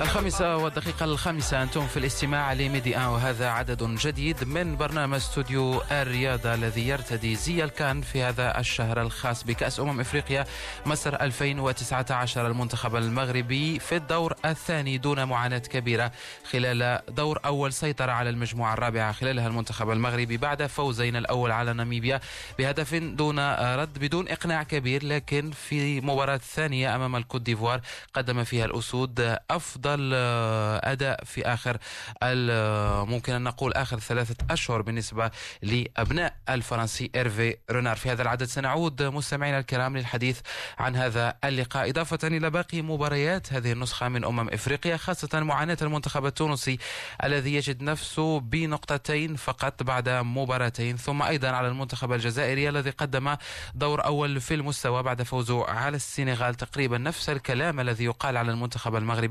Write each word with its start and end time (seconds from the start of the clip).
الخامسة 0.00 0.56
والدقيقة 0.56 1.04
الخامسة 1.04 1.62
أنتم 1.62 1.86
في 1.86 1.96
الاستماع 1.96 2.52
لميدي 2.52 2.96
آن 2.96 3.02
وهذا 3.06 3.48
عدد 3.48 3.82
جديد 3.82 4.44
من 4.44 4.76
برنامج 4.76 5.14
استوديو 5.14 5.82
الرياضة 5.90 6.54
الذي 6.54 6.88
يرتدي 6.88 7.34
زي 7.34 7.64
الكان 7.64 8.00
في 8.00 8.22
هذا 8.22 8.58
الشهر 8.58 9.02
الخاص 9.02 9.44
بكأس 9.44 9.80
أمم 9.80 10.00
إفريقيا 10.00 10.44
مصر 10.86 11.14
2019 11.20 12.46
المنتخب 12.46 12.96
المغربي 12.96 13.78
في 13.78 13.96
الدور 13.96 14.34
الثاني 14.44 14.98
دون 14.98 15.24
معاناة 15.24 15.58
كبيرة 15.58 16.12
خلال 16.50 17.00
دور 17.08 17.38
أول 17.44 17.72
سيطر 17.72 18.10
على 18.10 18.30
المجموعة 18.30 18.74
الرابعة 18.74 19.12
خلالها 19.12 19.46
المنتخب 19.46 19.90
المغربي 19.90 20.36
بعد 20.36 20.66
فوزين 20.66 21.16
الأول 21.16 21.50
على 21.50 21.72
ناميبيا 21.72 22.20
بهدف 22.58 22.94
دون 22.94 23.38
رد 23.74 23.98
بدون 23.98 24.28
إقناع 24.28 24.62
كبير 24.62 25.04
لكن 25.04 25.50
في 25.50 26.00
مباراة 26.00 26.36
ثانية 26.36 26.94
أمام 26.96 27.16
الكوت 27.16 27.40
ديفوار 27.40 27.80
قدم 28.14 28.44
فيها 28.44 28.64
الأسود 28.64 29.33
أفضل 29.50 30.10
آه، 30.14 30.92
أداء 30.92 31.24
في 31.24 31.46
آخر 31.46 31.76
آه، 32.22 33.04
ممكن 33.04 33.32
أن 33.32 33.42
نقول 33.42 33.72
آخر 33.72 33.98
ثلاثة 33.98 34.36
أشهر 34.50 34.82
بالنسبة 34.82 35.30
لأبناء 35.62 36.34
الفرنسي 36.48 37.10
إيرفي 37.14 37.56
رونار. 37.70 37.96
في 37.96 38.10
هذا 38.10 38.22
العدد 38.22 38.44
سنعود 38.44 39.02
مستمعينا 39.02 39.58
الكرام 39.58 39.96
للحديث 39.96 40.40
عن 40.78 40.96
هذا 40.96 41.34
اللقاء. 41.44 41.90
إضافة 41.90 42.18
إلى 42.28 42.50
باقي 42.50 42.82
مباريات 42.82 43.52
هذه 43.52 43.72
النسخة 43.72 44.08
من 44.08 44.24
أمم 44.24 44.48
إفريقيا 44.48 44.96
خاصة 44.96 45.40
معاناة 45.40 45.78
المنتخب 45.82 46.26
التونسي 46.26 46.78
الذي 47.24 47.54
يجد 47.54 47.82
نفسه 47.82 48.40
بنقطتين 48.40 49.36
فقط 49.36 49.82
بعد 49.82 50.08
مباراتين. 50.08 50.96
ثم 50.96 51.22
أيضا 51.22 51.48
على 51.48 51.68
المنتخب 51.68 52.12
الجزائري 52.12 52.68
الذي 52.68 52.90
قدم 52.90 53.36
دور 53.74 54.04
أول 54.04 54.40
في 54.40 54.54
المستوى 54.54 55.02
بعد 55.02 55.22
فوزه 55.22 55.64
على 55.66 55.96
السنغال. 55.96 56.54
تقريبا 56.54 56.98
نفس 56.98 57.30
الكلام 57.30 57.80
الذي 57.80 58.04
يقال 58.04 58.36
على 58.36 58.50
المنتخب 58.52 58.96
المغربي. 58.96 59.23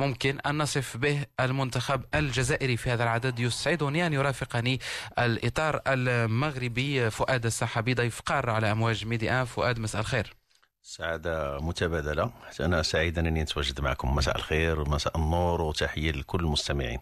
ممكن 0.00 0.40
أن 0.40 0.58
نصف 0.58 0.96
به 0.96 1.26
المنتخب 1.40 2.04
الجزائري 2.14 2.76
في 2.76 2.90
هذا 2.90 3.02
العدد. 3.02 3.38
يسعدني 3.38 4.06
أن 4.06 4.12
يرافقني 4.12 4.80
الإطار 5.18 5.80
المغربي 5.86 7.10
فؤاد 7.10 7.46
السحابي 7.46 7.94
ضيف 7.94 8.20
قار 8.20 8.50
على 8.50 8.72
أمواج 8.72 9.06
ميديا. 9.06 9.44
فؤاد 9.44 9.78
مساء 9.78 10.00
الخير. 10.00 10.43
سعادة 10.86 11.58
متبادلة. 11.60 12.30
أنا 12.60 12.82
سعيد 12.82 13.18
أنني 13.18 13.42
نتواجد 13.42 13.80
معكم. 13.80 14.14
مساء 14.14 14.36
الخير 14.36 14.88
مساء 14.88 15.16
النور 15.16 15.62
وتحية 15.62 16.12
لكل 16.12 16.40
المستمعين. 16.40 16.98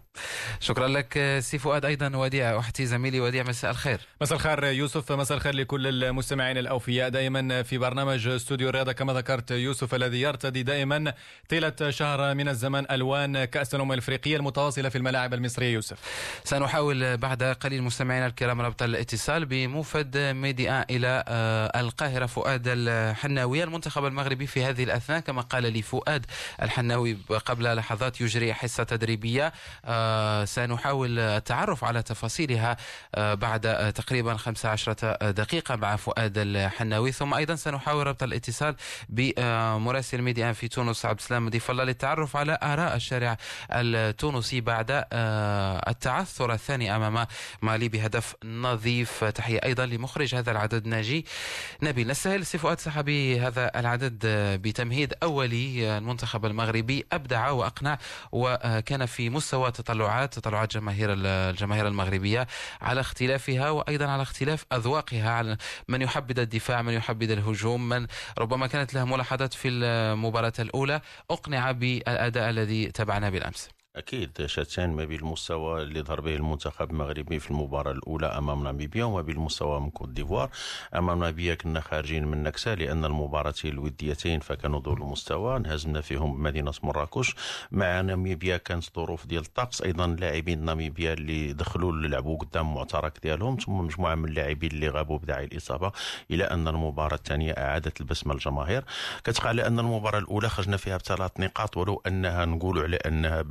شكرا 0.61 0.89
لك 0.89 1.39
سي 1.39 1.59
فؤاد 1.59 1.85
أيضا 1.85 2.17
وديع 2.17 2.59
أختي 2.59 2.87
زميلي 2.87 3.21
وديع 3.21 3.43
مساء 3.43 3.71
الخير. 3.71 4.01
مساء 4.21 4.37
الخير 4.39 4.65
يوسف. 4.65 5.13
مساء 5.13 5.37
الخير 5.37 5.55
لكل 5.55 6.05
المستمعين 6.05 6.59
الأوفياء. 6.59 7.09
دائما 7.09 7.63
في 7.63 7.79
برنامج 7.79 8.29
استوديو 8.29 8.69
الرياضة 8.69 8.93
كما 8.93 9.13
ذكرت 9.13 9.51
يوسف 9.51 9.95
الذي 9.95 10.21
يرتدي 10.21 10.63
دائما 10.63 11.15
طيلة 11.49 11.91
شهر 11.91 12.35
من 12.35 12.49
الزمن 12.49 12.91
ألوان 12.91 13.45
كأس 13.45 13.75
الأمم 13.75 13.93
الإفريقية 13.93 14.37
المتواصلة 14.37 14.89
في 14.89 14.99
الملاعب 14.99 15.35
المصرية. 15.35 15.75
يوسف. 15.75 15.99
سنحاول 16.45 17.17
بعد 17.17 17.43
قليل 17.43 17.83
مستمعينا 17.83 18.27
الكرام 18.27 18.61
ربط 18.61 18.83
الاتصال 18.83 19.45
بموفد 19.45 20.19
ميديا 20.19 20.87
إلى 20.91 21.25
آه، 21.29 21.81
القاهرة 21.81 22.27
فؤاد 22.27 22.63
الحناوي. 22.67 23.72
المنتخب 23.73 24.05
المغربي 24.05 24.47
في 24.47 24.65
هذه 24.65 24.85
الأثناء 24.85 25.21
كما 25.21 25.43
قال 25.43 25.73
لي 25.73 25.83
فؤاد 25.83 26.27
الحناوي 26.63 27.19
قبل 27.47 27.77
لحظات 27.77 28.21
يجري 28.21 28.55
حصة 28.55 28.83
تدريبية. 28.85 29.53
آه، 29.85 30.45
سنحاول 30.45 31.19
التعرف 31.19 31.85
على 31.85 32.03
تفاصيلها 32.03 32.77
آه، 33.15 33.35
بعد 33.35 33.93
تقريبا 33.93 34.37
15 34.37 34.93
دقيقة 35.31 35.77
مع 35.77 35.97
فؤاد 35.97 36.39
الحناوي. 36.39 37.13
ثم 37.13 37.35
أيضا 37.35 37.55
سنحاول 37.55 38.07
ربط 38.07 38.23
الاتصال 38.23 38.77
بمراسل 39.09 40.23
ميديا 40.23 40.53
في 40.53 40.69
تونس. 40.69 41.07
عبد 41.07 41.19
السلام 41.19 41.49
ضيف 41.49 41.71
الله 41.71 41.85
للتعرف 41.85 42.37
على 42.37 42.59
آراء 42.63 42.97
الشارع 42.97 43.37
التونسي 43.71 44.61
بعد 44.61 45.05
آه، 45.13 45.91
التعثر 45.91 46.53
الثاني 46.53 46.97
أمام 46.97 47.27
مالي 47.63 47.89
بهدف 47.89 48.35
نظيف. 48.45 49.25
تحية 49.25 49.61
أيضا 49.65 49.87
لمخرج 49.87 50.35
هذا 50.35 50.51
العدد 50.51 50.87
ناجي 50.87 51.27
نبيل. 51.83 52.09
نستهل 52.09 52.47
سي 52.47 52.59
فؤاد 52.59 52.81
سحبي 52.81 53.41
هذا 53.41 53.62
العدد 53.67 54.19
بتمهيد 54.63 55.15
أولي 55.23 55.99
المنتخب 55.99 56.47
المغربي 56.47 57.07
أبدع 57.13 57.51
وأقنع 57.51 57.99
وكان 58.33 59.07
في 59.07 59.31
مستوى 59.31 59.71
تطلعات 59.71 60.35
تطلعات 60.35 60.73
جماهير 60.75 61.09
الجماهير 61.13 61.89
المغربية 61.89 62.47
على 62.81 63.01
اختلافها 63.01 63.71
وأيضا 63.71 64.07
على 64.07 64.23
اختلاف 64.23 64.65
أذواقها 64.73 65.31
على 65.31 65.57
من 65.89 66.03
يحبذ 66.03 66.39
الدفاع 66.39 66.83
من 66.83 66.93
يحبذ 66.93 67.31
الهجوم 67.31 67.89
من 67.89 68.07
ربما 68.39 68.67
كانت 68.67 68.95
له 68.95 69.05
ملاحظات 69.05 69.55
في 69.55 69.69
المباراة 69.69 70.53
الأولى. 70.59 71.01
أقنع 71.31 71.71
بالأداء 71.71 72.51
الذي 72.51 72.87
تبعنا 72.87 73.31
بالأمس. 73.31 73.82
أكيد 73.97 74.47
شتان 74.47 74.91
ما 74.91 75.05
بين 75.05 75.19
المستوى 75.19 75.83
اللي 75.83 76.03
ظهر 76.03 76.21
به 76.21 76.35
المنتخب 76.37 76.91
المغربي 76.91 77.39
في 77.39 77.51
المباراة 77.51 77.93
الأولى 77.93 78.27
أمام 78.27 78.65
ناميبيا 78.65 79.05
وما 79.05 79.23
بين 79.23 79.37
المستوى 79.37 79.81
من 79.81 79.91
كوت 79.91 80.09
ديفوار. 80.09 80.51
أمام 80.95 81.19
ناميبيا 81.19 81.55
كنا 81.55 81.81
خارجين 81.81 82.25
من 82.27 82.43
نكسة 82.43 82.75
لأن 82.75 83.05
المباراتين 83.05 83.73
الوديتين 83.73 84.41
فكانوا 84.41 84.81
ذو 84.81 84.93
المستوى. 84.93 85.57
انهزمنا 85.57 86.01
فيهم 86.01 86.37
بمدينه 86.37 86.73
مراكش. 86.83 87.35
مع 87.71 88.01
ناميبيا 88.01 88.57
كانت 88.57 88.85
ظروف 88.97 89.27
ديال 89.27 89.43
الطقس. 89.43 89.83
أيضا 89.83 90.07
لاعبين 90.07 90.65
ناميبيا 90.65 91.13
اللي 91.13 91.53
دخلوا 91.53 91.93
لعبوا 91.93 92.39
قدام 92.39 92.69
المعترك 92.69 93.19
ديالهم. 93.23 93.57
ثم 93.57 93.73
مجموعة 93.73 94.15
من 94.15 94.29
اللاعبين 94.29 94.71
اللي 94.71 94.89
غابوا 94.89 95.19
بداعي 95.19 95.45
الإصابة 95.45 95.93
إلى 96.31 96.45
أن 96.45 96.69
المباراة 96.69 97.15
الثانية 97.15 97.53
أعادت 97.53 98.01
البسمة 98.01 98.35
للجماهير 98.35 98.85
كتقع 99.25 99.49
على 99.49 99.67
أن 99.67 99.79
المباراة 99.79 100.19
الأولى 100.19 100.49
خرجنا 100.49 100.77
فيها 100.77 100.97
بثلاث 100.97 101.41
نقاط 101.41 101.77
ولو 101.77 102.03
أنها 102.07 102.45
نقولوا 102.45 102.83
على 102.83 102.97
أنها 102.97 103.43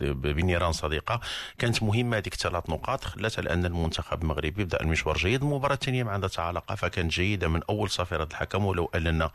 بنيران 0.00 0.72
صديقة. 0.72 1.20
كانت 1.58 1.82
مهمة 1.82 2.16
هذيك 2.16 2.34
ثلاث 2.34 2.70
نقاط. 2.70 3.04
خلات 3.04 3.38
على 3.38 3.52
ان 3.52 3.66
المنتخب 3.66 4.22
المغربي 4.22 4.64
بدأ 4.64 4.80
المشوار 4.80 5.16
جيد. 5.16 5.42
المباراه 5.42 5.74
الثانية 5.74 6.02
مع 6.02 6.16
ذات 6.16 6.38
علاقة 6.38 6.74
فكانت 6.74 7.12
جيدة 7.12 7.48
من 7.48 7.60
أول 7.70 7.90
صافره 7.90 8.24
الحكم 8.24 8.64
ولو 8.64 8.90
أننا 8.94 9.24
آه، 9.24 9.30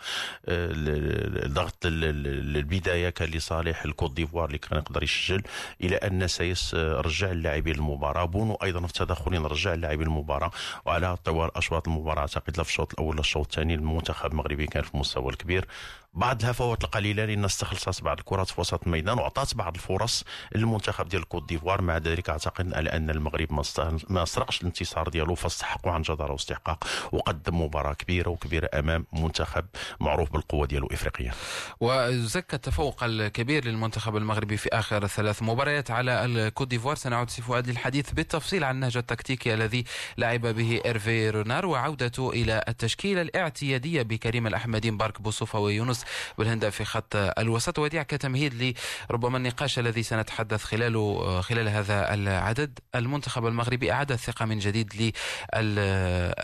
الضغط 1.45 1.75
البدايه 1.85 3.09
كان 3.09 3.29
لصالح 3.29 3.85
الكوت 3.85 4.11
ديفوار 4.13 4.45
اللي 4.45 4.57
كان 4.57 4.79
يقدر 4.79 5.03
يسجل 5.03 5.41
إلى 5.83 5.95
أن 5.95 6.27
ياسين 6.27 6.75
رجع 6.75 7.31
اللاعبين 7.31 7.75
المباراة. 7.75 8.25
بونو 8.25 8.53
أيضا 8.63 8.79
في 8.79 9.01
التدخلين 9.01 9.45
رجع 9.45 9.73
اللاعبين 9.73 10.07
المباراة 10.07 10.51
وعلى 10.85 11.17
طوال 11.17 11.57
أشواط 11.57 11.87
المباراة 11.87 12.19
أعتقد 12.21 12.57
لا 12.57 12.63
في 12.63 12.69
الشوط 12.69 12.93
الأول 12.93 13.19
الشوط 13.19 13.45
الثاني 13.45 13.75
المنتخب 13.75 14.31
المغربي 14.31 14.67
كان 14.67 14.83
في 14.83 14.93
المستوى 14.93 15.29
الكبير. 15.29 15.67
بعض 16.15 16.41
الهفوات 16.41 16.83
القليلة 16.83 17.25
لأن 17.25 17.45
استخلصت 17.45 18.03
بعض 18.03 18.19
الكرات 18.19 18.49
في 18.49 18.61
وسط 18.61 18.83
الميدان 18.83 19.17
وعطات 19.17 19.55
بعض 19.55 19.75
الفرص 19.75 20.23
للمنتخب 20.55 21.09
ديال 21.09 21.27
كوت 21.27 21.49
ديفوار. 21.49 21.81
مع 21.81 21.97
ذلك 21.97 22.29
أعتقد 22.29 22.73
على 22.73 22.89
أن 22.89 23.09
المغرب 23.09 23.61
ما 24.09 24.25
سرقش 24.25 24.61
الانتصار 24.61 25.09
ديالو 25.09 25.35
فاستحقوا 25.35 25.91
عن 25.91 26.01
جدارة 26.01 26.31
واستحقاق 26.31 26.83
وقدم 27.11 27.61
مباراة 27.61 27.93
كبيرة 27.93 28.29
وكبيرة 28.29 28.69
أمام 28.73 29.05
منتخب 29.13 29.65
معروف 29.99 30.31
بالقوة 30.31 30.67
ديالو 30.67 30.87
إفريقيا. 30.87 31.31
وزكى 31.79 32.55
التفوق 32.55 33.03
الكبير 33.03 33.65
للمنتخب 33.65 34.17
المغربي 34.17 34.57
في 34.57 34.69
آخر 34.73 35.07
ثلاث 35.07 35.43
مباريات 35.43 35.91
على 35.91 36.25
الكوت 36.25 36.67
ديفوار. 36.67 36.95
سنعود 36.95 37.29
سي 37.29 37.41
فؤاد 37.41 37.67
للحديث 37.67 38.11
بالتفصيل 38.11 38.63
عن 38.63 38.75
النهج 38.75 38.97
التكتيكي 38.97 39.53
الذي 39.53 39.83
لعب 40.17 40.41
به 40.41 40.81
إيرفي 40.85 41.29
رونار. 41.29 41.65
وعودته 41.65 42.29
إلى 42.29 42.63
التشكيلة 42.67 43.21
الاعتيادية 43.21 44.01
بكريم 44.01 44.47
الأحمدي 44.47 44.91
مبارك 44.91 45.21
بوصوفة 45.21 45.59
ويونس 45.59 46.04
بلهندة 46.37 46.69
في 46.69 46.85
خط 46.85 47.15
الوسط 47.15 47.79
وديع 47.79 48.03
كتمهيد 48.03 48.77
لربما 49.09 49.37
النقاش 49.37 49.79
الذي 49.79 50.03
سنتحدث 50.03 50.63
خلاله 50.63 51.41
خلال 51.41 51.69
هذا 51.69 52.13
العدد. 52.13 52.79
المنتخب 52.95 53.45
المغربي 53.47 53.91
أعاد 53.91 54.11
الثقة 54.11 54.45
من 54.45 54.59
جديد 54.59 55.13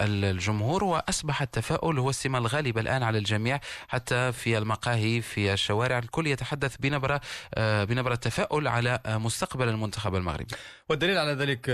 للجمهور 0.02 0.84
وأصبح 0.84 1.42
التفاؤل 1.42 2.00
هو 2.00 2.10
السمة 2.10 2.38
الغالبة 2.38 2.81
الآن 2.81 3.04
على 3.04 3.18
الجميع 3.18 3.60
حتى 3.88 4.31
في 4.31 4.58
المقاهي 4.58 5.22
في 5.22 5.54
الشوارع. 5.54 5.98
الكل 5.98 6.28
يتحدث 6.28 6.75
بنبرة 6.80 7.22
بنبرة 7.57 8.16
تفاؤل 8.16 8.68
على 8.68 9.00
مستقبل 9.07 9.69
المنتخب 9.69 10.16
المغربي. 10.16 10.56
والدليل 10.90 11.18
على 11.18 11.34
ذلك 11.34 11.68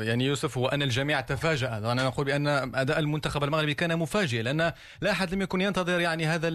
يعني 0.00 0.24
يوسف 0.24 0.58
هو 0.58 0.68
أن 0.68 0.82
الجميع 0.82 1.20
تفاجأ. 1.20 1.78
أنا 1.78 2.04
نقول 2.04 2.26
بأن 2.26 2.46
أداء 2.74 2.98
المنتخب 2.98 3.44
المغربي 3.44 3.74
كان 3.74 3.98
مفاجئ 3.98 4.42
لأن 4.42 4.72
لا 5.00 5.10
أحد 5.10 5.34
لم 5.34 5.42
يكن 5.42 5.60
ينتظر 5.60 6.00
يعني 6.00 6.26
هذا 6.26 6.48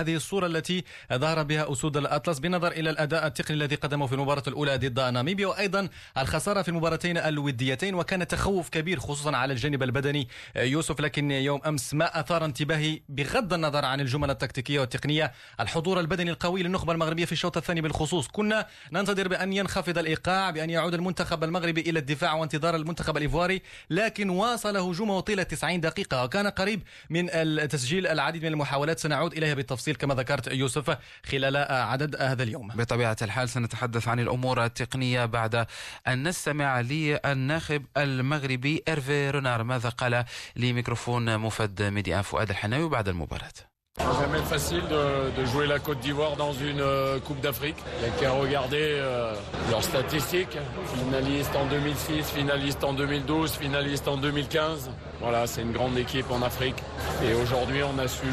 هذه 0.00 0.16
الصورة 0.30 0.46
التي 0.46 0.84
ظهر 1.12 1.42
بها 1.42 1.72
أسود 1.72 1.96
الأطلس 1.96 2.38
بالنظر 2.38 2.72
إلى 2.72 2.90
الأداء 2.90 3.26
التقني 3.26 3.56
الذي 3.56 3.76
قدمه 3.76 4.06
في 4.06 4.12
المباراة 4.12 4.42
الأولى 4.46 4.76
ضد 4.76 5.00
ناميبيا 5.00 5.46
وأيضا 5.46 5.88
الخسارة 6.18 6.62
في 6.62 6.68
المباراتين 6.68 7.18
الوديتين 7.18 7.94
وكان 7.94 8.26
تخوف 8.26 8.68
كبير 8.68 9.00
خصوصا 9.00 9.36
على 9.36 9.52
الجانب 9.52 9.82
البدني. 9.82 10.28
يوسف 10.56 11.00
لكن 11.00 11.30
يوم 11.30 11.60
أمس 11.66 11.94
ما 11.94 12.20
أثار 12.20 12.44
انتباهي 12.44 13.00
بغض 13.08 13.52
النظر 13.52 13.84
عن 13.84 14.00
الجمل 14.00 14.30
التكتيكية 14.30 14.80
والتقنية 14.80 15.32
الحضور 15.60 16.00
البدني 16.00 16.30
القوي 16.30 16.62
للنخبة 16.62 16.92
المغربية 16.92 17.24
في 17.24 17.32
الشوط 17.32 17.56
الثاني 17.56 17.80
بالخصوص. 17.80 18.28
كنا 18.28 18.66
ننتظر 18.92 19.28
بأن 19.28 19.52
ينخفض 19.52 19.98
الإيقاع 19.98 20.50
بأن 20.50 20.70
يعود 20.70 20.94
المنتخب 20.94 21.44
المغربي 21.44 21.80
إلى 21.80 21.98
الدفاع 21.98 22.34
وانتظار 22.34 22.76
المنتخب 22.76 23.16
الإيفواري 23.16 23.62
لكن 23.90 24.30
واصل 24.30 24.76
هجومه 24.76 25.20
طيلة 25.20 25.42
90 25.42 25.80
دقيقة 25.80 26.24
وكان 26.24 26.46
قريب 26.46 26.82
من 27.10 27.30
التسجيل 27.30 28.06
العديد 28.06 28.42
من 28.42 28.48
المحاولات. 28.48 29.00
سنعود 29.00 29.32
إليها 29.32 29.54
بالتفصيل 29.54 29.94
كما 29.94 30.14
ذكرت 30.20 30.46
يوسف 30.52 30.98
خلال 31.26 31.56
عدد 31.70 32.16
هذا 32.22 32.42
اليوم. 32.42 32.68
بطبيعة 32.68 33.16
الحال 33.22 33.48
سنتحدث 33.48 34.08
عن 34.08 34.20
الأمور 34.20 34.64
التقنية 34.64 35.24
بعد 35.24 35.66
أن 36.08 36.28
نستمع 36.28 36.80
للناخب 36.80 37.86
المغربي 37.96 38.82
إرفي 38.88 39.30
رونار. 39.30 39.62
ماذا 39.62 39.88
قال 39.88 40.24
لميكروفون 40.56 41.38
مفد 41.38 41.82
ميديا 41.82 42.22
فؤاد 42.22 42.50
الحناوي 42.50 42.88
بعد 42.88 43.08
المباراة؟ 43.08 43.69
Jamais 43.98 44.38
facile 44.42 44.82
de, 44.88 45.44
jouer 45.46 45.66
la 45.66 45.78
Côte 45.78 45.98
d'Ivoire 45.98 46.36
dans 46.36 46.52
une 46.52 46.80
euh, 46.80 47.18
Coupe 47.18 47.40
d'Afrique. 47.40 47.76
Il 47.98 48.08
n'y 48.08 48.14
a 48.14 48.20
qu'à 48.20 48.30
regarder 48.32 48.78
euh, 48.80 49.34
leurs 49.70 49.82
statistiques. 49.82 50.56
Finaliste 50.94 51.54
en 51.56 51.66
2006, 51.66 52.30
finaliste 52.30 52.84
en 52.84 52.92
2012, 52.92 53.52
finaliste 53.52 54.06
en 54.08 54.16
2015. 54.16 54.90
Voilà, 55.20 55.46
c'est 55.46 55.62
une 55.62 55.72
grande 55.72 55.98
équipe 55.98 56.30
en 56.30 56.42
Afrique. 56.42 56.76
Et 57.24 57.34
aujourd'hui, 57.34 57.80
on 57.82 57.98
a 57.98 58.06
su 58.06 58.26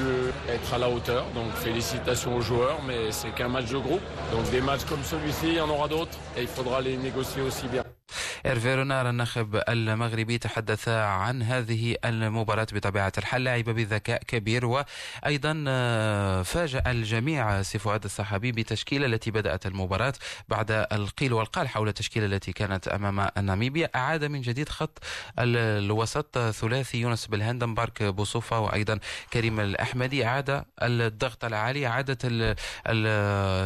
être 0.48 0.74
à 0.74 0.78
la 0.78 0.90
hauteur. 0.90 1.26
Donc 1.34 1.52
félicitations 1.56 2.36
aux 2.36 2.42
joueurs, 2.42 2.80
mais 2.86 3.12
c'est 3.12 3.34
qu'un 3.34 3.50
match 3.50 3.70
de 3.72 3.78
groupe. 3.78 4.02
Donc 4.32 4.50
des 4.52 4.62
matchs 4.62 4.86
comme 4.88 5.04
celui-ci, 5.04 5.48
il 5.48 5.56
y 5.56 5.62
en 5.62 5.70
aura 5.70 5.88
d'autres. 5.88 6.18
Et 6.38 6.42
il 6.42 6.48
faudra 6.48 6.82
les 6.82 6.98
négocier 6.98 7.42
aussi 7.42 7.68
bien. 7.68 7.87
إرفي 8.46 8.76
رونار 8.76 9.10
الناخب 9.10 9.62
المغربي 9.70 10.38
تحدث 10.38 10.90
عن 10.90 11.44
هذه 11.44 11.96
المباراة 12.06 12.68
بطبيعة 12.74 13.12
الحال 13.18 13.44
لعب 13.44 13.64
بذكاء 13.64 14.24
كبير 14.24 14.66
وأيضا 14.66 15.54
فاجأ 16.44 16.84
الجميع 16.88 17.62
سي 17.62 17.80
فؤاد 17.80 18.04
الصحابي 18.04 18.52
بتشكيلة 18.52 19.06
التي 19.06 19.32
بدأت 19.32 19.66
المباراة 19.66 20.14
بعد 20.50 20.72
القيل 20.72 21.34
والقال 21.34 21.68
حول 21.70 21.88
التشكيلة 21.88 22.26
التي 22.26 22.52
كانت 22.52 22.88
أمام 22.88 23.28
ناميبيا. 23.46 23.90
أعاد 23.96 24.24
من 24.24 24.42
جديد 24.42 24.70
خط 24.70 25.04
الوسط 25.40 26.38
ثلاثي 26.38 26.98
يونس 26.98 27.28
بالهندنبارك 27.28 28.04
بوصوفة 28.04 28.60
وأيضا 28.60 29.00
كريم 29.34 29.60
الأحمدي. 29.60 30.26
أعاد 30.26 30.64
الضغط 30.82 31.46
العالي 31.46 31.88
أعادت 31.88 32.56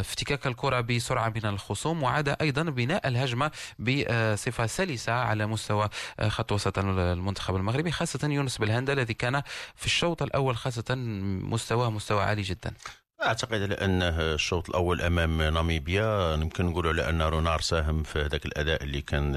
افتكاك 0.00 0.46
الكرة 0.46 0.80
بسرعة 0.80 1.32
من 1.36 1.46
الخصوم 1.46 2.02
وعاد 2.02 2.36
أيضا 2.40 2.62
بناء 2.62 3.08
الهجمة 3.08 3.50
بصفة 3.78 4.61
سلسة 4.66 5.12
على 5.12 5.46
مستوى 5.46 5.88
خط 6.28 6.52
وسط 6.52 6.78
المنتخب 6.78 7.56
المغربي 7.56 7.90
خاصة 7.90 8.28
يونس 8.28 8.58
بالهند 8.58 8.90
الذي 8.90 9.14
كان 9.14 9.42
في 9.74 9.86
الشوط 9.86 10.22
الأول 10.22 10.56
خاصة 10.56 10.94
مستواه 10.94 11.90
مستوى 11.90 12.22
عالي 12.22 12.42
جدا. 12.42 12.72
أعتقد 13.26 13.62
على 13.62 13.74
انه 13.74 14.08
الشوط 14.20 14.68
الأول 14.68 15.00
أمام 15.00 15.42
ناميبيا 15.42 16.34
يمكن 16.34 16.66
نقولوا 16.66 16.92
على 16.92 17.08
أن 17.08 17.22
رونار 17.22 17.60
ساهم 17.60 18.02
في 18.02 18.18
هذاك 18.18 18.46
الأداء 18.46 18.82
اللي 18.82 19.00
كان 19.00 19.32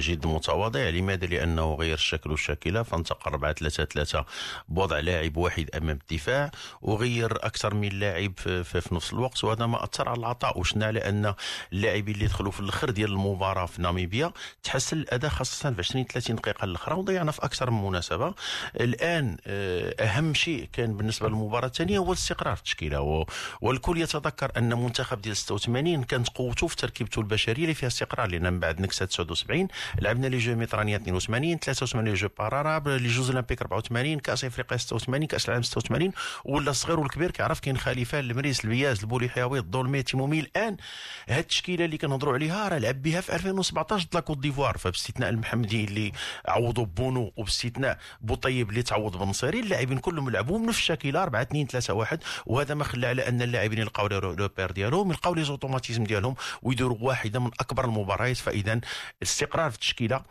جد 0.00 0.26
متواضع. 0.26 0.88
لماذا؟ 0.88 1.26
لأنه 1.26 1.74
غير 1.74 1.94
الشكل 1.94 2.30
والشاكله 2.30 2.82
فانتقل 2.82 3.30
4 3.32 3.52
3 3.52 3.84
3 3.84 4.24
بوضع 4.68 4.98
لاعب 4.98 5.36
واحد 5.36 5.70
أمام 5.74 5.98
الدفاع 6.10 6.50
وغير 6.82 7.46
أكثر 7.46 7.74
من 7.74 7.88
لاعب 7.88 8.32
في, 8.36 8.64
في 8.64 8.94
نفس 8.94 9.12
الوقت 9.12 9.44
وهذا 9.44 9.66
ما 9.66 9.84
أثر 9.84 10.08
على 10.08 10.18
العطاء. 10.18 10.58
وشنا 10.58 10.86
على 10.86 11.00
أن 11.08 11.34
اللاعبين 11.72 12.14
اللي 12.14 12.26
دخلوا 12.26 12.52
في 12.52 12.60
الأخر 12.60 12.90
ديال 12.90 13.10
المباراة 13.12 13.66
في 13.66 13.82
ناميبيا 13.82 14.32
تحسن 14.62 14.96
الأداء 14.96 15.30
خاصة 15.30 15.70
في 15.72 15.78
20 15.78 16.04
30 16.04 16.36
دقيقة 16.36 16.64
الأخرى 16.64 16.94
وضيعنا 16.94 17.32
في 17.32 17.44
أكثر 17.44 17.70
من 17.70 17.88
مناسبة. 17.88 18.34
الآن 18.80 19.36
أهم 20.00 20.34
شيء 20.34 20.68
كان 20.72 20.96
بالنسبة 20.96 21.28
للمباراة 21.28 21.66
الثانية 21.66 21.98
هو 21.98 22.12
الاستقرار 22.12 22.56
في 22.56 22.62
والكل 23.60 23.98
يتذكر 24.00 24.52
أن 24.56 24.74
منتخب 24.82 25.20
ديال 25.20 25.36
86 25.36 26.02
كانت 26.02 26.28
قوته 26.28 26.66
في 26.66 26.76
تركيبته 26.76 27.20
البشرية 27.20 27.62
اللي 27.62 27.74
فيها 27.74 27.86
استقرار 27.88 28.28
لأن 28.30 28.52
من 28.52 28.60
بعد 28.60 28.80
نكسة 28.80 29.06
79 29.06 29.68
لعبنا 30.00 30.26
les 30.26 30.38
jeux 30.38 30.54
méditerranéens 30.56 30.96
82 30.96 31.58
83 31.58 32.04
les 32.08 32.14
jeux 32.14 32.28
panarabes 32.38 32.98
les 32.98 33.08
jeux 33.08 33.30
olympiques 33.30 33.60
84 33.62 34.18
كأس 34.18 34.44
إفريقيا 34.44 34.76
86 34.76 35.26
كأس 35.26 35.48
العالم 35.48 35.62
86 35.62 36.12
ولا 36.44 36.70
الصغير 36.70 37.00
والكبير 37.00 37.30
كيعرف 37.30 37.60
كاين 37.60 37.78
خليفة 37.78 38.20
المريس 38.20 38.64
البياز 38.64 39.00
البولي 39.00 39.28
خيري 39.28 39.58
الظلمي 39.58 40.02
تيمومي 40.02 40.40
الآن 40.40 40.76
هاد 41.28 41.38
التشكيلة 41.38 41.84
اللي 41.84 41.98
كنهضروا 41.98 42.34
عليها 42.34 42.68
راه 42.68 42.78
لعب 42.78 43.02
بها 43.02 43.20
في 43.20 43.34
2017 43.34 44.06
ضد 44.14 44.40
ديفوار 44.40 44.78
فباستثناء 44.78 45.28
المحمدي 45.28 45.84
اللي 45.84 46.12
عوضوا 46.48 46.86
بونو 46.86 47.32
وباستثناء 47.36 47.98
بوطيب 48.20 48.70
اللي 48.70 48.82
تعوض 48.82 49.16
بنصيري 49.16 49.60
اللاعبين 49.60 49.98
كلهم 49.98 50.30
لعبوا 50.30 50.58
بنفس 50.58 50.78
الشكل 50.78 51.16
4 51.16 51.42
2 51.42 51.66
3 51.66 51.94
1 51.94 52.22
وهذا 52.46 52.74
ما 52.74 52.84
خلى 52.84 53.07
على 53.08 53.28
أن 53.28 53.42
اللاعبين 53.42 53.78
يلقاو 53.78 54.06
les 54.06 54.48
repères 54.56 54.70
ديالهم 54.70 55.10
يلقاو 55.10 55.34
les 55.34 55.44
automatismes 55.44 56.04
ديالهم 56.04 56.34
ويديروا 56.62 56.96
واحدة 57.00 57.40
من 57.40 57.50
أكبر 57.60 57.84
المباريات 57.84 58.36
فإذا 58.36 58.80
الاستقرار 59.22 59.70
في 59.70 59.76
التشكيلة 59.76 60.22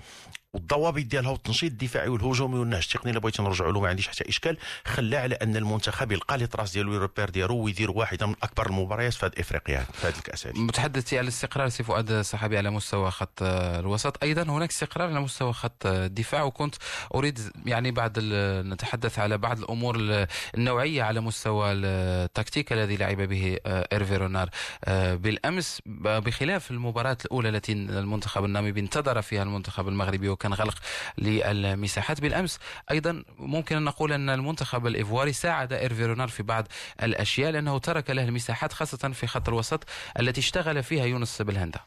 والضوابط 0.58 1.04
ديالها 1.04 1.32
والتنشيط 1.32 1.72
الدفاعي 1.72 2.10
والهجومي 2.10 2.60
والنهج 2.60 2.84
التقني. 2.84 3.10
اللي 3.10 3.20
بغيت 3.20 3.42
نرجعوا 3.42 3.72
له 3.72 3.82
ما 3.82 3.90
عنديش 3.90 4.08
حتى 4.08 4.30
إشكال. 4.30 4.58
خلى 4.86 5.18
على 5.18 5.36
أن 5.36 5.56
المنتخب 5.56 6.12
يلقى 6.12 6.38
les 6.38 6.48
traces 6.48 6.72
ديالو 6.72 6.96
les 6.96 7.06
repères 7.06 7.30
ديالو 7.30 7.56
ويدير 7.56 7.92
واحدة 7.92 8.28
من 8.28 8.36
أكبر 8.44 8.66
المباريات 8.66 9.14
في 9.14 9.26
هذه 9.26 9.32
إفريقيا 9.40 9.86
في 9.94 10.08
هذه 10.08 10.16
الكاس 10.18 10.48
متحدثي 10.56 11.18
على 11.18 11.24
الاستقرار 11.24 11.70
سي 11.70 11.84
فؤاد 11.84 12.12
الصحابي 12.12 12.58
على 12.58 12.70
مستوى 12.70 13.12
خط 13.12 13.44
الوسط. 13.44 14.24
أيضا 14.24 14.44
هناك 14.44 14.70
استقرار 14.70 15.08
على 15.10 15.20
مستوى 15.20 15.54
خط 15.54 15.86
الدفاع 15.86 16.44
وكنت 16.44 16.76
أريد 17.16 17.40
يعني 17.66 17.92
بعد 17.92 18.20
نتحدث 18.66 19.20
على 19.20 19.38
بعض 19.38 19.60
الأمور 19.60 20.26
النوعية 20.58 21.04
على 21.04 21.22
مستوى 21.22 21.72
التكتيك 21.72 22.74
الذي 22.74 22.98
لعب 22.98 23.22
به 23.22 23.58
إيرفي 23.66 24.18
رونار 24.18 24.50
بالأمس. 24.88 25.82
بخلاف 25.86 26.72
المباراة 26.72 27.18
الأولى 27.26 27.50
التي 27.50 27.72
المنتخب 27.72 28.46
الناميبي 28.46 28.80
انتظر 28.80 29.22
فيها 29.22 29.44
المنتخب 29.44 29.88
المغربي 29.88 30.30
وكان 30.30 30.47
غلق 30.54 30.78
للمساحات. 31.18 32.22
بالأمس 32.22 32.60
أيضا 32.92 33.24
ممكن 33.40 33.76
أن 33.78 33.84
نقول 33.84 34.14
أن 34.14 34.30
المنتخب 34.30 34.88
الإيفواري 34.88 35.34
ساعد 35.34 35.74
ايرفي 35.74 36.06
رونار 36.06 36.28
في 36.28 36.44
بعض 36.44 36.68
الأشياء 37.04 37.52
لأنه 37.52 37.78
ترك 37.78 38.10
له 38.10 38.24
المساحات 38.24 38.74
خاصة 38.74 39.12
في 39.14 39.28
خط 39.28 39.48
الوسط 39.50 39.84
التي 40.20 40.42
اشتغل 40.42 40.84
فيها 40.84 41.06
يونس 41.06 41.42
بلهندة 41.42 41.80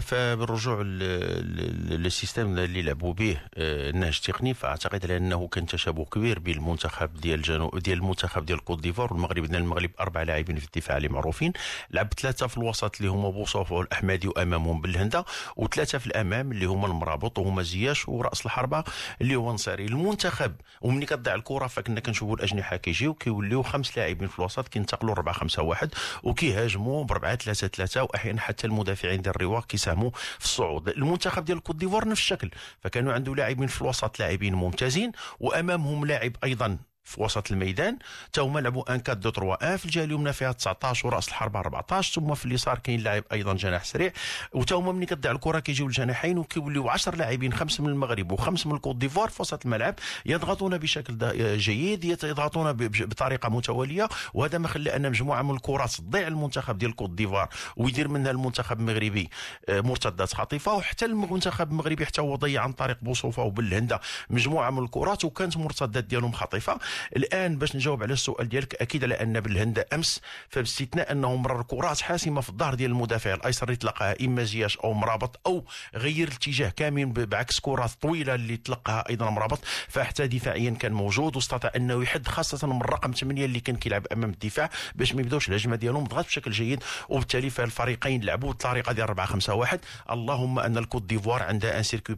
فبالرجوع 0.00 0.82
لل 0.82 1.21
système 1.21 2.58
اللي 2.58 2.82
لعبوا 2.82 3.12
به 3.12 3.36
النهج 3.56 4.20
التقني 4.26 4.54
فأعتقد 4.54 5.10
أنه 5.10 5.48
كان 5.48 5.66
تشابه 5.66 6.04
كبير 6.04 6.38
بين 6.38 6.56
المنتخب 6.56 7.14
ديال 7.14 7.34
الجنوب 7.38 7.78
ديال 7.78 7.98
المنتخب 7.98 8.46
ديال 8.46 8.64
كوت 8.64 8.80
ديفوار 8.80 9.12
والمغرب. 9.12 9.44
لأن 9.44 9.54
المغرب 9.54 9.90
أربع 10.00 10.22
لاعبين 10.22 10.56
في 10.56 10.64
الدفاع 10.66 10.96
اللي 10.96 11.08
معروفين. 11.08 11.52
لعب 11.90 12.08
ثلاثة 12.20 12.46
في 12.46 12.58
الوسط 12.58 12.96
اللي 12.96 13.08
هما 13.10 13.30
بوصوف 13.30 13.72
والأحمدي 13.72 14.28
وأمامهم 14.28 14.80
بلهندة 14.80 15.24
وثلاثة 15.56 15.98
في 15.98 16.06
الأمام 16.06 16.52
اللي 16.52 16.66
هما 16.66 16.86
المرابط 16.86 17.38
وهنا 17.38 17.62
زياش 17.62 18.08
ورأس 18.08 18.46
الحربة 18.46 18.84
اللي 19.20 19.34
هو 19.34 19.52
النصيري 19.52 19.84
المنتخب 19.86 20.52
ومني 20.80 21.06
كتضيع 21.06 21.34
الكرة 21.34 21.66
فكنا 21.66 22.00
كنشوفوا 22.00 22.36
الأجنحة 22.36 22.76
كيجيو 22.76 23.14
كيوليو 23.14 23.62
خمس 23.62 23.98
لاعبين 23.98 24.28
في 24.28 24.38
الوسط 24.38 24.68
كينتقلوا 24.68 25.14
4 25.14 25.34
5 25.34 25.62
1 25.62 25.90
وكيهاجموا 26.22 27.04
ب 27.04 27.12
4 27.12 27.34
3 27.36 27.66
3 27.68 28.02
وأحيانا 28.02 28.40
حتى 28.40 28.66
المدافعين 28.66 29.22
ديال 29.22 29.34
الرواق 29.36 29.66
كيساهموا 29.72 30.10
في 30.38 30.44
الصعود. 30.44 30.88
المنتخب 30.88 31.44
ديال 31.44 31.58
الكوت 31.58 31.76
ديفوار 31.76 32.08
نفس 32.08 32.20
الشكل 32.20 32.50
فكانوا 32.80 33.12
عنده 33.12 33.34
لاعبين 33.34 33.66
في 33.66 33.82
الوسط 33.82 34.20
لاعبين 34.20 34.54
ممتازين 34.54 35.12
وأمامهم 35.40 36.04
لاعب 36.06 36.32
أيضا 36.44 36.78
في 37.04 37.22
وسط 37.22 37.50
الميدان. 37.52 37.98
حتى 38.26 38.40
هما 38.40 38.60
لعبوا 38.60 38.94
en 38.94 39.02
4 39.08 39.12
2 39.12 39.32
3 39.32 39.42
1 39.42 39.76
في 39.76 39.84
الجهه 39.84 40.04
اليمنى 40.04 40.32
فيها 40.32 40.52
19 40.52 41.06
ورأس 41.06 41.28
الحربه 41.28 41.60
14 41.60 42.20
ثم 42.20 42.34
في 42.34 42.44
اليسار 42.46 42.78
كاين 42.78 43.00
لاعب 43.00 43.24
أيضا 43.32 43.54
جناح 43.54 43.84
سريع. 43.84 44.12
وتا 44.52 44.74
هما 44.74 44.92
ملي 44.92 45.06
كتضيع 45.06 45.32
الكرة 45.32 45.58
كيجيو 45.58 45.86
الجناحين 45.86 46.38
وكيوليو 46.38 46.88
10 46.88 47.16
لاعبين 47.16 47.52
خمس 47.52 47.80
من 47.80 47.88
المغرب 47.88 48.32
وخمس 48.32 48.66
من 48.66 48.74
الكوت 48.74 48.96
ديفوار 48.96 49.28
في 49.28 49.42
وسط 49.42 49.64
الملعب 49.64 49.94
يضغطون 50.26 50.78
بشكل 50.78 51.16
جيد 51.58 52.04
يضغطون 52.04 52.72
بطريقة 52.72 53.48
متوالية. 53.48 54.08
وهذا 54.34 54.58
ما 54.58 54.68
خلى 54.68 54.96
أن 54.96 55.10
مجموعة 55.10 55.42
من 55.42 55.54
الكرات 55.54 55.90
تضيع 55.90 56.28
المنتخب 56.28 56.78
ديال 56.78 56.90
الكوت 56.90 57.10
ديفوار 57.10 57.48
ويدير 57.76 58.08
منها 58.08 58.30
المنتخب 58.30 58.80
المغربي 58.80 59.30
مرتدات 59.68 60.34
خطيفه 60.34 60.74
وحتى 60.74 61.04
المنتخب 61.04 61.70
المغربي 61.70 62.06
حتى 62.06 62.20
هو 62.20 62.36
ضيع 62.36 62.62
عن 62.62 62.72
طريق 62.72 62.98
بوصوفة 63.02 63.42
وبلهندة 63.42 64.00
مجموعة 64.30 64.70
من 64.70 64.84
الكرات 64.84 65.24
وكانت 65.24 65.56
مرتدات 65.56 66.04
ديالهم 66.04 66.32
خطيفة. 66.32 66.78
الآن 67.16 67.58
باش 67.58 67.76
نجاوب 67.76 68.02
على 68.02 68.12
السؤال 68.12 68.48
ديالك 68.48 68.74
أكيد 68.82 69.04
على 69.04 69.14
أن 69.14 69.40
بالهند 69.40 69.84
أمس 69.92 70.20
فباستثناء 70.48 71.12
انه 71.12 71.36
مرر 71.36 71.62
كرات 71.62 72.00
حاسمة 72.00 72.40
في 72.40 72.48
الظهر 72.48 72.74
ديال 72.74 72.90
المدافع 72.90 73.34
الأيسر 73.34 73.66
اللي 73.66 73.76
تلقاها 73.76 74.16
إما 74.20 74.44
زياش 74.44 74.76
أو 74.78 74.92
مرابط 74.92 75.40
أو 75.46 75.64
غير 75.94 76.28
الاتجاه 76.28 76.68
كامل 76.68 77.06
بعكس 77.06 77.60
كرات 77.60 77.90
طويلة 77.90 78.34
اللي 78.34 78.56
تلقاها 78.56 79.08
أيضا 79.10 79.30
مرابط. 79.30 79.58
فحتى 79.88 80.26
دفاعيا 80.26 80.70
كان 80.70 80.92
موجود 80.92 81.36
واستطاع 81.36 81.72
أنه 81.76 82.02
يحد 82.02 82.28
خاصة 82.28 82.66
من 82.66 82.80
الرقم 82.80 83.12
8 83.12 83.44
اللي 83.44 83.60
كان 83.60 83.76
كيلعب 83.76 84.06
أمام 84.12 84.30
الدفاع 84.30 84.70
باش 84.94 85.14
ما 85.14 85.20
يبداوش 85.20 85.48
الهجمة 85.48 85.76
ديالهم 85.76 86.04
ضغط 86.04 86.26
بشكل 86.26 86.50
جيد. 86.50 86.82
وبالتالي 87.08 87.50
فالفريقين 87.50 88.24
لعبوا 88.24 88.48
بالطريقة 88.48 88.92
ديال 88.92 89.06
4 89.06 89.26
5 89.26 89.54
1 89.54 89.80
اللهم 90.10 90.58
أن 90.58 90.78
الكوت 90.78 91.02
ديفوار 91.02 91.42
عندها 91.42 91.78
un 91.78 91.82
circuit 91.82 92.16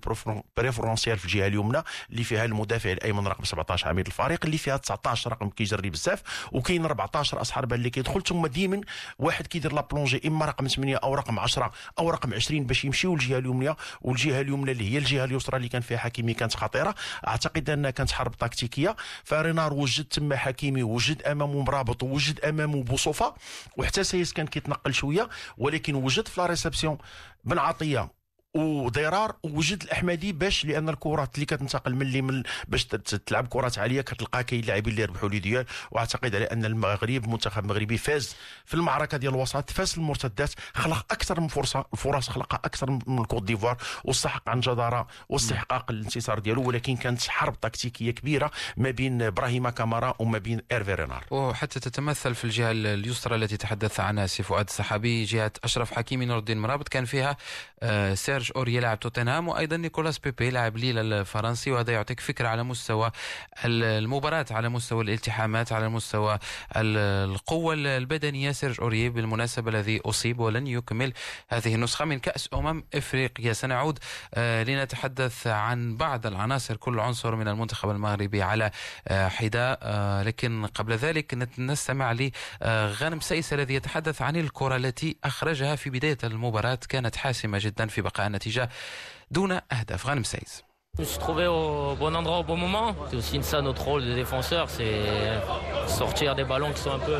préférentiel 0.56 1.18
في 1.18 1.24
الجهة 1.24 1.46
اليمنى 1.46 1.82
اللي 2.10 2.24
فيها 2.24 2.44
المدافع 2.44 2.92
الأيمن 2.92 3.26
رقم 3.26 3.44
17 3.44 3.88
عميد 3.88 4.06
الفريق 4.06 4.44
اللي 4.44 4.58
فيها 4.64 4.76
19 4.76 5.32
رقم 5.32 5.50
كيجري 5.50 5.90
بزاف 5.90 6.22
وكاين 6.52 6.84
14 6.84 7.40
اصحاب 7.40 7.72
اللي 7.72 7.90
كيدخل. 7.90 8.22
ثم 8.22 8.46
ديما 8.46 8.80
واحد 9.18 9.46
كيدير 9.46 9.72
la 9.72 9.80
plongée 9.80 10.20
إما 10.26 10.46
رقم 10.46 10.68
8 10.68 10.96
أو 10.96 11.14
رقم 11.14 11.38
10 11.38 11.72
أو 11.98 12.10
رقم 12.10 12.34
20 12.34 12.64
باش 12.66 12.84
يمشيو 12.84 13.14
للجهة 13.14 13.38
اليمنى 13.38 13.74
والجهة 14.00 14.40
اليمنى 14.40 14.70
اللي 14.72 14.92
هي 14.92 14.98
الجهة 14.98 15.24
اليسرى 15.24 15.56
اللي 15.56 15.68
كان 15.68 15.82
فيها 15.82 15.98
حكيمي 15.98 16.34
كانت 16.34 16.54
خطيرة. 16.56 16.94
أعتقد 17.26 17.70
أنها 17.70 17.90
كانت 17.90 18.12
حرب 18.12 18.36
تكتيكية. 18.36 18.96
فرونار 19.24 19.74
وجد 19.74 20.04
تما 20.04 20.36
حكيمي 20.36 20.82
وجد 20.82 21.22
أمامه 21.22 21.62
مرابط 21.62 22.02
وجد 22.02 22.40
أمامه 22.40 22.82
بوصوفة 22.82 23.34
وحتى 23.76 24.04
سايس 24.04 24.32
كان 24.32 24.46
كيتنقل 24.46 24.94
شوية 24.94 25.28
ولكن 25.58 25.94
وجد 25.94 26.28
في 26.28 26.40
la 26.40 26.46
réception 26.46 26.98
بن 27.44 27.58
عطية. 27.58 28.23
وضرار 28.54 29.34
وجد 29.42 29.82
الأحمدي 29.82 30.32
باش 30.32 30.64
لأن 30.64 30.88
الكرات 30.88 31.34
اللي 31.34 31.46
كتنتقل 31.46 31.94
من 31.94 32.02
اللي 32.02 32.22
من 32.22 32.42
باش 32.68 32.84
تلعب 32.84 33.46
كرات 33.46 33.78
عالية 33.78 34.00
كتلقى 34.00 34.44
كاين 34.44 34.64
لاعبين 34.64 34.90
اللي 34.90 35.02
يربحوا 35.02 35.28
لي 35.28 35.38
ديال 35.38 35.66
واعتقد 35.90 36.34
على 36.34 36.44
أن 36.44 36.64
المغرب 36.64 37.24
المنتخب 37.24 37.62
المغربي 37.64 37.98
فاز 37.98 38.36
في 38.64 38.74
المعركة 38.74 39.16
ديال 39.18 39.34
الوسط 39.34 39.70
فاز 39.70 39.94
المرتدات 39.96 40.50
خلق 40.74 41.06
أكثر 41.12 41.40
من 41.40 41.48
فرصة 41.48 41.84
الفرص 41.92 42.28
خلقها 42.30 42.60
أكثر 42.64 42.90
من 42.90 43.18
الكوت 43.18 43.42
ديفوار 43.42 43.76
واستحق 44.04 44.48
عن 44.48 44.60
جدارة 44.60 45.06
واستحقاق 45.28 45.90
الانتصار 45.90 46.38
ديالو 46.38 46.62
ولكن 46.68 46.96
كانت 46.96 47.28
حرب 47.28 47.60
تكتيكية 47.60 48.10
كبيرة 48.10 48.50
ما 48.76 48.90
بين 48.90 49.22
إبراهيم 49.22 49.68
كامارا 49.68 50.14
وما 50.18 50.38
بين 50.38 50.60
ايرفي 50.72 50.94
رونار 50.94 51.24
وحتى 51.30 51.80
تتمثل 51.80 52.34
في 52.34 52.44
الجهة 52.44 52.70
اليسرى 52.70 53.36
التي 53.36 53.56
تحدث 53.56 54.00
عنها 54.00 54.26
سي 54.26 54.42
فؤاد 54.42 54.66
الصحابي 54.68 55.24
جهة 55.24 55.52
أشرف 55.64 55.92
حكيمي 55.92 56.26
نور 56.26 56.38
الدين 56.38 56.58
مرابط 56.58 56.88
كان 56.88 57.04
فيها 57.04 57.36
آه، 57.82 58.14
سيرج 58.44 58.56
اورييه 58.56 58.74
يلعب 58.74 59.00
توتنهام 59.00 59.48
وأيضا 59.48 59.76
نيكولاس 59.76 60.18
بيبي 60.18 60.50
لاعب 60.50 60.76
ليل 60.76 60.98
الفرنسي 60.98 61.70
وهذا 61.70 61.92
يعطيك 61.92 62.20
فكرة 62.20 62.48
على 62.48 62.62
مستوى 62.62 63.10
المباراة 63.64 64.46
على 64.50 64.68
مستوى 64.68 65.04
الالتحامات 65.04 65.72
على 65.72 65.88
مستوى 65.88 66.38
القوة 66.76 67.74
البدنية. 67.74 68.52
سيرج 68.52 68.80
اورييه 68.80 69.08
بالمناسبة 69.08 69.70
الذي 69.70 70.00
أصيب 70.04 70.40
ولن 70.40 70.66
يكمل 70.66 71.12
هذه 71.48 71.74
النسخة 71.74 72.04
من 72.04 72.18
كأس 72.18 72.48
أمم 72.54 72.84
إفريقيا. 72.94 73.52
سنعود 73.52 73.98
آه، 74.34 74.62
لنتحدث 74.62 75.46
عن 75.46 75.96
بعض 75.96 76.26
العناصر 76.26 76.76
كل 76.76 77.00
عنصر 77.00 77.36
من 77.36 77.48
المنتخب 77.48 77.90
المغربي 77.90 78.42
على 78.42 78.70
آه، 79.08 79.28
حدة 79.28 79.78
لكن 80.22 80.66
قبل 80.66 80.92
ذلك 80.92 81.34
نستمع 81.58 82.12
لغانم 82.62 83.20
سايس 83.20 83.52
الذي 83.52 83.74
يتحدث 83.74 84.22
عن 84.22 84.36
الكرة 84.36 84.76
التي 84.76 85.16
أخرجها 85.24 85.76
في 85.76 85.90
بداية 85.90 86.18
المباراة 86.24 86.78
كانت 86.88 87.16
حاسمة 87.16 87.58
جدا 87.60 87.86
في 87.86 88.02
بقاء 88.02 88.33
النتيجة 88.33 88.69
دون 89.31 89.59
أهداف 89.71 90.07
غانم 90.07 90.23
سايز 90.23 90.63
Je 90.97 91.03
me 91.03 91.07
suis 91.07 91.19
trouvé 91.19 91.45
au 91.47 91.95
bon 91.95 92.13
endroit 92.15 92.39
au 92.39 92.43
bon 92.43 92.57
moment. 92.57 92.95
C'est 93.09 93.15
aussi 93.15 93.43
ça 93.43 93.61
notre 93.61 93.83
rôle 93.83 94.03
de 94.03 94.13
défenseur, 94.13 94.69
c'est 94.69 95.01
sortir 95.87 96.35
des 96.35 96.43
ballons 96.43 96.73
qui 96.73 96.81
sont 96.81 96.91
un 96.91 96.99
peu, 96.99 97.19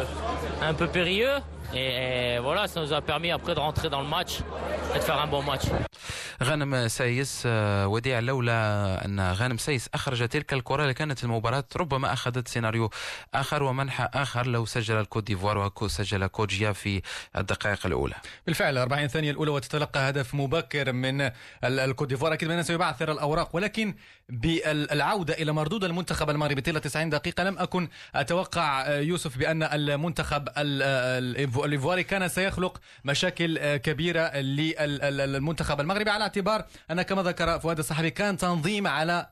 un 0.61 0.73
peu 0.73 0.88
périlleux. 0.88 1.38
Et, 1.73 1.76
et, 1.76 2.38
voilà, 2.38 2.66
ça 2.68 2.80
nous 2.80 2.92
a 2.92 3.00
permis 3.00 3.30
après 3.30 3.54
de 3.54 3.61
rentrer 3.61 3.88
dans 3.88 4.02
le 4.02 4.09
match 4.09 4.40
et 4.94 4.99
de 4.99 5.04
faire 5.04 5.18
un 5.21 5.26
bon 5.26 5.42
match. 5.42 5.64
غانم 6.42 6.88
سايس 6.88 7.42
وديع 7.85 8.18
لولا 8.18 9.04
أن 9.04 9.33
غانم 9.33 9.56
سايس 9.56 9.88
أخرج 9.94 10.28
تلك 10.28 10.52
الكرة 10.52 10.87
لكانت 10.87 11.25
المباراة 11.25 11.64
ربما 11.76 12.12
أخذت 12.12 12.49
سيناريو 12.49 12.90
آخر 13.35 13.62
ومنحى 13.62 14.09
آخر 14.14 14.47
لو 14.47 14.64
سجل 14.66 15.00
الكوت 15.00 15.25
ديفوار 15.25 15.73
وسجل 15.83 16.26
كودجيا 16.26 16.72
في 16.73 17.02
الدقائق 17.37 17.87
الأولى. 17.87 18.14
بالفعل 18.47 18.78
40 18.78 19.06
ثانية 19.09 19.30
الأولى 19.30 19.50
وتتلقى 19.50 20.09
هدف 20.09 20.35
مبكر 20.35 20.92
من 20.92 21.30
الكوت 21.64 22.09
ديفوار 22.09 22.33
أكيد 22.33 22.49
بانه 22.49 22.62
سيبعثر 22.62 23.12
الأوراق 23.12 23.56
ولكن 23.56 23.94
بالعودة 24.28 25.35
إلى 25.35 25.52
مردود 25.52 25.85
المنتخب 25.85 26.30
المغربي 26.30 26.61
طيلة 26.61 26.78
90 26.78 27.11
دقيقة 27.11 27.44
لم 27.44 27.59
أكن 27.59 27.88
أتوقع 28.14 28.88
يوسف 28.88 29.38
بأن 29.38 29.62
المنتخب 29.62 30.49
الايفواري 31.64 32.04
كان 32.04 32.28
سيخلق 32.28 32.80
مشاكل 33.04 33.76
كبيرة 33.76 34.37
للمنتخب 34.37 35.80
المغربي 35.80 36.11
على 36.11 36.23
اعتبار 36.23 36.64
أن 36.90 37.02
كما 37.02 37.23
ذكر 37.23 37.61
فؤاد 37.61 37.78
الصحابي 37.78 38.10
كان 38.11 38.37
تنظيم 38.37 38.87
على 38.87 39.26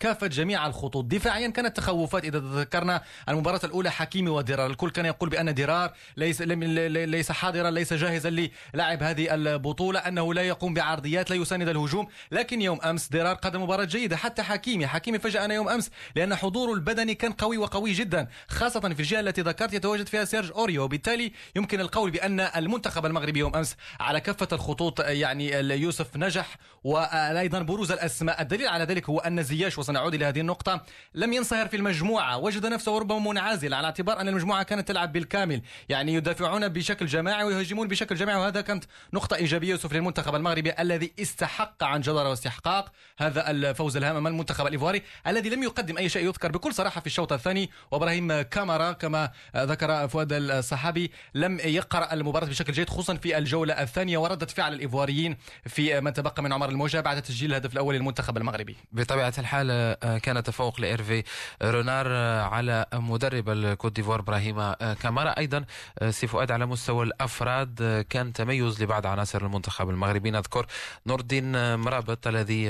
كافة 0.00 0.26
جميع 0.26 0.66
الخطوط. 0.66 1.04
دفاعيا 1.04 1.48
كانت 1.48 1.76
تخوفات 1.76 2.24
إذا 2.24 2.38
تذكرنا 2.38 3.02
المباراة 3.28 3.60
الأولى 3.64 3.90
حكيمي 3.90 4.30
وضرار 4.30 4.66
الكل 4.66 4.90
كان 4.90 5.06
يقول 5.06 5.28
بأن 5.28 5.54
ضرار 5.54 5.92
ليس 6.16 6.42
ليس 6.42 7.32
حاضرا 7.32 7.70
ليس 7.70 7.92
جاهزا 7.92 8.30
للعب 8.74 9.02
هذه 9.02 9.34
البطولة 9.34 9.98
أنه 9.98 10.34
لا 10.34 10.42
يقوم 10.42 10.74
بعرضيات 10.74 11.30
لا 11.30 11.36
يساند 11.36 11.68
الهجوم. 11.68 12.06
لكن 12.32 12.62
يوم 12.62 12.80
أمس 12.80 13.08
ضرار 13.08 13.34
قدم 13.34 13.62
مباراة 13.62 13.84
جيدة. 13.84 14.16
حتى 14.16 14.42
حكيمي 14.42 14.86
حكيمي 14.86 15.18
فاجأنا 15.18 15.54
يوم 15.54 15.68
أمس 15.68 15.90
لأن 16.16 16.34
حضوره 16.34 16.74
البدني 16.74 17.14
كان 17.14 17.32
قوي 17.32 17.58
وقوي 17.58 17.92
جدا 17.92 18.28
خاصة 18.48 18.80
في 18.80 19.00
الجهة 19.00 19.20
التي 19.20 19.40
ذكرت 19.40 19.72
يتواجد 19.72 20.06
فيها 20.06 20.24
سيرج 20.24 20.50
أورييه. 20.52 20.82
وبالتالي 20.82 21.32
يمكن 21.56 21.80
القول 21.80 22.10
بأن 22.10 22.40
المنتخب 22.40 23.06
المغربي 23.06 23.38
يوم 23.38 23.56
أمس 23.56 23.76
على 24.00 24.20
كافة 24.20 24.48
الخطوط 24.52 25.00
يعني 25.00 25.50
يوسف 25.54 26.16
نجح 26.16 26.58
وأيضا 26.84 27.62
بروز 27.62 27.92
الأسماء. 27.92 28.42
الدليل 28.42 28.68
على 28.68 28.84
ذلك 28.84 29.10
هو 29.10 29.18
أن 29.18 29.42
زياش 29.56 29.78
وسنعود 29.78 30.14
إلى 30.14 30.24
هذه 30.24 30.40
النقطة. 30.40 30.82
لم 31.14 31.32
ينصهر 31.32 31.68
في 31.68 31.76
المجموعة. 31.76 32.38
وجد 32.38 32.66
نفسه 32.66 32.98
ربما 32.98 33.18
منعزل 33.18 33.74
على 33.74 33.84
اعتبار 33.84 34.20
أن 34.20 34.28
المجموعة 34.28 34.62
كانت 34.62 34.88
تلعب 34.88 35.12
بالكامل. 35.12 35.62
يعني 35.88 36.14
يدافعون 36.14 36.68
بشكل 36.68 37.06
جماعي 37.06 37.44
ويهاجمون 37.44 37.88
بشكل 37.88 38.14
جماعي. 38.14 38.40
وهذا 38.40 38.60
كانت 38.60 38.84
نقطة 39.12 39.36
إيجابية 39.36 39.70
يوسف 39.70 39.92
للمنتخب 39.92 40.34
المغربي 40.34 40.72
الذي 40.78 41.12
استحق 41.18 41.84
عن 41.84 42.00
جدارة 42.00 42.30
واستحقاق 42.30 42.92
هذا 43.18 43.50
الفوز 43.50 43.96
الهام 43.96 44.16
أمام 44.16 44.26
المنتخب 44.26 44.66
الإيفواري 44.66 45.02
الذي 45.26 45.48
لم 45.50 45.62
يقدم 45.62 45.98
أي 45.98 46.08
شيء 46.08 46.26
يذكر 46.26 46.52
بكل 46.52 46.74
صراحة 46.74 47.00
في 47.00 47.06
الشوط 47.06 47.32
الثاني. 47.32 47.70
وإبراهيم 47.90 48.42
كامارا 48.42 48.92
كما 48.92 49.30
ذكر 49.56 50.08
فؤاد 50.08 50.32
الصحابي 50.32 51.12
لم 51.34 51.58
يقرأ 51.64 52.12
المباراة 52.12 52.46
بشكل 52.46 52.72
جيد 52.72 52.90
خصوصا 52.90 53.14
في 53.14 53.38
الجولة 53.38 53.82
الثانية. 53.82 54.18
وردة 54.18 54.46
فعل 54.46 54.74
الإيفواريين 54.74 55.36
في 55.66 56.00
من 56.00 56.12
تبقى 56.12 56.42
من 56.42 56.52
عمر 56.52 56.68
الموجة 56.68 57.00
بعد 57.00 57.22
تسجيل 57.22 57.50
الهدف 57.50 57.72
الأول 57.72 57.94
للمنتخب 57.94 58.36
المغربي. 58.36 58.76
بطبيعة 58.92 59.34
الحال 59.38 59.45
آه، 59.54 60.18
كان 60.18 60.42
تفوق 60.42 60.80
لإيرفي 60.80 61.22
رونار 61.62 62.06
آه، 62.08 62.42
على 62.42 62.86
مدرب 62.92 63.48
الكوت 63.48 63.92
ديفوار 63.92 64.20
إبراهيم 64.20 64.58
آه، 64.58 64.94
كامارا. 65.02 65.38
أيضا 65.38 65.64
سي 66.10 66.26
فؤاد 66.26 66.50
على 66.50 66.66
مستوى 66.66 67.04
الأفراد 67.04 68.06
كان 68.10 68.32
تميز 68.32 68.82
لبعض 68.82 69.06
عناصر 69.06 69.46
المنتخب 69.46 69.90
المغربي. 69.90 70.30
نذكر 70.30 70.66
نور 71.06 71.20
الدين 71.20 71.78
مرابط 71.78 72.26
الذي 72.26 72.64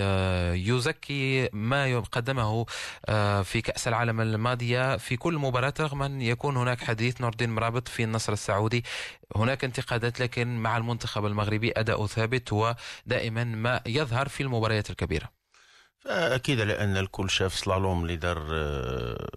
يزكي 0.68 1.49
ما 1.52 2.00
قدمه 2.00 2.66
في 3.42 3.61
كأس 3.64 3.88
العالم 3.88 4.21
الماضية. 4.21 4.97
في 4.97 5.16
كل 5.16 5.35
مباراة 5.35 5.75
رغم 5.80 6.02
أن 6.02 6.21
يكون 6.23 6.56
هناك 6.56 6.85
حديث 6.85 7.21
نور 7.21 7.30
الدين 7.33 7.50
مرابط 7.50 7.88
في 7.88 8.04
النصر 8.04 8.33
السعودي. 8.33 8.85
هناك 9.37 9.64
انتقادات 9.64 10.21
لكن 10.21 10.59
مع 10.59 10.76
المنتخب 10.76 11.26
المغربي 11.26 11.73
أداء 11.76 12.06
ثابت 12.06 12.52
ودائما 12.52 13.45
ما 13.45 13.80
يظهر 13.87 14.28
في 14.28 14.42
المباريات 14.42 14.90
الكبيرة. 14.90 15.46
فاكيد 16.07 16.61
لأن 16.61 16.97
الكل 16.97 17.31
شاف 17.31 17.55
سلالوم 17.55 18.03
اللي 18.03 18.17
دار 18.17 18.47
آه، 18.53 19.29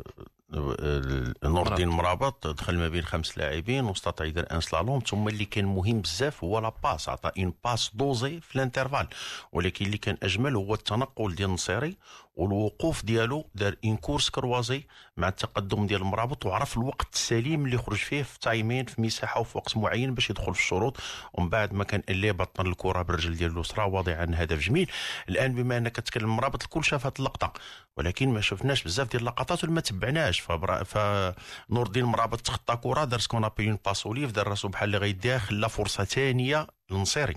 نور 1.43 1.67
الدين 1.71 1.87
مرابط. 1.87 2.47
دخل 2.47 2.77
ما 2.77 2.89
بين 2.89 3.03
خمس 3.03 3.37
لاعبين 3.37 3.85
واستطاع 3.85 4.25
يدير 4.27 4.51
un 4.51 4.61
slalom. 4.61 4.99
ثم 4.99 5.27
اللي 5.27 5.45
كان 5.45 5.65
مهم 5.65 6.01
بزاف 6.01 6.43
هو 6.43 6.59
la 6.59 6.73
passe 6.83 7.09
عطى 7.09 7.43
une 7.43 7.53
passe 7.65 7.91
dosée 7.93 8.39
في 8.39 8.55
l'intervalle. 8.55 9.07
ولكن 9.51 9.85
اللي 9.85 9.97
كان 9.97 10.17
أجمل 10.23 10.55
هو 10.55 10.73
التنقل 10.73 11.35
ديال 11.35 11.49
النصيري 11.49 11.97
والوقوف 12.35 13.05
ديالو 13.05 13.49
دار 13.55 13.75
une 13.85 13.97
course 13.97 14.29
croisée 14.29 14.83
مع 15.17 15.27
التقدم 15.27 15.87
ديال 15.87 16.01
المرابط 16.01 16.45
وعرف 16.45 16.77
الوقت 16.77 17.13
السليم 17.13 17.65
اللي 17.65 17.75
يخرج 17.75 17.97
فيه 17.97 18.23
في 18.23 18.39
تايمين 18.39 18.85
في 18.85 19.01
مساحة 19.01 19.39
وفي 19.39 19.57
وقت 19.57 19.77
معين 19.77 20.13
باش 20.13 20.29
يدخل 20.29 20.53
في 20.53 20.59
الشروط. 20.59 20.97
ومن 21.33 21.49
بعد 21.49 21.73
ما 21.73 21.83
كان 21.83 22.03
اللي 22.09 22.31
بطن 22.31 22.67
الكرة 22.67 23.01
بالرجل 23.01 23.35
ديال 23.35 23.51
اليسرى 23.51 23.85
واضعا 23.85 24.27
هدف 24.33 24.59
جميل. 24.59 24.91
الآن 25.29 25.55
بما 25.55 25.77
أنك 25.77 25.95
تتكلم 25.95 26.35
مرابط 26.35 26.63
الكل 26.63 26.83
شاف 26.83 27.05
هذه 27.05 27.13
اللقطة 27.19 27.53
ولكن 27.97 28.29
ما 28.29 28.41
شفناش 28.41 28.83
بزاف 28.83 29.11
ديال 29.11 29.21
اللقطات 29.21 29.63
وما 29.63 29.81
تبعناش. 29.81 30.39
فنور 30.39 31.85
الدين 31.87 32.05
مرابط 32.05 32.41
تخطى 32.41 32.75
كرة 32.75 33.03
دار 33.03 33.19
سكون 33.19 33.43
اون 33.43 33.79
باس 33.85 34.05
اوليف 34.05 34.31
دار 34.31 34.47
راسو 34.47 34.67
بحال 34.67 34.87
اللي 34.87 34.97
غيديها 34.97 35.37
خلى 35.37 35.69
فرصة 35.69 36.03
ثانية 36.03 36.67
للنصيري 36.91 37.35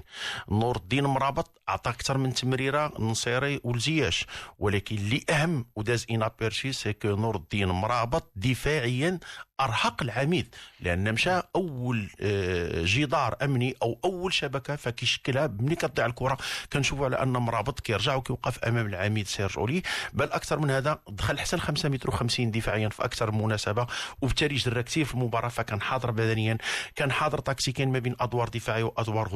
نور 0.48 0.76
الدين 0.76 1.04
مرابط 1.04 1.60
عطى 1.68 1.90
أكثر 1.90 2.18
من 2.18 2.34
تمريرة 2.34 2.92
للنصيري 2.98 3.60
ولزياش 3.64 4.26
ولكن 4.58 4.96
اللي 4.96 5.24
أهم 5.30 5.66
وداز 5.76 6.06
انابيرشي 6.10 6.72
سي 6.72 6.92
كو 6.92 7.08
نور 7.08 7.36
الدين 7.36 7.68
مرابط 7.68 8.30
دفاعيا 8.36 9.18
ارهق 9.60 10.02
العميد. 10.02 10.54
لأن 10.80 11.12
مشى 11.12 11.40
أول 11.56 12.10
آه، 12.20 12.82
جدار 12.84 13.36
أمني 13.42 13.74
أو 13.82 13.98
أول 14.04 14.32
شبكة 14.32 14.76
فكيشكلها 14.76 15.46
ملي 15.46 15.74
كتضيع 15.74 16.06
الكرة. 16.06 16.36
كنشوفوا 16.72 17.04
على 17.04 17.22
أن 17.22 17.32
مرابط 17.32 17.80
كيرجع 17.80 18.14
وكيوقف 18.14 18.58
أمام 18.64 18.86
العميد 18.86 19.26
سيرج 19.26 19.58
أولي. 19.58 19.82
بل 20.12 20.32
أكثر 20.32 20.58
من 20.58 20.70
هذا 20.70 20.98
دخل 21.08 21.38
حتى 21.38 21.56
ل 21.56 21.60
5 21.60 21.88
متر 21.88 22.10
و50 22.10 22.40
دفاعيا 22.40 22.88
في 22.88 23.04
أكثر 23.04 23.30
من 23.30 23.42
مناسبة. 23.44 23.86
وبالتالي 24.22 24.54
جرى 24.54 24.82
كثير 24.82 25.04
في 25.04 25.14
المباراه 25.14 25.48
فكان 25.48 25.80
حاضر 25.80 26.10
بدنيا 26.10 26.58
كان 26.96 27.12
حاضر 27.12 27.38
تكتيكيا 27.38 27.84
ما 27.86 27.98
بين 27.98 28.16
أدوار 28.20 28.48
دفاعية 28.48 28.84
وأدوار 28.84 29.28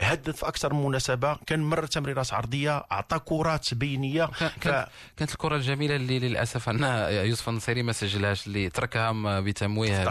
هدد 0.00 0.30
في 0.30 0.48
أكثر 0.48 0.74
من 0.74 0.84
مناسبة. 0.86 1.34
كان 1.46 1.60
مر 1.60 1.86
تمريرات 1.86 2.32
عرضية 2.34 2.84
أعطى 2.92 3.18
كرات 3.18 3.74
بينية. 3.74 4.24
كان- 4.40 4.50
كانت 4.60 4.88
كانت 5.16 5.32
الكرة 5.32 5.56
الجميلة 5.56 5.96
اللي 5.96 6.18
للأسف 6.18 6.68
أن 6.68 6.82
يوسف 7.26 7.48
النصيري 7.48 7.82
ما 7.82 7.92
سجلهاش 7.92 8.46
اللي 8.46 8.68
تركها 8.70 9.40
بتمويه. 9.40 10.04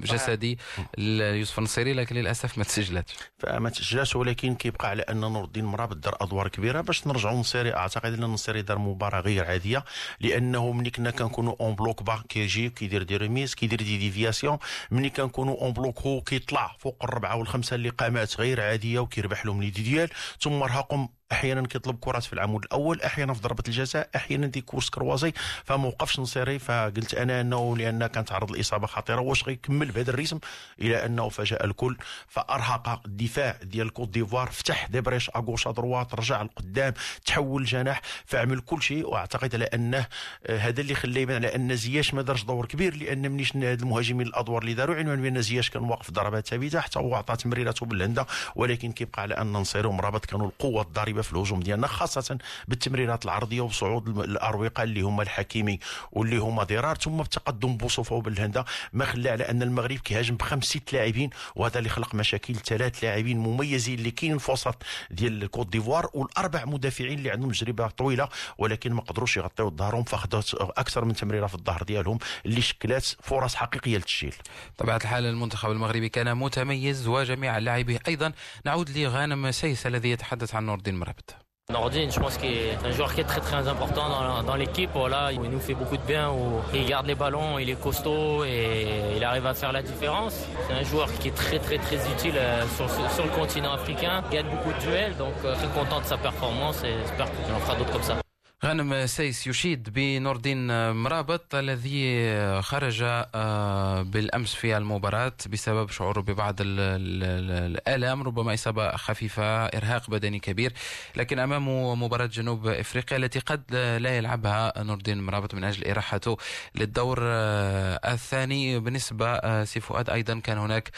جسدي. 0.00 0.58
ليوسف 0.98 1.58
النصيري 1.58 1.92
لكن 1.92 2.16
للأسف 2.16 2.58
ما 2.58 2.64
تسجلتش 2.64 3.14
فما 3.38 3.70
تسجلش 3.70 4.16
ولكن 4.16 4.54
كيبقى 4.54 4.88
على 4.88 5.02
أن 5.02 5.20
نور 5.20 5.44
الدين 5.44 5.64
مرابط 5.64 5.96
دار 5.96 6.16
أدوار 6.20 6.48
كبيرة. 6.48 6.80
باش 6.80 7.06
نرجعوا 7.06 7.34
للنصيري 7.34 7.74
أعتقد 7.74 8.12
أن 8.12 8.24
النصيري 8.24 8.62
دار 8.62 8.78
مباراة 8.78 9.20
غير 9.20 9.44
عادية 9.44 9.84
لأنه 10.20 10.72
ملي 10.72 10.90
كنا 10.90 11.10
كنكونوا 11.10 11.54
en 11.60 11.74
bloc 11.74 12.02
bas 12.02 12.22
كيجي 12.28 12.68
كيدير 12.70 13.02
des 13.02 13.16
remises 13.16 13.54
كيدير 13.54 13.78
des 13.82 13.98
déviations 13.98 14.58
ملي 14.90 15.10
كنكونوا 15.10 15.60
en 15.60 15.72
bloc 15.72 15.98
haut 15.98 16.20
كيطلع 16.20 16.76
فوق 16.78 16.96
الربعة 17.04 17.36
والخمسة 17.36 17.76
اللقامات 17.76 18.40
غير 18.40 18.49
عادية 18.58 18.98
وكيربح 18.98 19.46
لهم 19.46 19.62
les 19.62 19.70
duels 19.70 20.10
ثم 20.40 20.62
رهقهم 20.62 21.08
أحيانا 21.32 21.66
كيطلب 21.66 21.96
كرات 22.00 22.22
في 22.22 22.32
العمود 22.32 22.64
الأول 22.64 23.00
أحيانا 23.02 23.34
في 23.34 23.40
ضربة 23.40 23.62
الجزاء 23.68 24.08
أحيانا 24.16 24.46
des 24.46 24.60
courses 24.60 24.90
croisées. 24.90 25.32
فما 25.64 25.86
وقفش 25.86 26.20
نصيري 26.20 26.58
فقلت 26.58 27.14
أنا 27.14 27.40
أنه 27.40 27.76
لأن 27.76 28.06
كانت 28.06 28.28
تعرض 28.28 28.50
لاصابه 28.50 28.86
خطيرة 28.86 29.20
واش 29.20 29.44
غيكمل 29.44 29.90
بهذا 29.90 30.10
الريتم؟ 30.10 30.38
إلى 30.80 31.06
أنه 31.06 31.28
فاجأ 31.28 31.64
الكل. 31.64 31.96
فأرهق 32.28 33.00
الدفاع 33.06 33.56
ديال 33.62 33.90
كوت 33.92 34.08
ديفوار 34.08 34.50
فتح 34.50 34.86
des 34.86 35.00
brèches 35.00 35.30
à 35.30 35.35
gauche 35.35 35.66
à 35.66 35.73
droite 35.73 36.14
رجع 36.14 36.42
لقدام 36.42 36.94
تحول 37.26 37.64
جناح 37.64 38.00
فعمل 38.26 38.60
كل 38.60 38.82
شيء. 38.82 39.08
وأعتقد 39.08 39.54
على 39.54 39.64
أنه 39.64 40.06
آه، 40.46 40.58
هذا 40.58 40.80
اللي 40.80 40.94
خلى 40.94 41.22
يبان 41.22 41.36
على 41.36 41.54
أن 41.54 41.76
زياش 41.76 42.14
ما 42.14 42.22
دارش 42.22 42.42
دور 42.42 42.66
كبير 42.66 42.96
لأن 42.96 43.30
مني 43.30 43.44
شفنا 43.44 43.70
هاد 43.70 43.80
المهاجمين 43.80 44.26
الأدوار 44.26 44.62
اللي 44.62 44.74
داروا 44.74 44.96
عنوان 44.96 45.22
بأن 45.22 45.42
زياش 45.42 45.70
كان 45.70 45.82
واقف 45.82 46.10
ضربات 46.10 46.48
ثابتة 46.48 46.80
حتى 46.80 46.98
هو 46.98 47.14
عطى 47.14 47.36
تمريراته 47.36 47.86
بالهندة. 47.86 48.26
ولكن 48.56 48.92
كيبقى 48.92 49.22
على 49.22 49.34
أن 49.34 49.52
نصير 49.52 49.86
ومرابط 49.86 50.24
كانوا 50.24 50.46
القوة 50.46 50.82
الضاربة 50.82 51.19
في 51.22 51.32
الهجوم 51.32 51.60
ديالنا 51.60 51.86
خاصة 51.86 52.38
بالتمريرات 52.68 53.24
العرضية 53.24 53.60
وصعود 53.60 54.18
الأروقة 54.18 54.82
اللي 54.82 55.00
هما 55.00 55.22
الحكيمي 55.22 55.78
واللي 56.12 56.36
هما 56.38 56.62
ضرار 56.62 56.96
ثم 56.96 57.16
بالتقدم 57.16 57.76
بوصفه 57.76 58.20
بالهندة 58.20 58.64
ما 58.92 59.04
خلى 59.04 59.30
على 59.30 59.50
أن 59.50 59.62
المغرب 59.62 59.98
كيهاجم 59.98 60.36
بخمس 60.36 60.64
ست 60.64 60.92
لاعبين 60.92 61.30
وهذا 61.56 61.78
اللي 61.78 61.88
خلق 61.88 62.14
مشاكل 62.14 62.54
ثلاث 62.54 63.04
لاعبين 63.04 63.38
مميزين 63.38 63.98
اللي 63.98 64.10
كاينين 64.10 64.38
في 64.38 64.50
وسط 64.50 64.82
ديال 65.10 65.46
كوت 65.46 65.68
ديفوار 65.68 66.10
والأربع 66.14 66.64
مدافعين 66.64 67.18
اللي 67.18 67.30
عندهم 67.30 67.50
تجربة 67.50 67.88
طويلة 67.88 68.28
ولكن 68.58 68.92
ما 68.92 69.00
قدروش 69.00 69.36
يغطيو 69.36 69.70
ظهرهم 69.70 70.02
فأخذت 70.02 70.54
أكثر 70.54 71.04
من 71.04 71.14
تمريره 71.14 71.46
في 71.46 71.54
الظهر 71.54 71.82
ديالهم 71.82 72.18
اللي 72.46 72.60
شكلات 72.60 73.04
فرص 73.04 73.54
حقيقية 73.54 73.96
للتسجيل 73.96 74.34
طبيعة 74.78 74.96
الحال 74.96 75.26
المنتخب 75.26 75.70
المغربي 75.70 76.08
كان 76.08 76.36
متميز 76.36 77.06
وجميع 77.08 77.58
لاعبيه 77.58 78.00
أيضا. 78.08 78.32
نعود 78.64 78.90
لغانم 78.98 79.50
سيس 79.50 79.86
الذي 79.86 80.10
يتحدث 80.10 80.54
عن 80.54 80.66
نور 80.66 80.78
الدين 80.78 80.94
مرابط 81.09 81.35
Nordine, 81.71 82.11
je 82.11 82.19
pense 82.19 82.37
qu'il 82.37 82.51
est 82.51 82.77
un 82.85 82.91
joueur 82.91 83.11
qui 83.15 83.21
est 83.21 83.23
très 83.23 83.41
très 83.41 83.67
important 83.67 84.07
dans, 84.07 84.43
dans 84.43 84.55
l'équipe. 84.55 84.91
Voilà, 84.93 85.31
il 85.31 85.41
nous 85.41 85.59
fait 85.59 85.73
beaucoup 85.73 85.97
de 85.97 86.03
bien. 86.03 86.29
Où 86.29 86.61
il 86.75 86.85
garde 86.85 87.07
les 87.07 87.15
ballons, 87.15 87.57
il 87.57 87.67
est 87.71 87.81
costaud 87.81 88.45
et 88.45 88.85
il 89.17 89.23
arrive 89.23 89.47
à 89.47 89.55
faire 89.55 89.71
la 89.71 89.81
différence. 89.81 90.45
C'est 90.67 90.73
un 90.73 90.83
joueur 90.83 91.11
qui 91.11 91.29
est 91.29 91.35
très 91.35 91.57
très 91.57 91.79
très 91.79 91.95
utile 91.95 92.35
euh, 92.37 92.63
sur, 92.75 92.87
sur, 92.87 93.09
sur 93.09 93.23
le 93.23 93.31
continent 93.31 93.73
africain. 93.73 94.23
Il 94.29 94.35
gagne 94.35 94.49
beaucoup 94.51 94.73
de 94.73 94.79
duels, 94.85 95.15
donc 95.17 95.33
euh, 95.43 95.55
très 95.55 95.67
content 95.69 96.01
de 96.01 96.05
sa 96.05 96.17
performance 96.17 96.83
et 96.83 96.93
j'espère 96.99 97.25
qu'il 97.31 97.55
en 97.55 97.59
fera 97.59 97.75
d'autres 97.75 97.93
comme 97.93 98.03
ça. 98.03 98.15
غانم 98.64 99.06
سيس 99.06 99.46
يشيد 99.46 99.90
بنور 99.90 100.36
الدين 100.36 100.90
مرابط 100.90 101.54
الذي 101.54 102.62
خرج 102.62 103.02
آه، 103.02 104.02
بالأمس 104.02 104.54
في 104.54 104.76
المباراة 104.76 105.32
بسبب 105.48 105.90
شعوره 105.90 106.20
ببعض 106.20 106.60
ال- 106.60 106.80
ال- 106.80 107.22
ال- 107.24 107.76
الالام 107.76 108.22
ربما 108.22 108.54
إصابة 108.54 108.96
خفيفة 108.96 109.66
إرهاق 109.66 110.10
بدني 110.10 110.38
كبير. 110.38 110.72
لكن 111.16 111.38
امامه 111.38 111.94
مباراة 111.94 112.26
جنوب 112.26 112.66
إفريقيا 112.66 113.16
التي 113.18 113.38
قد 113.38 113.62
لا 114.00 114.16
يلعبها 114.16 114.82
نور 114.82 114.96
الدين 114.96 115.22
مرابط 115.22 115.54
من 115.54 115.64
أجل 115.64 115.90
اراحته 115.90 116.36
للدور 116.74 117.18
آه، 117.22 118.12
الثاني 118.12 118.78
بالنسبة 118.78 119.26
آه، 119.28 119.64
سي 119.64 119.80
فؤاد 119.80 120.10
أيضا 120.10 120.38
كان 120.40 120.58
هناك 120.58 120.90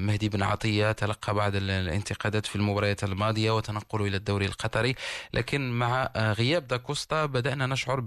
مهدي 0.00 0.28
بن 0.28 0.42
عطية 0.42 0.92
تلقى 0.92 1.34
بعض 1.34 1.54
ال- 1.56 1.70
الانتقادات 1.70 2.46
في 2.46 2.56
المباريات 2.56 3.04
الماضية 3.04 3.50
وتنقله 3.56 4.04
إلى 4.06 4.16
الدوري 4.16 4.46
القطري. 4.46 4.94
لكن 5.34 5.70
مع 5.70 6.10
غياب 6.34 6.66
داكوستا 6.66 7.26
بدأنا 7.26 7.66
نشعر 7.66 8.00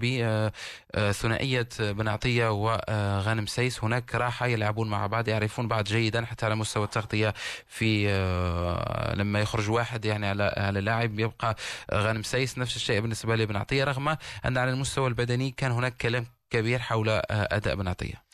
بثنائية 0.94 1.68
بن 1.80 2.08
عطية 2.08 2.50
وغانم 2.52 3.46
سيس. 3.46 3.84
هناك 3.84 4.14
راحة 4.14 4.46
يلعبون 4.46 4.90
مع 4.90 5.06
بعض 5.06 5.28
يعرفون 5.28 5.68
بعض 5.68 5.84
جيدا 5.84 6.24
حتى 6.24 6.46
على 6.46 6.54
مستوى 6.54 6.84
التغطية 6.84 7.34
في 7.66 8.08
آه، 8.10 9.14
لما 9.14 9.40
يخرج 9.40 9.70
واحد 9.70 10.04
يعني 10.04 10.26
على 10.26 10.54
على 10.56 10.80
لاعب 10.80 11.18
يبقى 11.20 11.56
غانم 11.94 12.22
سيس. 12.22 12.58
نفس 12.58 12.76
الشيء 12.76 13.00
بالنسبة 13.00 13.36
لبن 13.36 13.56
عطية 13.56 13.84
رغم 13.84 14.08
أن 14.08 14.58
على 14.58 14.70
المستوى 14.70 15.08
البدني 15.08 15.50
كان 15.50 15.70
هناك 15.72 15.96
كلام 15.96 16.26
كبير 16.50 16.78
حول 16.78 17.08
آه، 17.08 17.22
أداء 17.30 17.74
بن 17.74 17.88
عطية 17.88 18.28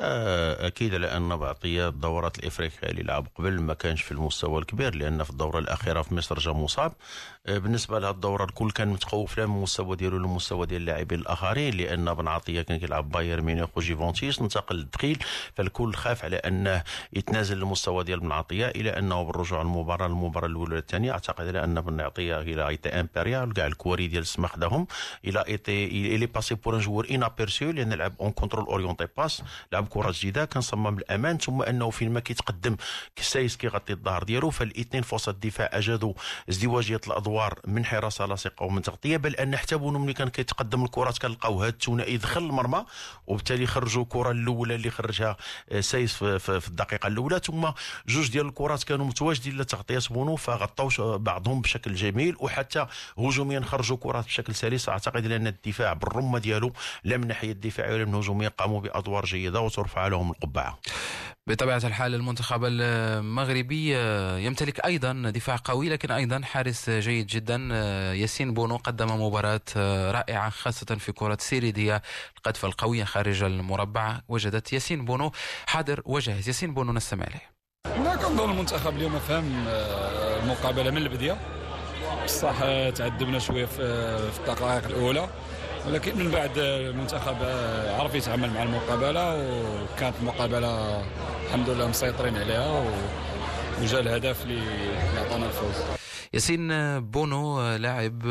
آه، 0.00 0.66
أكيد 0.66 0.94
لأن 0.94 1.36
بعطيه 1.36 1.88
الدورات 1.88 2.38
الافريقيه 2.38 2.88
اللي 2.88 3.02
لعب 3.02 3.26
قبل 3.34 3.60
ما 3.60 3.74
كانش 3.74 4.02
في 4.02 4.12
المستوى 4.12 4.58
الكبير 4.60 4.94
لأن 4.94 5.22
في 5.22 5.30
الدورة 5.30 5.58
الأخيرة 5.58 6.02
في 6.02 6.14
مصر 6.14 6.38
جا 6.38 6.52
مصاب. 6.52 6.92
آه، 6.92 6.96
بالنسبة 7.48 7.98
لهذه 7.98 8.10
الدورة 8.14 8.44
الكل 8.44 8.70
كان 8.70 8.88
متخوف 8.88 9.38
لا 9.38 9.46
من 9.46 9.54
المستوى 9.56 9.96
ديالو 9.96 10.18
للمستوى 10.18 10.66
ديال 10.66 10.80
اللاعبين 10.80 11.18
الآخرين 11.20 11.74
لأن 11.74 12.14
بن 12.14 12.28
عطيه 12.28 12.62
كان 12.62 12.78
كيلعب 12.78 13.10
بايرن 13.10 13.40
ميونخ 13.40 13.68
وجوفنتوس 13.76 14.38
انتقل 14.40 14.76
للدحيل 14.76 15.18
فالكل 15.54 15.94
خاف 15.94 16.24
على 16.24 16.36
أنه 16.36 16.82
يتنازل 17.12 17.58
المستوى 17.58 18.04
ديال 18.04 18.20
بن 18.20 18.32
عطية 18.32 18.66
إلى 18.68 18.90
أنه 18.98 19.22
بالرجوع 19.22 19.62
للمباراة 19.62 20.06
المباراه 20.06 20.46
الأولى 20.46 20.74
والثانيه 20.74 21.12
أعتقد 21.12 21.46
على 21.48 21.64
أن 21.64 21.80
بن 21.80 22.00
عطية 22.00 22.40
il 22.40 22.68
a 22.68 22.73
été 22.73 22.88
impérial 22.88 23.52
كاع 23.52 23.66
الكواري 23.66 24.06
ديال 24.06 24.22
السما 24.22 24.48
خداهم 24.48 24.86
il 25.24 25.44
a 25.48 25.57
été 25.57 25.84
il 26.14 26.26
est 26.26 26.37
passé 26.37 26.54
pour 26.54 26.74
un 26.74 26.80
joueur 26.80 27.06
inaperçu 27.10 27.70
لأن 27.70 27.92
لعب 27.92 28.12
en 28.20 28.30
contrôle 28.30 28.66
orienté 28.66 29.06
passe 29.16 29.42
لعب 29.72 29.88
كرة 29.88 30.10
جيده 30.10 30.44
كان 30.44 30.62
صمم 30.62 30.98
الأمان 30.98 31.38
ثم 31.38 31.62
أنه 31.62 31.90
فين 31.90 32.10
ما 32.12 32.20
كيتقدم 32.20 32.76
كسايس 33.16 33.56
كيغطي 33.56 33.92
الظهر 33.92 34.22
ديالو 34.22 34.50
فالإثنين 34.50 35.04
وسط 35.12 35.28
الدفاع 35.28 35.70
أجادوا 35.72 36.12
ازدواجية 36.48 37.00
الادوار 37.06 37.33
من 37.66 37.84
حراسه 37.84 38.26
لاصقه 38.26 38.64
ومن 38.64 38.82
تغطية 38.82 39.16
بل 39.16 39.34
أن 39.36 39.56
حتى 39.56 39.76
بونو 39.76 39.98
ملي 39.98 40.12
كان 40.12 40.28
كيتقدم 40.28 40.84
الكرات 40.84 41.18
كنلقاو 41.18 41.60
هذا 41.62 41.68
الثنائي 41.70 42.16
دخل 42.16 42.40
المرمى 42.42 42.84
وبالتالي 43.26 43.66
خرجوا 43.66 44.02
الكرة 44.02 44.30
الأولى 44.30 44.74
اللي 44.74 44.90
خرجها 44.90 45.36
آه، 45.72 45.80
سايس 45.80 46.14
في, 46.14 46.38
الدقيقة 46.68 47.06
الأولى. 47.06 47.40
ثم 47.44 47.68
جوج 48.08 48.30
ديال 48.30 48.46
الكرات 48.46 48.84
كانوا 48.84 49.06
متواجدين 49.06 49.56
لتغطيه 49.58 50.00
بونو 50.10 50.36
فغطاو 50.36 50.88
ش- 50.90 51.00
بعضهم 51.00 51.60
بشكل 51.60 51.94
جميل. 51.94 52.36
وحتى 52.40 52.86
هجوميا 53.18 53.60
خرجوا 53.60 53.96
كرات 54.00 54.24
بشكل 54.24 54.54
سلس. 54.54 54.88
أعتقد 54.88 55.30
ان 55.30 55.46
الدفاع 55.46 55.92
بالرمة 55.92 56.38
ديالو 56.38 56.72
لا 57.04 57.16
من 57.16 57.22
الناحيه 57.22 57.52
الدفاعيه 57.52 57.94
ولا 57.94 58.04
من 58.04 58.14
الهجوميه 58.14 58.48
قاموا 58.48 58.80
بأدوار 58.80 59.24
جيدة 59.24 59.60
وترفع 59.60 60.06
لهم 60.06 60.30
القبعة. 60.30 60.78
بطبيعة 61.46 61.80
الحال 61.84 62.14
المنتخب 62.14 62.64
المغربي 62.64 63.96
آه، 63.96 64.38
يمتلك 64.38 64.84
أيضا 64.84 65.12
دفاع 65.34 65.56
قوي 65.64 65.88
لكن 65.88 66.10
أيضا 66.10 66.40
حارس 66.44 66.90
جيد 66.90 67.26
جدا 67.26 67.68
آه، 67.72 68.12
ياسين 68.12 68.54
بونو 68.54 68.76
قدم 68.76 69.22
مباراة 69.22 69.60
آه، 69.76 70.10
رائعة 70.10 70.50
خاصة 70.50 70.96
في 70.98 71.12
كرة 71.12 71.36
سيري 71.40 71.80
ديا 71.80 72.00
القذفة 72.36 72.68
القوية 72.68 73.04
خارج 73.04 73.42
المربع. 73.42 74.20
وجدت 74.28 74.72
ياسين 74.72 75.04
بونو 75.04 75.32
حاضر 75.66 76.02
وجاهز. 76.04 76.48
ياسين 76.48 76.74
بونو 76.74 76.92
نستمع 76.92 77.24
إليه. 77.24 77.50
أنا 77.96 78.16
كنظن 78.16 78.50
المنتخب 78.50 78.96
اليوم 78.96 79.18
فهم 79.18 79.68
المقابله 80.42 80.90
من 80.90 80.96
البداية؟ 80.96 81.36
بصح 82.24 82.58
تعذبنا 82.94 83.38
شوية 83.38 83.66
في 83.66 83.80
الدقائق 84.40 84.86
الأولى. 84.86 85.28
ولكن 85.86 86.18
من 86.18 86.30
بعد 86.30 86.58
المنتخب 86.58 87.36
عرف 87.88 88.14
يتعامل 88.14 88.50
مع 88.50 88.62
المقابلة 88.62 89.34
وكانت 89.36 90.16
المقابله 90.20 91.02
الحمد 91.46 91.70
لله 91.70 91.88
مسيطرين 91.88 92.36
عليها 92.36 92.84
وجا 93.82 94.00
الهدف 94.00 94.42
اللي 94.42 94.60
عطانا 95.18 95.46
الفوز. 95.46 95.74
ياسين 96.34 96.70
بونو 97.00 97.76
لاعب 97.76 98.22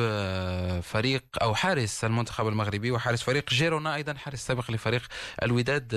فريق 0.82 1.24
أو 1.42 1.56
حارس 1.56 2.06
المنتخب 2.06 2.48
المغربي 2.48 2.92
وحارس 2.92 3.22
فريق 3.22 3.50
جيرونا 3.50 3.96
أيضا 3.96 4.14
حارس 4.14 4.40
سابق 4.40 4.72
لفريق 4.72 5.02
الوداد 5.44 5.90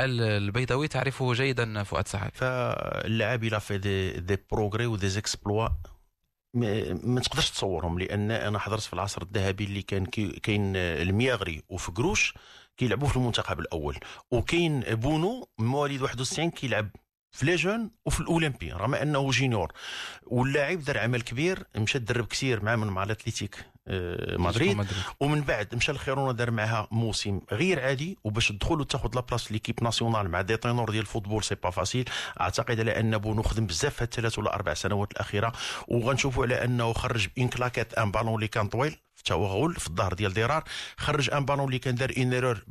البيضاوي. 0.00 0.88
تعرفه 0.88 1.32
جيدا 1.32 1.82
فؤاد 1.82 2.08
سعد. 2.08 2.30
فاللاعب 2.34 3.44
il 3.44 3.60
a 3.60 3.64
fait 3.64 3.78
des, 3.78 4.10
des 4.10 4.38
progrès 4.52 5.08
و 5.08 5.13
des 5.13 5.28
exploits 5.28 5.68
ما 6.54 7.20
تقدرش 7.20 7.50
تصورهم 7.50 7.98
لأن 7.98 8.30
أنا 8.30 8.58
حضرت 8.58 8.80
في 8.82 8.92
العصر 8.92 9.22
الذهبي 9.22 9.64
اللي 9.64 9.82
كان 9.82 10.06
كاين 10.42 10.76
المياغري 10.76 11.62
وفكروش 11.68 12.34
كيلعبوا 12.76 13.08
في 13.08 13.16
المنتخب 13.16 13.60
الأول 13.60 13.96
وكاين 14.30 14.80
بونو 14.80 15.48
مواليد 15.58 16.02
91 16.02 16.50
كيلعب 16.50 16.88
في 17.34 17.46
les 17.46 17.56
jeunes 17.56 17.90
وفي 18.06 18.20
الأولمبي 18.20 18.72
رغم 18.72 18.94
أنه 18.94 19.30
junior 19.30 19.72
واللاعب 20.22 20.80
دار 20.84 20.98
عمل 20.98 21.22
كبير 21.22 21.66
مشى 21.76 21.98
تدرب 21.98 22.26
كثير 22.26 22.64
مع 22.64 22.76
من 22.76 22.86
مع 22.86 23.02
الاتليتيك 23.02 23.56
آه، 23.88 24.36
مدريد. 24.36 24.76
ومن 25.20 25.40
بعد 25.40 25.74
مشى 25.74 25.92
لخيرونا 25.92 26.32
دار 26.32 26.50
معها 26.50 26.88
موسم 26.90 27.40
غير 27.52 27.80
عادي. 27.80 28.18
وباش 28.24 28.48
تدخل 28.48 28.80
وتاخذ 28.80 29.10
la 29.14 29.25
place 29.25 29.52
l'équipe 29.52 29.84
nationale 29.84 30.30
مع 30.30 30.40
des 30.40 30.56
ténors 30.56 30.90
ديال 30.90 31.00
ال 31.00 31.05
football 31.05 31.44
c'est 31.44 31.54
pas 31.54 31.70
facile. 31.70 32.04
أعتقد 32.40 32.80
على 32.80 33.00
ان 33.00 33.18
بونو 33.18 33.42
خدم 33.42 33.66
بزاف 33.66 33.94
في 33.94 34.02
الثلاث 34.02 34.38
ولا 34.38 34.54
أربع 34.54 34.74
سنوات 34.74 35.12
الأخيرة. 35.12 35.52
وغنشوفوا 35.88 36.44
على 36.44 36.64
أنه 36.64 36.92
خرج 36.92 37.28
une 37.36 37.48
claquette 37.48 37.94
un 37.94 38.10
ballon 38.10 38.34
اللي 38.34 38.48
كان 38.48 38.68
طويل 38.68 38.96
حتى 39.24 39.34
هو 39.34 39.46
غول 39.46 39.74
في 39.74 39.86
الظهر 39.86 40.12
ديال 40.14 40.34
ديرار 40.34 40.64
خرج 40.96 41.30
un 41.30 41.44
ballon 41.44 41.66
اللي 41.66 41.78
كان 41.78 41.94
دار 41.94 42.12
une 42.18 42.32
erreur 42.32 42.64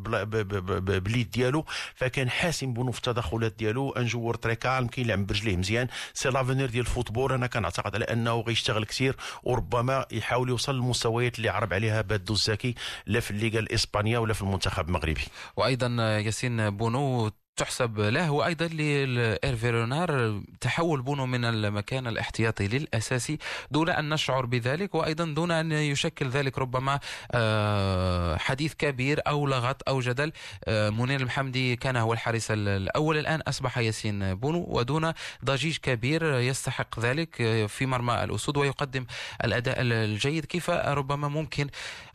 باليد 0.79 1.31
ديالو 1.31 1.65
فكان 1.95 2.29
حاسم 2.29 2.73
بونو 2.73 2.91
في 2.91 2.97
التدخلات 2.97 3.53
ديالو 3.57 3.91
un 3.91 4.05
joueur 4.05 4.36
très 4.36 4.55
calme 4.55 4.88
كيلعب 4.87 5.27
برجليه 5.27 5.57
مزيان. 5.57 5.87
c'est 6.13 6.29
l'avenir 6.29 6.69
ديال 6.69 6.85
ال 6.86 6.91
football 6.91 7.31
أنا 7.33 7.47
كنعتقد 7.47 7.95
على 7.95 8.05
أنه 8.05 8.41
غيشتغل 8.41 8.85
كثير 8.85 9.15
وربما 9.43 10.05
يحاول 10.11 10.49
يوصل 10.49 10.75
للمستويات 10.75 11.37
اللي 11.37 11.49
لعب 11.49 11.73
عليها 11.73 12.01
بادو 12.01 12.33
الزكي 12.33 12.75
لا 13.05 13.19
في 13.19 13.31
الليغا 13.31 13.59
الإسبانية 13.59 14.17
ولا 14.17 14.33
في 14.33 14.41
المنتخب 14.41 14.87
المغربي. 14.87 15.21
وأيضا 15.57 15.87
ياسين 16.25 16.69
بونو 16.77 17.31
تحسب 17.57 17.99
له 17.99 18.31
وأيضا 18.31 18.67
لهيرفي 18.67 19.72
رونار 19.72 20.41
تحول 20.61 21.01
بونو 21.01 21.25
من 21.25 21.45
المكان 21.45 22.07
الاحتياطي 22.07 22.67
للأساسي 22.67 23.37
دون 23.71 23.89
أن 23.89 24.09
نشعر 24.09 24.45
بذلك 24.45 24.95
وأيضا 24.95 25.25
دون 25.25 25.51
أن 25.51 25.71
يشكل 25.71 26.29
ذلك 26.29 26.57
ربما 26.57 26.99
آه، 27.31 28.37
حديث 28.37 28.73
كبير 28.73 29.21
أو 29.27 29.47
لغط 29.47 29.81
أو 29.87 29.99
جدل. 29.99 30.31
آه، 30.65 30.89
منير 30.89 31.19
المحمدي 31.19 31.75
كان 31.75 31.95
هو 31.95 32.13
الحارس 32.13 32.51
الأول. 32.51 33.17
الآن 33.17 33.41
أصبح 33.41 33.77
ياسين 33.77 34.35
بونو 34.35 34.65
ودون 34.67 35.13
ضجيج 35.45 35.77
كبير 35.77 36.39
يستحق 36.39 36.99
ذلك 36.99 37.41
آه، 37.41 37.65
في 37.65 37.85
مرمى 37.85 38.23
الأسود 38.23 38.57
ويقدم 38.57 39.05
الأداء 39.43 39.75
الجيد. 39.81 40.45
كيف 40.45 40.69
ربما 40.69 41.27
ممكن 41.27 41.67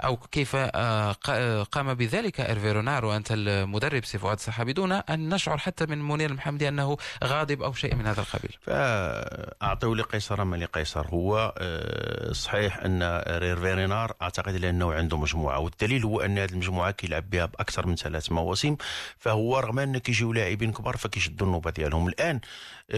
أو 0.05 0.17
كيف 0.17 0.57
قام 1.73 1.95
بذلك 1.95 2.41
هيرفي 2.41 2.76
رونار 2.76 3.05
وأنت 3.05 3.29
المدرب 3.31 4.05
سي 4.05 4.19
فؤاد 4.19 4.41
صحابي 4.41 4.73
دون 4.73 4.93
أن 4.93 5.28
نشعر 5.29 5.59
حتى 5.59 5.87
من 5.87 6.09
منير 6.09 6.31
المحمدي 6.31 6.69
أنه 6.69 6.97
غاضب 7.25 7.63
أو 7.63 7.73
شيء 7.73 7.95
من 7.95 8.07
هذا 8.07 8.21
القبيل. 8.21 8.57
فأعطوا 8.61 9.95
لقيصر 9.95 10.45
ما 10.45 10.57
لقيصر 10.57 11.07
هو. 11.07 11.55
آه، 11.59 12.33
صحيح 12.33 12.79
أن 12.79 13.23
هيرفي 13.29 13.75
رونار 13.75 14.13
أعتقد 14.23 14.65
أنه 14.65 14.93
عنده 14.93 15.17
مجموعة 15.17 15.59
والدليل 15.59 16.05
هو 16.05 16.21
أن 16.21 16.39
هذه 16.39 16.51
المجموعة 16.51 16.91
كيلعب 16.91 17.31
بها 17.31 17.47
بأكثر 17.47 17.87
من 17.87 17.97
ثلاث 17.97 18.33
مواسم 18.33 18.77
فهو 19.19 19.59
رغم 19.59 19.79
أن 19.79 19.99
كيجيو 19.99 20.33
لاعبين 20.33 20.73
كبار 20.73 20.97
فكيشدوا 20.97 21.47
النوبة 21.47 21.71
ديالهم. 21.71 22.09
الآن 22.09 22.37
آه، 22.37 22.41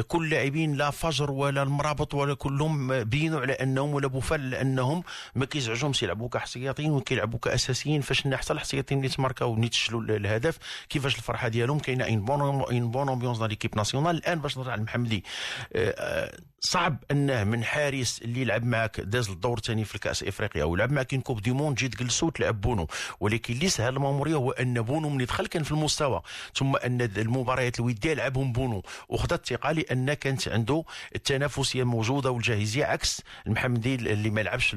كل 0.08 0.30
لاعبين 0.30 0.74
لا 0.74 0.90
فجر 0.90 1.30
ولا 1.30 1.62
المرابط 1.62 2.14
ولا 2.14 2.34
كلهم 2.34 3.04
بينوا 3.04 3.40
على 3.40 3.52
أنهم 3.52 3.94
ولا 3.94 4.06
بوفال 4.06 4.50
لأنهم 4.50 5.02
ما 5.34 5.44
كيزعجهمش 5.46 6.02
يلعبوا 6.02 6.28
كاحتياطيين 6.28 6.90
وكيلعبوا 6.90 7.38
كاساسيين 7.38 8.00
فاش 8.00 8.26
حتى 8.28 8.52
الاحتياطيين 8.52 9.00
اللي 9.00 9.14
تماركاو 9.14 9.54
اللي 9.54 9.68
تشلوا 9.68 10.02
الهدف؟ 10.02 10.58
كيفاش 10.88 11.16
الفرحة 11.16 11.48
ديالهم؟ 11.48 11.78
كاينة 11.78 12.08
une 12.08 12.24
bonne 12.24 12.40
une 12.40 12.90
bonne 12.90 13.08
ambiance 13.08 13.38
dans 13.38 13.48
l'équipe 13.48 13.76
nationale 13.76 14.16
الآن 14.16 14.38
باش 14.38 14.58
نرجع 14.58 14.74
للمحمدي 14.74 15.24
آه، 15.72 16.38
صعب 16.60 17.04
أنه 17.10 17.44
من 17.44 17.64
حارس 17.64 18.22
اللي 18.22 18.44
لعب 18.44 18.64
معك 18.64 19.00
داز 19.00 19.28
الدور 19.28 19.58
الثاني 19.58 19.84
في 19.84 19.94
الكأس 19.94 20.22
إفريقيا 20.22 20.64
ولعب 20.64 20.92
معك 20.92 21.14
coupe 21.14 21.42
du 21.42 21.50
monde 21.52 21.74
تجي 21.74 21.88
تجلسو 21.88 22.30
تلعب 22.30 22.60
بونو. 22.60 22.86
ولكن 23.20 23.54
اللي 23.54 23.68
سهل 23.68 23.96
المأمورية 23.96 24.34
هو 24.34 24.50
أن 24.50 24.82
بونو 24.82 25.08
من 25.08 25.24
دخل 25.24 25.46
كان 25.46 25.62
في 25.62 25.70
المستوى. 25.72 26.22
ثم 26.54 26.76
أن 26.76 27.00
المباريات 27.00 27.80
الودية 27.80 28.14
لعبهم 28.14 28.52
بونو. 28.52 28.82
وخذ 29.08 29.32
الثقه 29.32 29.72
لأن 29.80 30.14
كانت 30.14 30.48
عنده 30.48 30.84
التنافسيه 31.14 31.84
موجودة 31.84 32.30
والجاهزية 32.30 32.84
عكس 32.84 33.22
المحمدي 33.46 33.94
اللي 33.94 34.30
ما 34.30 34.40
لعبش 34.40 34.76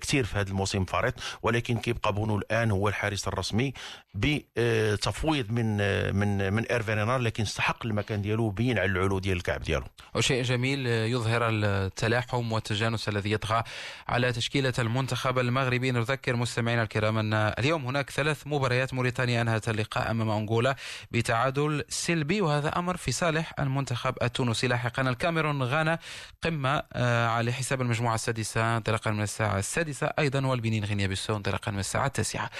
كثير 0.00 0.24
في 0.24 0.38
هذا 0.38 0.50
الموسم 0.50 0.82
الفارط 0.82 1.14
ولكن 1.42 1.78
كيبقى 1.78 2.12
بونو 2.12 2.38
الآن 2.38 2.70
هو 2.70 2.88
الحارس 2.88 3.28
الرسمي 3.28 3.72
بتفويض 4.14 5.50
من 5.50 5.76
من 6.16 6.52
من 6.52 6.64
هيرفي 6.64 6.94
رونار 6.94 7.18
لكن 7.20 7.42
استحق 7.42 7.86
المكان 7.86 8.22
ديالو 8.22 8.44
وبين 8.44 8.78
على 8.78 8.90
العلو 8.90 9.18
ديال 9.18 9.36
الكعب 9.36 9.62
ديالو. 9.62 9.84
وشيء 10.14 10.42
جميل 10.42 10.86
يظهر 10.86 11.48
التلاحم 11.48 12.52
والتجانس 12.52 13.08
الذي 13.08 13.32
يطغى 13.32 13.62
على 14.08 14.32
تشكيلة 14.32 14.72
المنتخب 14.78 15.38
المغربي. 15.38 15.90
نذكر 15.90 16.36
مستمعينا 16.36 16.82
الكرام 16.82 17.18
أن 17.18 17.34
اليوم 17.34 17.84
هناك 17.86 18.10
ثلاث 18.10 18.46
مباريات 18.46 18.94
موريتانيا 18.94 19.42
أنهت 19.42 19.68
اللقاء 19.68 20.10
أمام 20.10 20.30
أنغولا 20.30 20.76
بتعادل 21.10 21.84
سلبي 21.88 22.40
وهذا 22.40 22.68
أمر 22.78 22.96
في 22.96 23.12
صالح 23.12 23.52
المنتخب 23.58 24.14
التونسي 24.34 24.66
لاحقا 24.66 25.02
الكاميرون 25.02 25.62
غانا 25.62 25.98
قمة 26.42 26.82
آه، 26.92 27.28
على 27.28 27.52
حساب 27.52 27.82
المجموعة 27.82 28.14
السادسة 28.14 28.76
انطلاقا 28.76 29.10
من 29.10 29.22
الساعة 29.22 29.58
السادسة 29.58 30.06
أيضا 30.18 30.46
والبنين 30.46 30.84
غينيا 30.84 31.06
بيسو 31.06 31.36
انطلاقا 31.36 31.72
من 31.72 31.78
الساعة 31.78 32.06
التاسعة. 32.06 32.50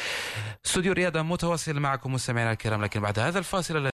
استوديو 0.66 0.92
رياضة 0.92 1.22
متواصل 1.22 1.80
معكم 1.80 2.12
مستمعينا 2.12 2.52
الكرام 2.52 2.84
لكن 2.84 3.00
بعد 3.00 3.18
هذا 3.18 3.38
الفاصل 3.38 3.93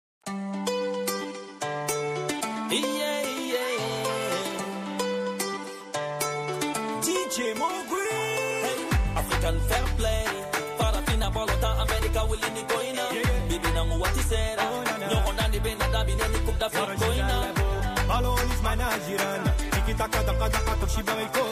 belly 21.04 21.26
full. 21.34 21.49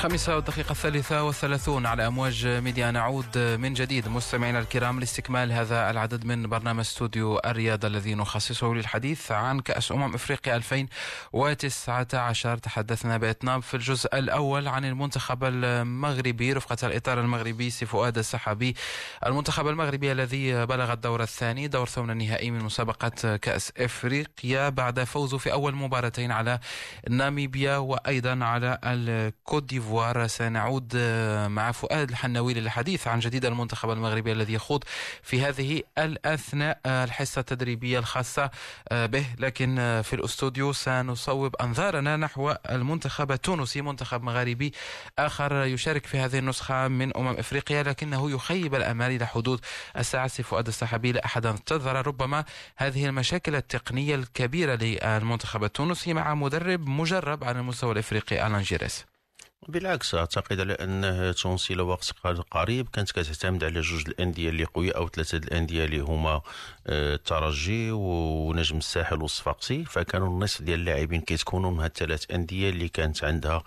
الخامسة 0.00 0.36
والدقيقة 0.36 0.72
الثالثة 0.72 1.24
والثلاثون 1.24 1.86
على 1.86 2.06
أمواج 2.06 2.46
ميديا. 2.46 2.90
نعود 2.90 3.38
من 3.38 3.74
جديد 3.74 4.08
مستمعينا 4.08 4.58
الكرام 4.58 5.00
لاستكمال 5.00 5.52
هذا 5.52 5.90
العدد 5.90 6.24
من 6.24 6.48
برنامج 6.48 6.80
استوديو 6.80 7.38
الرياضة 7.38 7.88
الذي 7.88 8.14
نخصصه 8.14 8.74
للحديث 8.74 9.32
عن 9.32 9.60
كأس 9.60 9.92
أمم 9.92 10.14
إفريقيا 10.14 10.56
2019 10.56 12.58
تحدثنا 12.58 13.16
بإطناب 13.16 13.62
في 13.62 13.74
الجزء 13.74 14.18
الأول 14.18 14.68
عن 14.68 14.84
المنتخب 14.84 15.44
المغربي 15.44 16.52
رفقة 16.52 16.86
الإطار 16.86 17.20
المغربي 17.20 17.70
سي 17.70 17.86
فؤاد 17.86 18.18
السحابي. 18.18 18.76
المنتخب 19.26 19.68
المغربي 19.68 20.12
الذي 20.12 20.66
بلغ 20.66 20.92
الدور 20.92 21.22
الثاني 21.22 21.68
دور 21.68 21.86
ثمن 21.86 22.10
النهائي 22.10 22.50
من 22.50 22.64
مسابقة 22.64 23.36
كأس 23.36 23.72
إفريقيا 23.78 24.68
بعد 24.68 25.04
فوزه 25.04 25.38
في 25.38 25.52
أول 25.52 25.74
مباراتين 25.74 26.32
على 26.32 26.58
ناميبيا 27.10 27.76
وأيضا 27.76 28.44
على 28.44 28.78
الكوت 28.84 29.62
ديفوار. 29.62 29.89
سنعود 30.26 30.96
مع 31.46 31.72
فؤاد 31.72 32.10
الحناوي 32.10 32.54
للحديث 32.54 33.08
عن 33.08 33.18
جديد 33.18 33.44
المنتخب 33.44 33.90
المغربي 33.90 34.32
الذي 34.32 34.52
يخوض 34.52 34.84
في 35.22 35.42
هذه 35.42 35.82
الأثناء 35.98 36.80
الحصة 36.86 37.40
التدريبية 37.40 37.98
الخاصة 37.98 38.50
به. 38.92 39.26
لكن 39.38 40.00
في 40.04 40.12
الأستوديو 40.12 40.72
سنصوب 40.72 41.56
أنظارنا 41.56 42.16
نحو 42.16 42.54
المنتخب 42.70 43.32
التونسي 43.32 43.82
منتخب 43.82 44.22
مغاربي 44.22 44.72
آخر 45.18 45.64
يشارك 45.64 46.06
في 46.06 46.18
هذه 46.18 46.38
النسخة 46.38 46.88
من 46.88 47.16
أمم 47.16 47.36
إفريقيا 47.38 47.82
لكنه 47.82 48.30
يخيب 48.30 48.74
الأمال 48.74 49.10
إلى 49.10 49.26
حدود 49.26 49.60
الساعة. 49.96 50.30
فؤاد 50.30 50.66
السحابي 50.66 51.12
لا 51.12 51.24
أحد 51.24 51.46
انتظر 51.46 52.06
ربما 52.06 52.44
هذه 52.76 53.06
المشاكل 53.06 53.56
التقنية 53.56 54.14
الكبيرة 54.14 54.74
للمنتخب 54.74 55.64
التونسي 55.64 56.14
مع 56.14 56.34
مدرب 56.34 56.88
مجرب 56.88 57.44
على 57.44 57.58
المستوى 57.58 57.92
الإفريقي 57.92 58.46
ألان 58.46 58.62
جيريس. 58.62 59.09
بالعكس 59.68 60.14
أعتقد 60.14 60.60
على 60.60 60.72
انه 60.72 61.32
تونسي 61.32 61.74
لوقت 61.74 62.12
قريب 62.50 62.88
كانت 62.88 63.10
كتعتمد 63.10 63.64
على 63.64 63.80
جوج 63.80 64.04
الأندية 64.08 64.48
اللي 64.48 64.64
قوية 64.64 64.92
أو 64.92 65.08
ثلاثة 65.08 65.38
الأندية 65.38 65.84
اللي 65.84 65.98
هما 65.98 66.42
الترجي 66.90 67.90
ونجم 67.92 68.78
الساحل 68.78 69.22
والصفاقسي 69.22 69.84
فكانوا 69.84 70.28
النصف 70.28 70.62
ديال 70.62 70.80
اللاعبين 70.80 71.20
كيتكونوا 71.20 71.70
من 71.70 71.80
هاد 71.80 71.90
الثلاث 71.90 72.30
أندية 72.30 72.70
اللي 72.70 72.88
كانت 72.88 73.24
عندها 73.24 73.62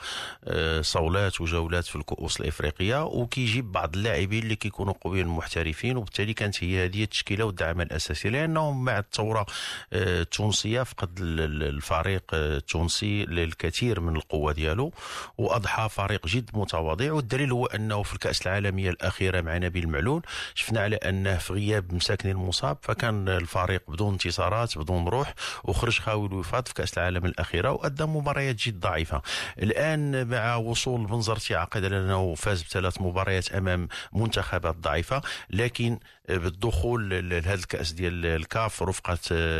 آه، 0.46 0.82
صولات 0.82 1.42
وجولات 1.42 1.86
في 1.86 1.96
الكؤوس 1.96 2.42
الإفريقية 2.42 3.04
وكيجيب 3.06 3.72
بعض 3.72 3.96
اللاعبين 3.96 4.44
اللي 4.44 4.56
كيكونوا 4.56 4.94
قويين 5.02 5.28
محترفين 5.28 5.98
وبالتالي 5.98 6.34
كانت 6.34 6.64
هي 6.64 6.86
هذه 6.86 7.04
التشكيلة 7.04 7.46
والدعم 7.46 7.82
الأساسي 7.82 8.30
لأنهم 8.30 8.86
مع 8.86 9.00
الثورة 9.00 9.46
آه، 9.94 10.22
التونسية 10.22 10.84
فقد 10.84 11.20
الفريق 11.22 12.24
التونسي 12.34 13.26
للكثير 13.26 14.00
من 14.00 14.16
القوة 14.16 14.52
ديالو 14.54 14.94
وأضحى 15.38 15.90
فريق 15.90 16.28
جد 16.28 16.50
متواضع 16.54 17.12
والدليل 17.12 17.52
هو 17.52 17.66
أنه 17.66 18.04
في 18.04 18.14
الكأس 18.14 18.48
العالمية 18.48 18.90
الأخيرة 18.90 19.42
مع 19.42 19.58
نبيل 19.58 19.84
المعلول 19.84 20.22
شفنا 20.56 20.80
على 20.80 20.96
أنه 20.96 21.38
في 21.38 21.54
غياب 21.54 21.94
مساكن 21.94 22.30
المصاب 22.30 22.78
فكان 22.82 23.13
الفريق 23.14 23.82
بدون 23.88 24.12
انتصارات 24.12 24.78
بدون 24.78 25.08
روح 25.08 25.34
وخرج 25.64 26.00
خاوي 26.00 26.28
الوفاض 26.28 26.68
في 26.68 26.74
كأس 26.74 26.98
العالم 26.98 27.26
الأخيرة 27.26 27.72
وأدى 27.72 28.04
مباريات 28.04 28.56
جد 28.56 28.80
ضعيفة. 28.80 29.22
الآن 29.60 30.28
مع 30.28 30.56
وصول 30.56 31.06
بنزرتي 31.06 31.56
عقد 31.56 31.84
أنه 31.84 32.36
فاز 32.36 32.62
بثلاث 32.64 33.02
مباريات 33.02 33.52
أمام 33.52 33.88
منتخبات 34.14 34.76
ضعيفة 34.76 35.22
لكن 35.50 36.00
بالدخول 36.30 37.30
لهذا 37.30 37.54
الكأس 37.54 37.92
ديال 37.92 38.26
الكاف 38.26 38.84
رفقة 38.84 39.18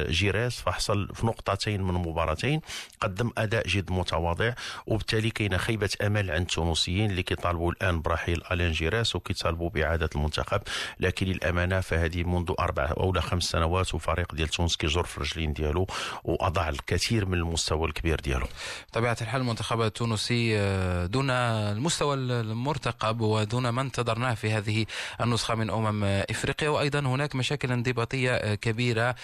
جيريس 0.10 0.62
فحصل 0.62 1.10
في 1.14 1.26
نقطتين 1.26 1.82
من 1.82 1.94
مباراتين 1.94 2.62
قدم 3.00 3.32
أداء 3.38 3.68
جد 3.68 3.92
متواضع 3.92 4.54
وبالتالي 4.88 5.30
كاينة 5.30 5.58
خيبة 5.58 5.90
أمل 6.02 6.32
عند 6.32 6.42
التونسيين 6.42 7.12
اللي 7.12 7.24
كيطالبوا 7.24 7.72
الآن 7.72 8.02
برحيل 8.02 8.42
ألين 8.52 8.72
جيريس 8.72 9.16
وكيطالبوا 9.16 9.70
بإعادة 9.70 10.10
المنتخب. 10.16 10.62
لكن 11.00 11.26
للأمانة 11.26 11.80
فهذه 11.80 12.24
منذ 12.24 12.54
أربع 12.60 12.94
أو 12.98 13.12
خمس 13.34 13.44
سنوات 13.44 13.96
وفريق 13.96 14.36
ديال 14.36 14.48
تونس 14.48 14.78
كيجر 14.78 15.04
في 15.04 15.18
الرجلين 15.18 15.54
ديالو 15.54 15.88
وأضاع 16.24 16.70
الكثير 16.70 17.26
من 17.26 17.34
المستوى 17.34 17.88
الكبير 17.88 18.20
ديالو. 18.20 18.48
بطبيعه 18.90 19.18
الحال 19.22 19.42
المنتخب 19.42 19.82
التونسي 19.82 20.60
آه، 20.60 21.06
دون 21.06 21.30
المستوى 21.30 22.16
المرتقب 22.16 23.22
ودون 23.22 23.70
ما 23.70 23.82
انتظرناه 23.82 24.34
في 24.34 24.52
هذه 24.52 24.86
النسخة 25.22 25.56
من 25.56 25.70
أمم 25.70 26.04
إفريقيا 26.04 26.70
وأيضا 26.70 27.00
هناك 27.00 27.36
مشاكل 27.36 27.72
انضباطية 27.72 28.32
آه، 28.32 28.56
كبيرة 28.56 29.16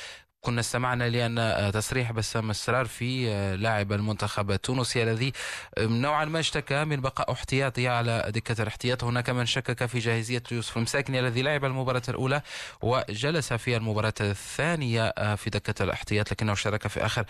كنا 0.42 0.60
استمعنا 0.60 1.10
لأن 1.10 1.72
تصريح 1.72 2.12
بسام 2.12 2.50
السرار 2.50 2.86
في 2.86 3.26
لاعب 3.58 3.94
المنتخب 3.94 4.52
التونسي 4.52 5.04
الذي 5.04 5.34
نوعا 5.80 6.26
ما 6.26 6.40
اشتكى 6.40 6.86
من 6.86 7.02
بقاء 7.02 7.32
احتياطي 7.32 7.88
على 7.88 8.26
دكة 8.28 8.62
الاحتياط. 8.62 9.04
هناك 9.04 9.30
من 9.30 9.46
شكك 9.46 9.86
في 9.86 10.00
جاهزية 10.00 10.44
يوسف 10.52 10.78
المساكني 10.78 11.20
الذي 11.20 11.42
لعب 11.42 11.66
المباراة 11.66 12.02
الأولى 12.10 12.42
وجلس 12.82 13.54
في 13.54 13.78
المباراة 13.78 14.14
الثانية 14.22 15.36
في 15.36 15.50
دكة 15.50 15.84
الاحتياط 15.84 16.32
لكنه 16.32 16.54
شارك 16.54 16.88
في 16.88 17.06
آخر 17.06 17.26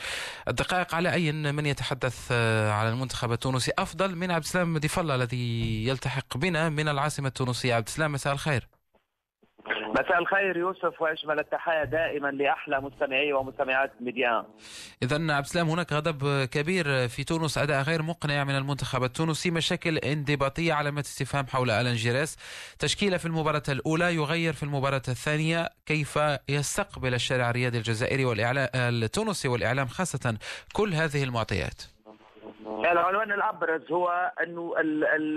الدقائق. 0.47 0.95
على 0.95 1.13
أي 1.13 1.31
من 1.31 1.65
يتحدث 1.65 2.31
على 2.71 2.89
المنتخب 2.89 3.31
التونسي؟ 3.31 3.71
أفضل 3.77 4.15
من 4.15 4.31
عبد 4.31 4.43
السلام 4.43 4.77
ديفلا 4.77 5.15
الذي 5.15 5.85
يلتحق 5.87 6.37
بنا 6.37 6.69
من 6.69 6.87
العاصمة 6.87 7.27
التونسية. 7.27 7.75
عبد 7.75 7.87
السلام 7.87 8.11
مساء 8.11 8.33
الخير. 8.33 8.67
مساء 9.99 10.19
الخير 10.19 10.57
يوسف 10.57 11.01
وأجمل 11.01 11.39
التحايا 11.39 11.83
دائما 11.83 12.27
لأحلى 12.27 12.81
مستمعي 12.81 13.33
ومستمعات 13.33 13.91
ميديان. 14.01 14.43
إذا 15.03 15.15
عبد 15.15 15.45
السلام 15.45 15.69
هناك 15.69 15.93
غضب 15.93 16.45
كبير 16.45 17.07
في 17.07 17.23
تونس 17.23 17.57
أداء 17.57 17.81
غير 17.81 18.01
مقنع 18.01 18.43
من 18.43 18.57
المنتخب 18.57 19.03
التونسي 19.03 19.51
مشاكل 19.51 19.97
انضباطية 19.97 20.73
علامات 20.73 21.05
استفهام 21.05 21.47
حول 21.47 21.69
ألان 21.69 21.93
جيريس 21.93 22.37
تشكيلة 22.79 23.17
في 23.17 23.25
المباراة 23.25 23.63
الأولى 23.69 24.15
يغير 24.15 24.53
في 24.53 24.63
المباراة 24.63 25.01
الثانية 25.07 25.69
كيف 25.85 26.19
يستقبل 26.49 27.13
الشارع 27.13 27.49
الرياضي 27.49 27.77
الجزائري 27.77 28.25
والاعلام 28.25 28.67
التونسي 28.75 29.47
والإعلام 29.47 29.87
خاصة 29.87 30.37
كل 30.73 30.93
هذه 30.93 31.23
المعطيات. 31.23 31.81
العنوان 32.65 33.31
الأبرز 33.31 33.91
هو 33.91 34.31
أنه 34.43 34.73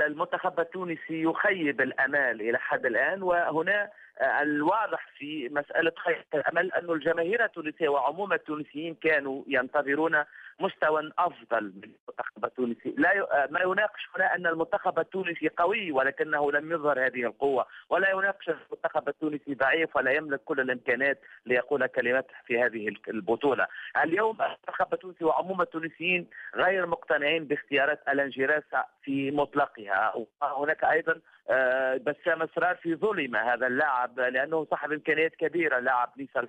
المنتخب 0.07 0.61
التونسي 0.61 1.23
يخيب 1.23 1.81
الأمال 1.81 2.41
إلى 2.41 2.59
حد 2.59 2.87
الآن 2.87 3.23
وهنا 3.23 3.91
الواضح 4.21 5.09
في 5.19 5.49
مسألة 5.49 5.93
خير 6.05 6.27
الأمل 6.35 6.73
أن 6.73 6.91
الجماهير 6.91 7.45
التونسية 7.45 7.89
وعموم 7.89 8.33
التونسيين 8.33 8.95
كانوا 8.95 9.43
ينتظرون 9.47 10.25
مستوى 10.61 11.13
أفضل 11.19 11.65
من 11.65 11.85
المنتخب 11.85 12.45
التونسي، 12.45 12.95
لا 12.99 13.49
ما 13.51 13.61
يناقش 13.61 14.09
هنا 14.17 14.35
أن 14.35 14.47
المنتخب 14.47 14.99
التونسي 14.99 15.49
قوي 15.49 15.93
ولكنه 15.93 16.53
لم 16.53 16.73
يظهر 16.73 17.07
هذه 17.07 17.25
القوة، 17.27 17.67
ولا 17.89 18.11
يناقش 18.11 18.49
المنتخب 18.49 19.09
التونسي 19.09 19.55
ضعيف 19.55 19.97
ولا 19.97 20.11
يملك 20.11 20.41
كل 20.45 20.61
الإمكانات 20.61 21.21
ليقول 21.47 21.87
كلمته 21.87 22.35
في 22.47 22.63
هذه 22.63 22.95
البطولة. 23.09 23.67
اليوم 24.05 24.43
المنتخب 24.43 24.95
التونسي 24.95 25.25
وعموم 25.25 25.63
التونسيين 25.63 26.27
غير 26.55 26.87
مقتنعين 26.87 27.45
باختيارات 27.45 28.09
ألان 28.09 28.29
جيراسا 28.29 28.85
في 29.03 29.31
مطلقها، 29.31 30.15
وهناك 30.43 30.85
أيضا 30.85 31.21
آه، 31.51 31.97
بسام 31.97 32.43
أسرار 32.43 32.77
في 32.77 32.95
ظلم 32.95 33.37
هذا 33.37 33.67
اللاعب 33.67 34.21
لأنه 34.21 34.67
صاحب 34.71 34.93
إمكانيات 34.93 35.35
كبيرة 35.35 35.79
لاعب 35.79 36.13
نيسا 36.17 36.47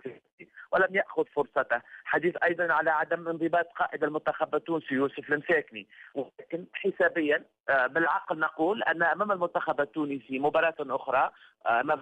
ولم 0.71 0.95
يأخذ 0.95 1.25
فرصته، 1.25 1.81
حديث 2.05 2.35
أيضا 2.43 2.73
على 2.73 2.91
عدم 2.91 3.27
انضباط 3.27 3.67
قائد 3.93 4.03
المنتخب 4.03 4.55
التونسي 4.55 4.95
يوسف 4.95 5.29
المساكني 5.29 5.87
ولكن 6.15 6.65
حسابيا 6.73 7.43
آه، 7.69 7.87
بالعقل 7.87 8.39
نقول 8.39 8.83
أن 8.83 9.03
أمام 9.03 9.31
المنتخب 9.31 9.81
التونسي 9.81 10.39
مباراة 10.39 10.75
أخرى 10.79 11.31
آه، 11.65 11.81
أمام 11.81 11.99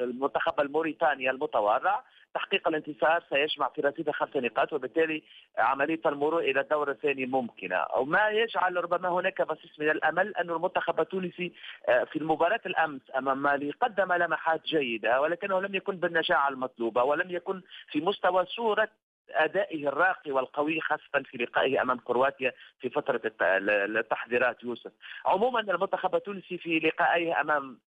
المنتخب 0.00 0.60
الموريتاني 0.60 1.30
المتواضع 1.30 2.00
تحقيق 2.34 2.68
الانتصار 2.68 3.24
سيجمع 3.28 3.68
في 3.68 3.80
رصيد 3.80 4.10
خمس 4.10 4.36
نقاط 4.36 4.72
وبالتالي 4.72 5.22
عملية 5.58 6.00
المرور 6.06 6.38
إلى 6.38 6.60
الدور 6.60 6.90
الثاني 6.90 7.26
ممكنة. 7.26 7.84
وما 7.96 8.28
يجعل 8.28 8.84
ربما 8.84 9.08
هناك 9.08 9.42
بصيص 9.42 9.80
من 9.80 9.90
الأمل 9.90 10.36
أن 10.36 10.50
المنتخب 10.50 11.00
التونسي 11.00 11.52
آه، 11.88 12.04
في 12.04 12.16
المباراة 12.16 12.60
الأمس 12.66 13.00
أمام 13.18 13.42
مالي 13.42 13.70
قدم 13.70 14.12
لمحات 14.12 14.64
جيدة 14.64 15.20
ولكنه 15.20 15.60
لم 15.60 15.74
يكن 15.74 15.96
بالنجاعة 15.96 16.48
المطلوبة 16.48 17.02
ولم 17.02 17.30
يكن 17.30 17.62
في 17.88 18.00
مستوى 18.00 18.46
صورة 18.46 18.88
أدائه 19.30 19.88
الراقي 19.88 20.30
والقوي 20.30 20.80
خاصة 20.80 21.22
في 21.24 21.38
لقائه 21.38 21.82
أمام 21.82 21.98
كرواتيا 21.98 22.52
في 22.80 22.90
فترة 22.90 23.20
التحضيرات 23.40 24.64
يوسف. 24.64 24.92
عموما 25.26 25.60
المنتخب 25.60 26.14
التونسي 26.14 26.58
في 26.58 26.78
لقائه 26.78 27.40
أمام 27.40 27.78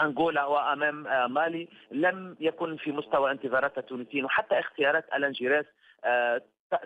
أنغولا 0.00 0.44
وأمام 0.44 1.06
آه، 1.06 1.26
مالي 1.26 1.68
لم 1.90 2.36
يكن 2.40 2.76
في 2.76 2.92
مستوى 2.92 3.30
انتظارات 3.30 3.78
التونسيين 3.78 4.24
وحتى 4.24 4.58
اختيارات 4.58 5.04
ألان 5.14 5.32
جيراس 5.32 5.66
آه، 6.04 6.42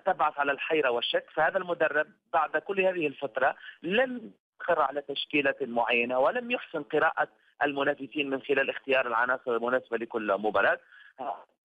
تبعث 0.06 0.38
على 0.38 0.52
الحيرة 0.52 0.90
والشك 0.90 1.24
فهذا 1.34 1.58
المدرب 1.58 2.06
بعد 2.32 2.56
كل 2.56 2.80
هذه 2.80 3.06
الفترة 3.06 3.56
لم 3.82 4.32
يقر 4.60 4.82
على 4.82 5.02
تشكيلة 5.02 5.54
معينة 5.60 6.18
ولم 6.18 6.50
يحسن 6.50 6.82
قراءة 6.82 7.28
المنافسين 7.62 8.30
من 8.30 8.42
خلال 8.42 8.70
اختيار 8.70 9.06
العناصر 9.06 9.56
المناسبة 9.56 9.96
لكل 9.96 10.32
مباراة 10.38 10.78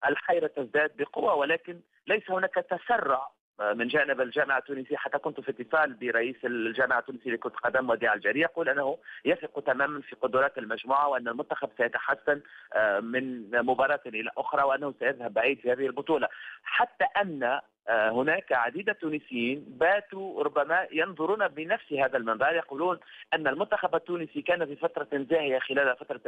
الحيرة 0.07 0.47
تزداد 0.47 0.91
بقوة 0.97 1.35
ولكن 1.35 1.81
ليس 2.07 2.31
هناك 2.31 2.55
تسرع 2.55 3.29
من 3.75 3.89
جانب 3.89 4.21
الجامعة 4.21 4.59
التونسية. 4.59 4.97
حتى 4.97 5.19
كنت 5.19 5.41
في 5.41 5.51
اتصال 5.51 5.95
برئيس 5.95 6.37
الجامعة 6.45 6.99
التونسية 6.99 7.31
لكرة 7.31 7.51
القدم 7.51 7.91
وديع 7.91 8.15
الجري 8.15 8.41
يقول 8.41 8.69
أنه 8.69 8.99
يثق 9.25 9.61
تماما 9.61 10.01
في 10.01 10.17
قدرات 10.17 10.59
المجموعة 10.59 11.09
وأن 11.09 11.29
المنتخب 11.29 11.69
سيتحسن 11.77 12.41
آه، 12.75 13.01
من 13.01 13.51
مباراة 13.51 14.01
إلى 14.07 14.31
أخرى 14.39 14.63
وأنه 14.63 14.95
سيذهب 14.99 15.35
بعيد 15.35 15.61
في 15.61 15.73
هذه 15.73 15.87
البطولة. 15.87 16.29
حتى 16.63 17.05
أن 17.05 17.43
آه، 17.43 17.63
هناك 17.89 18.53
عديد 18.53 18.89
التونسيين 18.89 19.65
باتوا 19.69 20.43
ربما 20.43 20.87
ينظرون 20.93 21.49
بنفس 21.49 21.93
هذا 21.93 22.17
المنبر 22.17 22.55
يقولون 22.55 22.99
أن 23.35 23.47
المنتخب 23.47 23.95
التونسي 23.95 24.43
كان 24.43 24.67
في 24.67 24.77
فترة 24.77 25.09
زاهية 25.13 25.59
خلال 25.59 25.97
فترة 25.97 26.21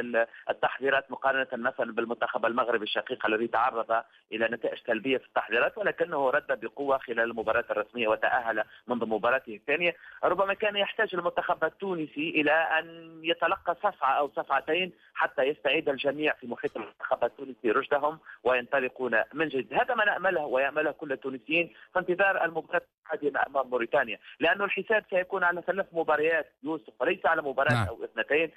التحضيرات 0.50 1.10
مقارنة 1.10 1.46
مثلا 1.52 1.92
بالمنتخب 1.92 2.46
المغربي 2.46 2.84
الشقيق 2.84 3.26
الذي 3.26 3.46
تعرض 3.46 4.02
إلى 4.32 4.48
نتائج 4.48 4.78
سلبية 4.86 5.18
في 5.18 5.26
التحضيرات 5.26 5.78
ولكنه 5.78 6.30
رد 6.30 6.60
بقوة 6.60 6.98
خلال 6.98 7.20
المباراة 7.20 7.64
الرسمية 7.70 8.08
وتأهل 8.08 8.64
منذ 8.86 9.06
مباراته 9.06 9.54
الثانية. 9.54 9.96
ربما 10.24 10.54
كان 10.54 10.76
يحتاج 10.76 11.14
المنتخب 11.14 11.64
التونسي 11.64 12.30
إلى 12.30 12.52
أن 12.52 13.18
يتلقى 13.24 13.74
صفعة 13.74 14.12
أو 14.12 14.28
صفعتين 14.28 14.92
حتى 15.14 15.42
يستعيد 15.42 15.88
الجميع 15.88 16.32
في 16.32 16.46
محيط 16.46 16.76
المنتخب 16.76 17.24
التونسي 17.24 17.70
رشدهم 17.70 18.18
وينطلقون 18.44 19.22
من 19.34 19.48
جديد. 19.48 19.74
هذا 19.74 19.94
ما 19.94 20.04
نأمله 20.04 20.46
ويأمله 20.46 20.90
كل 20.90 21.12
التونسيين. 21.12 21.43
التونسيين 21.44 21.74
في 21.92 21.98
انتظار 21.98 22.44
المباراة 22.44 22.80
القادمة 23.12 23.40
أمام 23.46 23.70
موريتانيا. 23.70 24.18
لأن 24.40 24.62
الحساب 24.62 25.04
سيكون 25.10 25.44
على 25.44 25.62
ثلاث 25.66 25.86
مباريات 25.92 26.52
يوسف 26.62 26.92
وليس 27.00 27.26
على 27.26 27.42
مباراة 27.42 27.72
نعم. 27.72 27.88
أو 27.88 28.04
اثنتين. 28.04 28.50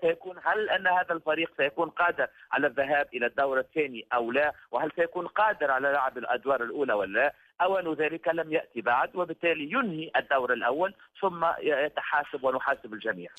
سيكون 0.00 0.36
هل 0.44 0.70
أن 0.70 0.86
هذا 0.86 1.12
الفريق 1.12 1.50
سيكون 1.56 1.90
قادر 1.90 2.28
على 2.52 2.66
الذهاب 2.66 3.08
إلى 3.14 3.26
الدور 3.26 3.58
الثاني 3.58 4.06
أو 4.12 4.32
لا؟ 4.32 4.52
وهل 4.70 4.92
سيكون 4.96 5.26
قادر 5.26 5.70
على 5.70 5.92
لعب 5.92 6.18
الأدوار 6.18 6.62
الأولى 6.62 6.92
ولا 6.92 7.18
لا؟ 7.20 7.34
أوان 7.60 7.94
ذلك 7.94 8.28
لم 8.28 8.52
يأتي 8.52 8.80
بعد 8.80 9.16
وبالتالي 9.16 9.64
ينهي 9.72 10.10
الدور 10.16 10.52
الأول 10.52 10.94
ثم 11.20 11.44
يتحاسب 11.62 12.44
ونحاسب 12.44 12.92
الجميع. 12.92 13.30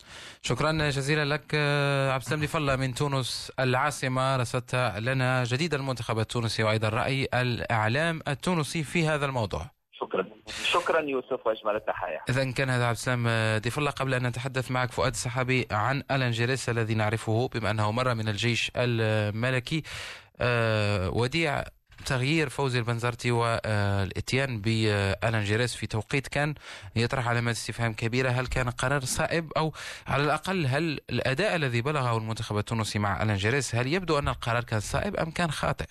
شكرا 0.41 0.71
جزيلا 0.71 1.25
لك 1.25 1.55
عبد 2.13 2.21
السلام 2.21 2.41
فلا 2.41 2.75
من 2.75 2.93
تونس 2.93 3.51
العاصمة. 3.59 4.37
رصدت 4.37 4.75
لنا 4.99 5.43
جديد 5.43 5.73
المنتخب 5.73 6.19
التونسي 6.19 6.63
وأيضا 6.63 6.89
رأي 6.89 7.27
الإعلام 7.33 8.21
التونسي 8.27 8.83
في 8.83 9.07
هذا 9.07 9.25
الموضوع. 9.25 9.65
شكرا. 9.91 10.25
شكرا 10.63 11.01
يوسف 11.01 11.47
وأجمل 11.47 11.75
التحايا. 11.75 12.21
اذا 12.29 12.51
كان 12.51 12.69
هذا 12.69 12.85
عبد 12.85 12.95
السلام 12.95 13.27
ضيف 13.57 13.77
الله 13.77 13.91
قبل 13.91 14.13
أن 14.13 14.27
نتحدث 14.27 14.71
معك 14.71 14.91
فؤاد 14.91 15.11
السحابي 15.11 15.67
عن 15.71 16.03
الان 16.11 16.31
جيريس 16.31 16.69
الذي 16.69 16.93
نعرفه 16.93 17.47
بما 17.47 17.71
أنه 17.71 17.91
مر 17.91 18.15
من 18.15 18.27
الجيش 18.27 18.71
الملكي. 18.75 19.83
أه 20.41 21.09
وديع 21.09 21.63
تغيير 22.05 22.49
فوزي 22.49 22.79
البنزرتي 22.79 23.31
والإتيان 23.31 24.61
بألان 24.61 25.43
جيريس 25.43 25.75
في 25.75 25.87
توقيت 25.87 26.27
كان 26.27 26.55
يطرح 26.95 27.27
علامات 27.27 27.55
استفهام 27.55 27.93
كبيرة 27.93 28.29
هل 28.29 28.47
كان 28.47 28.69
قرار 28.69 29.05
صائب 29.05 29.53
أو 29.57 29.73
على 30.07 30.23
الأقل 30.23 30.65
هل 30.65 30.99
الأداء 31.09 31.55
الذي 31.55 31.81
بلغه 31.81 32.17
المنتخب 32.17 32.57
التونسي 32.57 32.99
مع 32.99 33.23
ألان 33.23 33.37
جيريس 33.37 33.75
هل 33.75 33.87
يبدو 33.87 34.19
أن 34.19 34.27
القرار 34.27 34.63
كان 34.63 34.79
صائب 34.79 35.15
أم 35.15 35.31
كان 35.31 35.51
خاطئ؟ 35.51 35.85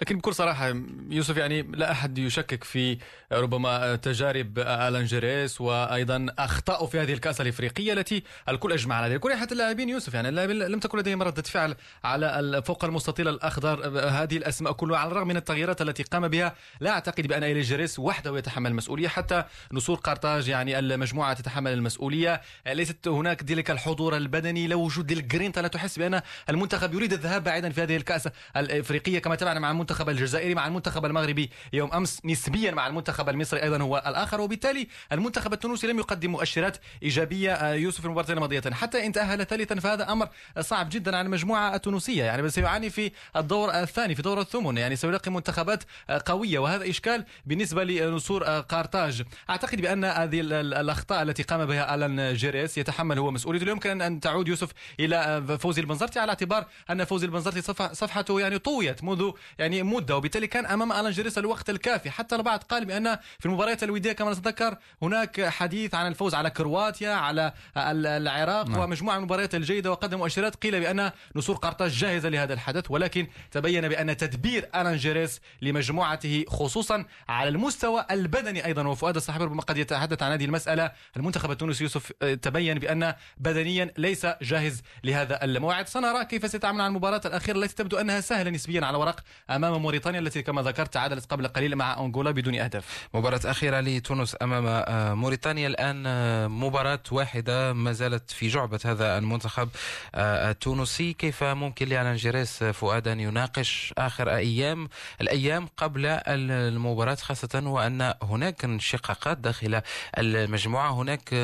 لكن 0.00 0.18
بكل 0.18 0.34
صراحة 0.34 0.74
يوسف 1.10 1.36
يعني 1.36 1.62
لا 1.62 1.90
أحد 1.90 2.18
يشكك 2.18 2.64
في 2.64 2.98
ربما 3.32 3.96
تجارب 3.96 4.58
ألان 4.58 5.04
جيريس 5.04 5.60
وأيضا 5.60 6.26
أخطاء 6.38 6.86
في 6.86 7.00
هذه 7.00 7.12
الكأس 7.12 7.40
الإفريقية 7.40 7.92
التي 7.92 8.22
الكل 8.48 8.72
أجمع 8.72 8.94
على 8.94 9.14
ذلك. 9.14 9.32
حتى 9.32 9.52
اللاعبين 9.52 9.88
يوسف 9.88 10.14
يعني 10.14 10.28
اللاعبين 10.28 10.58
لم 10.58 10.78
تكن 10.80 10.98
لديهم 10.98 11.22
ردة 11.22 11.42
فعل 11.42 11.74
على 12.04 12.62
فوق 12.66 12.84
المستطيل 12.84 13.28
الأخضر 13.28 13.88
هذه 14.08 14.36
الأسماء 14.36 14.72
كلها 14.72 14.98
على 14.98 15.10
الرغم 15.12 15.28
من 15.28 15.36
التغييرات 15.36 15.82
التي 15.82 16.02
قام 16.02 16.28
بها 16.28 16.54
لا 16.80 16.90
أعتقد 16.90 17.26
بأن 17.26 17.44
إلي 17.44 17.60
جيريس 17.60 17.98
وحده 17.98 18.38
يتحمل 18.38 18.70
المسؤولية. 18.70 19.08
حتى 19.08 19.44
نسور 19.72 19.96
قرطاج 19.96 20.48
يعني 20.48 20.78
المجموعة 20.78 21.32
تتحمل 21.34 21.72
المسؤولية. 21.72 22.40
ليست 22.66 23.08
هناك 23.08 23.42
ذلك 23.42 23.70
الحضور 23.70 24.16
البدني 24.16 24.66
أو 24.66 24.80
وجود 24.80 25.12
الجرينتا 25.12 25.60
لا 25.60 25.68
تحس 25.68 25.98
بأن 25.98 26.20
المنتخب 26.48 26.94
يريد 26.94 27.12
الذهاب 27.12 27.44
بعيدا 27.44 27.70
في 27.70 27.82
هذه 27.82 27.96
الكأس 27.96 28.28
الإفريقية 28.56 29.18
كما 29.18 29.34
تابعنا 29.34 29.60
مع 29.60 29.70
المنتخب 29.90 30.08
الجزائري 30.08 30.54
مع 30.54 30.66
المنتخب 30.66 31.04
المغربي 31.04 31.50
يوم 31.72 31.92
أمس 31.92 32.20
نسبيا 32.24 32.70
مع 32.70 32.86
المنتخب 32.86 33.28
المصري 33.28 33.62
أيضا 33.62 33.78
هو 33.82 34.02
الآخر. 34.06 34.40
وبالتالي 34.40 34.88
المنتخب 35.12 35.52
التونسي 35.52 35.86
لم 35.86 35.98
يقدم 35.98 36.30
مؤشرات 36.30 36.76
إيجابية 37.02 37.52
آه، 37.52 37.74
يوسف 37.74 38.04
المباراتين 38.04 38.36
الماضيه 38.36 38.60
حتى 38.60 39.06
إن 39.06 39.12
تأهل 39.12 39.46
ثالثا 39.46 39.80
فهذا 39.80 40.12
أمر 40.12 40.28
صعب 40.60 40.88
جدا 40.90 41.16
على 41.16 41.26
المجموعة 41.26 41.74
التونسية. 41.74 42.24
يعني 42.24 42.50
سيعاني 42.50 42.90
في 42.90 43.12
الدور 43.36 43.70
الثاني 43.70 44.14
في 44.14 44.22
دور 44.22 44.40
الثمن. 44.40 44.78
يعني 44.78 44.96
سيلاقي 44.96 45.30
منتخبات 45.30 45.84
آه، 46.10 46.22
قوية. 46.26 46.58
وهذا 46.58 46.90
إشكال 46.90 47.24
بالنسبة 47.46 47.84
لنصور 47.84 48.46
آه، 48.46 48.60
قارتاج 48.60 49.22
أعتقد 49.50 49.80
بأن 49.80 50.04
هذه 50.04 50.40
الأخطاء 50.40 51.22
التي 51.22 51.42
قام 51.42 51.66
بها 51.66 51.94
ألان 51.94 52.34
جيريس 52.34 52.78
يتحمل 52.78 53.18
هو 53.18 53.30
مسؤوليته 53.30 53.70
يمكن 53.70 54.02
ان 54.02 54.20
تعود 54.20 54.48
يوسف 54.48 54.70
إلى 55.00 55.42
فوزي 55.60 55.80
البنزرتي 55.80 56.18
على 56.18 56.28
اعتبار 56.28 56.66
أن 56.90 57.04
فوزي 57.04 57.26
البنزرتي 57.26 57.62
صفحته 57.92 58.40
يعني 58.40 58.58
طويت 58.58 59.04
منذ 59.04 59.30
يعني 59.58 59.79
مدة 59.82 60.16
وبالتالي 60.16 60.46
كان 60.46 60.66
أمام 60.66 60.92
ألان 60.92 61.10
جيريس 61.10 61.38
الوقت 61.38 61.70
الكافي. 61.70 62.10
حتى 62.10 62.36
البعض 62.36 62.62
قال 62.62 62.84
بأن 62.84 63.18
في 63.38 63.46
المباريات 63.46 63.82
الودية 63.82 64.12
كما 64.12 64.30
نتذكر 64.30 64.76
هناك 65.02 65.48
حديث 65.48 65.94
عن 65.94 66.06
الفوز 66.06 66.34
على 66.34 66.50
كرواتيا 66.50 67.10
على 67.10 67.52
العراق 67.76 68.68
نعم. 68.68 68.80
ومجموعة 68.80 69.14
من 69.14 69.20
المباريات 69.20 69.54
الجيدة 69.54 69.90
وقدم 69.90 70.18
مؤشرات 70.18 70.56
قيل 70.56 70.80
بأن 70.80 71.10
نصور 71.36 71.56
قرطاج 71.56 71.90
جاهزة 71.90 72.28
لهذا 72.28 72.54
الحدث. 72.54 72.90
ولكن 72.90 73.26
تبين 73.50 73.88
بأن 73.88 74.16
تدبير 74.16 74.68
ألان 74.74 74.96
جيريس 74.96 75.40
لمجموعته 75.62 76.44
خصوصا 76.48 77.04
على 77.28 77.48
المستوى 77.48 78.06
البدني 78.10 78.66
أيضا. 78.66 78.86
وفؤاد 78.86 79.16
الصحفي 79.16 79.44
ربما 79.44 79.62
قد 79.62 79.76
يتحدث 79.76 80.22
عن 80.22 80.32
هذه 80.32 80.44
المسألة. 80.44 80.92
المنتخب 81.16 81.50
التونسي 81.50 81.84
يوسف 81.84 82.12
آه، 82.22 82.34
تبين 82.34 82.78
بأن 82.78 83.14
بدنيا 83.38 83.92
ليس 83.98 84.26
جاهز 84.42 84.82
لهذا 85.04 85.44
الموعد. 85.44 85.88
سنرى 85.88 86.24
كيف 86.24 86.50
سيتعامل 86.50 86.78
مع 86.78 86.86
المباراة 86.86 87.20
الأخيرة 87.24 87.56
التي 87.56 87.74
تبدو 87.74 87.96
أنها 87.96 88.20
سهلة 88.20 88.50
نسبيا 88.50 88.84
على 88.86 88.98
ورق 88.98 89.20
أمام 89.50 89.69
موريتانيا 89.78 90.20
التي 90.20 90.42
كما 90.42 90.62
ذكرت 90.62 90.94
تعادلت 90.94 91.32
قبل 91.32 91.48
قليل 91.48 91.76
مع 91.76 91.98
أنغولا 92.00 92.30
بدون 92.30 92.54
أهداف. 92.54 93.08
مباراة 93.14 93.40
أخيرة 93.44 93.80
لتونس 93.80 94.36
أمام 94.42 94.66
آه، 94.66 95.14
موريتانيا 95.14 95.68
الآن 95.68 96.04
آه، 96.06 96.46
مباراة 96.46 97.02
واحدة 97.12 97.72
ما 97.72 97.92
زالت 97.92 98.30
في 98.30 98.48
جعبة 98.48 98.80
هذا 98.84 99.18
المنتخب 99.18 99.68
آه، 100.14 100.50
التونسي. 100.50 101.12
كيف 101.12 101.44
ممكن 101.44 101.88
لألان 101.88 102.16
جيريس 102.16 102.64
فؤاد 102.64 103.08
أن 103.08 103.20
يناقش 103.20 103.94
آخر 103.98 104.30
أيام 104.30 104.88
الأيام 105.20 105.68
قبل 105.76 106.06
المباراة 106.26 107.14
خاصة 107.14 107.62
وأن 107.64 108.14
هناك 108.22 108.64
انشقاقات 108.64 109.38
داخل 109.38 109.80
المجموعة؟ 110.18 110.90
هناك 110.90 111.34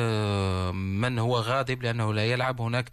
من 0.73 1.19
هو 1.19 1.37
غاضب 1.37 1.83
لأنه 1.83 2.13
لا 2.13 2.25
يلعب 2.25 2.61
هناك 2.61 2.89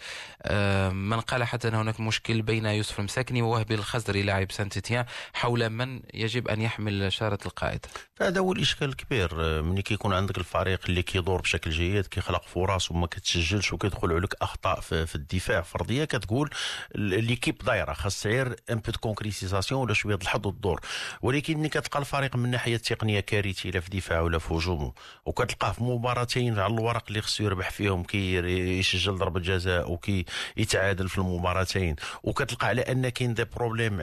من 0.92 1.20
قال 1.20 1.44
حتى 1.44 1.68
أن 1.68 1.74
هناك 1.74 2.00
مشكل 2.00 2.42
بين 2.42 2.66
يوسف 2.66 2.98
المساكني 2.98 3.42
ووهبي 3.42 3.74
الخزري 3.74 4.22
لاعب 4.22 4.52
سانتيتيان 4.52 5.04
حول 5.32 5.70
من 5.70 6.00
يجب 6.14 6.48
أن 6.48 6.60
يحمل 6.60 7.12
شارة 7.12 7.38
القائد؟ 7.46 7.86
هذا 8.20 8.40
هو 8.40 8.52
الإشكال 8.52 8.88
الكبير. 8.88 9.62
ملي 9.62 9.82
كيكون 9.82 10.12
عندك 10.12 10.38
الفريق 10.38 10.80
اللي 10.88 11.02
كيدور 11.02 11.40
بشكل 11.40 11.70
جيد 11.70 12.06
كيخلق 12.06 12.42
فرص 12.44 12.90
وما 12.90 13.06
كتسجلش 13.06 13.72
وكيدخل 13.72 14.12
عليك 14.12 14.34
أخطاء 14.42 14.80
في, 14.80 15.14
الدفاع 15.14 15.60
فردية 15.60 16.04
كتقول 16.04 16.50
l'équipe 16.94 17.58
دايرة 17.58 17.92
خاص 17.92 18.22
تعير 18.22 18.56
un 18.70 18.78
peu 18.78 18.92
concrétisation 19.00 19.80
ولا 19.82 19.94
شوية 19.94 20.18
الحظ 20.22 20.46
والدور. 20.46 20.80
ولكن 21.22 21.58
ملي 21.58 21.68
كتلقى 21.68 21.98
الفريق 21.98 22.36
من 22.36 22.44
الناحيه 22.44 22.74
التقنيه 22.76 23.20
كارثي 23.20 23.70
لا 23.70 23.80
في 23.80 23.90
دفاعه 23.90 24.22
ولا 24.22 24.38
في 24.38 24.54
هجومه 24.54 24.92
وكتلقاه 25.26 25.72
في 25.72 25.82
مباراتين 25.82 26.58
على 26.58 26.74
الورق 26.74 27.04
اللي 27.08 27.20
خصو 27.22 27.44
يربح 27.44 27.70
فيهم 27.70 28.02
كي 28.04 28.34
يسجل 28.78 29.16
ضربة 29.16 29.40
جزاء 29.40 29.90
وكي 29.92 30.24
يتعادل 30.56 31.08
في 31.08 31.18
المباراتين. 31.18 31.96
وكتلقى 32.22 32.66
على 32.66 32.82
أن 32.82 33.08
كاين 33.08 33.34
des 33.34 33.44
problèmes 33.44 33.98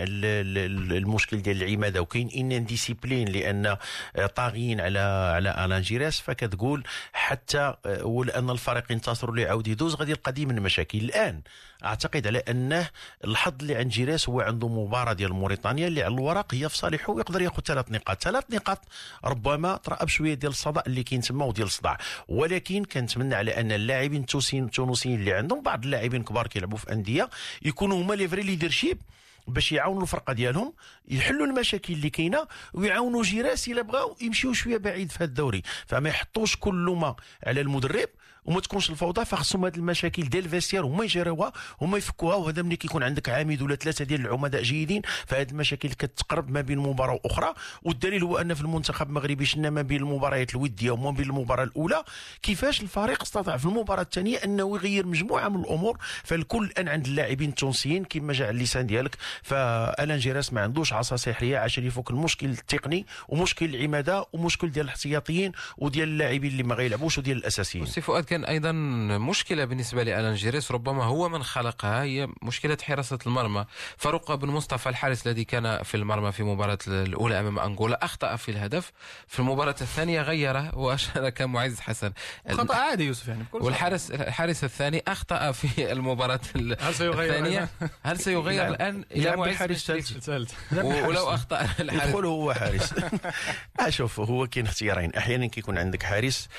المشكل 1.02 1.42
ديال 1.42 1.64
العمادة 1.64 2.02
وكاين 2.02 2.30
indiscipline 2.30 3.28
لأن 3.28 3.66
آه، 3.66 4.26
طاغيين 4.26 4.82
على 4.82 5.00
على 5.00 5.66
الان 5.66 5.82
جيراس 5.82 6.20
فكتقول 6.20 6.84
حتى 7.14 7.74
آه، 7.86 8.06
ولان 8.06 8.50
الفريق 8.50 8.92
ينتصر 8.92 9.34
ليعاود 9.34 9.68
يدوز 9.68 9.96
غادي 9.96 10.12
يلقى 10.12 10.32
ديما 10.32 10.52
المشاكل. 10.54 10.98
الآن 10.98 11.42
أعتقد 11.86 12.28
على 12.28 12.40
أنه 12.40 12.90
الحظ 13.26 13.54
اللي 13.62 13.76
عند 13.76 13.90
جيراس 13.92 14.30
هو 14.30 14.42
عنده 14.42 14.68
مباراة 14.68 15.14
ديال 15.14 15.34
موريتانيا 15.34 15.88
اللي 15.88 16.04
على 16.04 16.14
الورق 16.14 16.54
هي 16.54 16.70
في 16.70 16.78
صالحه 16.78 17.14
ويقدر 17.14 17.42
ياخذ 17.42 17.62
ثلاث 17.64 17.92
نقاط. 17.92 18.24
ثلاث 18.24 18.44
نقاط 18.52 18.82
ربما 19.26 19.78
ترأب 19.78 20.08
شوية 20.08 20.34
ديال 20.34 20.52
الصداع 20.52 20.84
اللي 20.88 21.04
كاين 21.04 21.22
تما 21.22 21.46
وديال 21.46 21.68
الصداع. 21.68 21.98
ولكن 22.28 22.84
كنتمنى 22.84 23.36
على 23.36 23.58
أن 23.60 23.72
اللاعبين 23.72 24.22
التونسيين 24.22 25.20
اللي 25.20 25.34
عندهم 25.34 25.64
بعض 25.64 25.84
اللاعبين 25.84 26.24
كبار 26.24 26.48
كيلعبوا 26.48 26.78
في 26.78 26.92
أندية 26.92 27.30
يكونوا 27.62 28.02
هما 28.02 28.14
les 28.14 28.28
vrais 28.28 28.42
leadership 28.44 29.02
باش 29.48 29.72
يعاونوا 29.72 30.02
الفرقة 30.02 30.34
ديالهم 30.34 30.74
يحلوا 31.08 31.46
المشاكل 31.46 31.94
اللي 31.94 32.10
كاينة 32.10 32.48
ويعاونوا 32.74 33.24
جيراس 33.24 33.68
الا 33.68 33.82
بغاو 33.82 34.18
يمشيو 34.22 34.54
شوية 34.54 34.78
بعيد 34.78 35.12
في 35.12 35.18
هذا 35.18 35.26
الدوري. 35.26 35.62
فما 35.88 36.10
يحطوش 36.10 36.56
كل 36.56 36.96
ما 37.02 37.16
على 37.48 37.62
المدرب 37.62 38.10
وما 38.46 38.60
تكونش 38.60 38.90
الفوضى 38.90 39.26
فخصهم 39.26 39.66
هذه 39.66 39.76
المشاكل 39.76 40.24
ديال 40.24 40.46
الفيستير 40.46 40.86
هما 40.86 41.04
يجيروها 41.04 41.54
هما 41.82 41.98
يفكوها 41.98 42.36
وهذا 42.36 42.62
ملي 42.62 42.76
كيكون 42.76 43.04
عندك 43.04 43.30
عامد 43.30 43.62
ولا 43.62 43.76
ثلاثة 43.76 44.06
ديال 44.06 44.22
العمداء 44.22 44.62
جيدين 44.62 45.02
فهذه 45.28 45.52
المشاكل 45.52 45.90
كتقرب 45.90 46.52
ما 46.52 46.62
بين 46.62 46.78
مباراة 46.78 47.20
وأخرى 47.24 47.54
والدليل 47.84 48.24
هو 48.24 48.38
أن 48.38 48.54
في 48.54 48.62
المنتخب 48.62 49.08
المغربي 49.10 49.46
شفنا 49.46 49.70
ما 49.70 49.82
بين 49.82 50.02
المباريات 50.02 50.56
الوديه 50.56 50.92
وما 50.92 51.12
بين 51.12 51.26
المباراة 51.26 51.64
الأولى. 51.64 52.04
كيفاش 52.44 52.82
الفريق 52.82 53.22
استطاع 53.22 53.58
في 53.58 53.66
المباراة 53.66 54.02
الثانية 54.02 54.38
أنه 54.38 54.76
يغير 54.76 55.06
مجموعة 55.06 55.50
من 55.50 55.60
الأمور؟ 55.60 55.98
فالكل 56.24 56.64
الان 56.66 56.88
عند 56.88 57.06
اللاعبين 57.06 57.50
التونسيين 57.50 58.04
كما 58.04 58.34
جاء 58.34 58.50
اللسان 58.50 58.88
ديالك. 58.88 59.18
فألان 59.44 60.18
جيراس 60.20 60.54
ما 60.54 60.62
عندوش 60.62 60.94
عصا 60.94 61.16
سحرية 61.16 61.58
عشان 61.58 61.86
يفك 61.86 62.12
المشكل 62.12 62.50
التقني 62.50 63.06
ومشكل 63.30 63.76
العمادة 63.76 64.26
ومشكل 64.34 64.72
ديال 64.72 64.86
الاحتياطيين 64.86 65.52
وديال 65.78 66.08
اللاعبين 66.10 66.52
اللي 66.52 66.64
ما 66.64 66.76
غيلعبوش 66.76 67.18
وديال 67.18 67.38
الأساسيين. 67.38 67.86
كان 68.32 68.46
أيضا 68.46 68.72
مشكلة 69.18 69.66
بالنسبة 69.66 70.04
لألان 70.04 70.36
جيريس 70.36 70.72
ربما 70.72 71.04
هو 71.04 71.30
من 71.30 71.44
خلقها 71.44 72.04
هي 72.04 72.28
مشكلة 72.42 72.78
حراسة 72.82 73.20
المرمى. 73.26 73.66
فاروق 73.98 74.36
بن 74.36 74.48
مصطفى 74.48 74.90
الحارس 74.90 75.28
الذي 75.28 75.44
كان 75.44 75.84
في 75.84 75.98
المرمى 75.98 76.32
في 76.32 76.40
المباراه 76.40 76.78
الأولى 76.88 77.40
أمام 77.40 77.60
أنغولا 77.60 78.06
أخطأ 78.06 78.36
في 78.36 78.52
الهدف. 78.52 78.92
في 79.28 79.40
المباراة 79.40 79.76
الثانية 79.82 80.22
غيره 80.22 80.78
وأشارك 80.78 81.42
معز 81.42 81.80
حسن. 81.80 82.12
خطأ 82.52 82.76
عادي 82.76 83.06
يوسف 83.06 83.28
يعني 83.28 83.44
بكل 83.44 83.62
والحارس 83.62 84.12
الحارس 84.12 84.64
الثاني 84.64 85.04
أخطأ 85.08 85.52
في 85.52 85.92
المباراة 85.92 86.40
هل 86.80 86.96
سيغير 86.96 87.36
الثانية. 87.36 87.70
هل 88.04 88.20
سيغير 88.20 88.68
الآن؟ 88.68 89.06
إلى 89.12 89.36
معز 89.36 89.56
حارس 89.56 89.92
ثالث 90.22 90.54
ولو 90.84 91.30
أخطأ 91.30 91.62
الحارس. 91.80 92.10
يدخل 92.10 92.26
هو 92.26 92.54
حارس. 92.54 92.94
أشوف 93.80 94.20
هو 94.20 94.48
كاين 94.48 94.66
اختيارين. 94.66 95.14
أحيانا 95.16 95.48
كيكون 95.48 95.78
عندك 95.78 96.04
حارس 96.04 96.50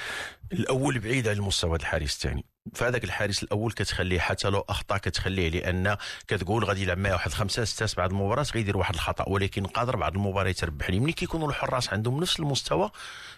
الأول 0.53 0.99
بعيد 0.99 1.29
عن 1.29 1.37
المستوى 1.37 1.77
الحارس 1.77 2.15
الثاني. 2.15 2.45
فهذاك 2.75 3.05
الحارس 3.05 3.42
الأول 3.42 3.72
كتخليه 3.72 4.18
حتى 4.20 4.48
لو 4.48 4.64
أخطأ 4.68 4.98
كتخليه 4.98 5.48
لأن 5.48 5.96
كتقول 6.29 6.64
غادي 6.64 6.83
يلعب 6.83 6.98
معاه 6.98 7.12
واحد 7.12 7.33
خمسة 7.33 7.64
ستة 7.64 7.96
بعد 7.96 8.11
المباراة 8.11 8.46
غيدير 8.55 8.77
واحد 8.77 8.94
الخطأ 8.94 9.29
ولكن 9.29 9.66
قادر 9.66 9.96
بعض 9.96 10.14
المباريات 10.14 10.62
يربح 10.62 10.90
لي 10.90 11.01
ملي 11.01 11.12
كيكونوا 11.12 11.48
الحراس 11.48 11.92
عندهم 11.92 12.20
نفس 12.20 12.40
المستوى 12.40 12.90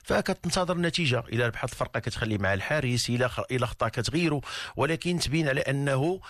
فكتنتظر 0.02 0.76
النتيجة. 0.76 1.22
إلى 1.32 1.46
ربحت 1.46 1.72
الفرقة 1.72 2.00
كتخلي 2.00 2.38
مع 2.38 2.54
الحارس 2.54 3.08
إلى 3.08 3.30
إلى 3.50 3.66
خطأ 3.66 3.88
كتغيره 3.88 4.40
ولكن 4.76 5.18
تبين 5.18 5.48
على 5.48 5.60
أنه 5.60 6.20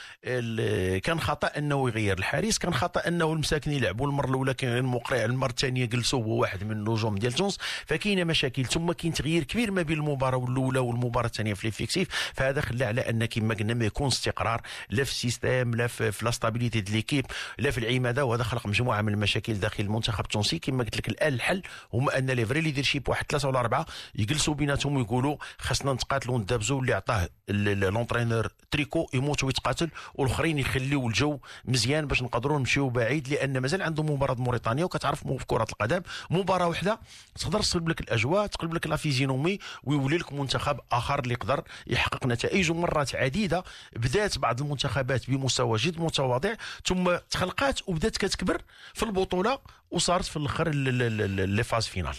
كان 1.00 1.20
خطأ 1.20 1.46
أنه 1.46 1.88
يغير 1.88 2.18
الحارس 2.18 2.58
كان 2.58 2.74
خطأ 2.74 3.08
أنه 3.08 3.32
المساكن 3.32 3.70
يلعبوا. 3.72 4.06
المرة 4.06 4.28
الأولى 4.28 4.54
كان 4.54 4.76
المقرع 4.76 5.24
المره 5.24 5.50
الثانية 5.50 5.84
جلسوا 5.84 6.24
هو 6.24 6.30
واحد 6.40 6.64
من 6.64 6.72
النجوم 6.72 7.18
ديال 7.18 7.32
تونس. 7.32 7.58
فكاينة 7.86 8.24
مشاكل 8.24 8.64
ثم 8.66 8.92
كاين 8.92 9.12
تغيير 9.12 9.44
كبير 9.44 9.70
ما 9.70 9.82
بين 9.82 9.98
المباراة 9.98 10.44
الأولى 10.48 10.78
والمباراة 10.78 11.26
الثانية 11.26 11.54
في 11.54 11.66
l'effectif 11.66 12.08
فهذا 12.34 12.60
خلى 12.60 12.83
على 12.84 13.00
ان 13.00 13.24
كما 13.24 13.54
قلنا 13.54 13.74
ما 13.74 13.84
يكون 13.84 14.06
استقرار 14.06 14.60
لا 14.90 15.04
في 15.04 15.10
ال 15.10 15.18
système 15.18 15.74
لا 15.74 15.86
في, 15.86 16.12
في 16.12 16.24
la 16.24 16.30
stabilité 16.30 16.80
ديال 16.80 16.96
l'équipe 16.96 17.26
لا 17.58 17.70
في 17.70 17.78
العمادة 17.78 18.24
وهذا 18.24 18.42
خلق 18.42 18.66
مجموعة 18.66 19.02
من 19.02 19.12
المشاكل 19.12 19.54
داخل 19.54 19.84
المنتخب 19.84 20.24
التونسي 20.24 20.58
كما 20.58 20.84
قلت 20.84 20.96
لك 20.96 21.08
الآن 21.08 21.34
الحل 21.34 21.62
هما 21.92 22.18
أن 22.18 22.30
les 22.30 22.46
vrais 22.46 22.60
leadership 22.60 23.08
واحد 23.08 23.24
ثلاثة 23.28 23.48
ولا 23.48 23.60
أربعة 23.60 23.86
يجلسوا 24.14 24.54
بيناتهم 24.54 24.96
ويقولوا 24.96 25.36
خاصنا 25.58 25.92
نتقاتلوا 25.92 26.34
وندابزوا 26.34 26.80
اللي 26.80 26.92
عطاه 26.92 27.28
l'entraîneur 27.48 28.48
تريكو 28.70 29.06
يموت 29.14 29.44
ويتقاتل 29.44 29.90
والآخرين 30.14 30.58
يخليوا 30.58 31.08
الجو 31.08 31.38
مزيان 31.64 32.06
باش 32.06 32.22
نقدروا 32.22 32.58
نمشيو 32.58 32.88
بعيد 32.88 33.28
لأن 33.28 33.58
مازال 33.58 33.82
عندهم 33.82 34.10
مباراة 34.10 34.34
موريتانيا 34.34 34.84
وكتعرف 34.84 35.26
في 35.26 35.46
كرة 35.46 35.66
القدم. 35.72 36.00
مباراة 36.30 36.68
واحدة 36.68 37.00
تقدر 37.40 37.60
تقلب 37.62 37.88
لك 37.88 38.00
الأجواء 38.00 38.46
تقلب 38.46 38.74
لك 38.74 38.86
la 38.86 38.96
physionomie 38.96 39.58
ويولي 39.84 40.18
لك 40.18 40.32
منتخب 40.32 40.80
آخر 40.92 41.18
اللي 41.18 41.34
يقدر 41.34 41.62
يحقق 41.86 42.26
نتائج 42.26 42.72
ومرات 42.74 43.14
عديدة 43.14 43.64
بدات 43.96 44.38
بعض 44.38 44.60
المنتخبات 44.60 45.30
بمستوى 45.30 45.78
جد 45.78 46.00
متواضع 46.00 46.54
ثم 46.86 47.16
تخلقات 47.30 47.88
وبدات 47.88 48.16
كتكبر 48.16 48.62
في 48.94 49.02
البطولة 49.02 49.58
وصارت 49.90 50.24
في 50.24 50.36
الآخر 50.36 50.68
les 50.68 51.62
phases 51.64 51.86
finales. 51.86 52.16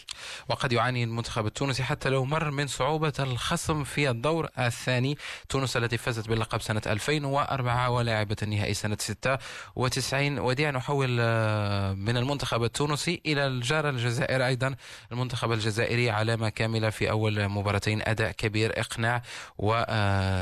وقد 0.49 0.71
يعاني 0.71 1.03
المنتخب 1.03 1.45
التونسي 1.45 1.83
حتى 1.83 2.09
لو 2.09 2.25
مر 2.25 2.51
من 2.51 2.67
صعوبة 2.67 3.13
الخصم 3.19 3.83
في 3.83 4.09
الدور 4.09 4.49
الثاني. 4.59 5.17
تونس 5.49 5.77
التي 5.77 5.97
فازت 5.97 6.29
باللقب 6.29 6.61
سنة 6.61 6.81
2004 6.87 7.89
ولعبت 7.89 8.43
النهائي 8.43 8.73
سنة 8.73 8.97
96 8.99 10.39
وديع 10.39 10.69
نحول 10.71 11.17
آه، 11.19 11.93
من 11.93 12.17
المنتخب 12.17 12.63
التونسي 12.63 13.21
إلى 13.25 13.47
الجارة 13.47 13.89
الجزائر 13.89 14.45
أيضا. 14.45 14.75
المنتخب 15.11 15.51
الجزائري 15.51 16.09
علامة 16.09 16.49
كاملة 16.49 16.89
في 16.89 17.09
أول 17.09 17.47
مباراتين 17.49 18.01
أداء 18.01 18.31
كبير 18.31 18.79
إقناع 18.79 19.21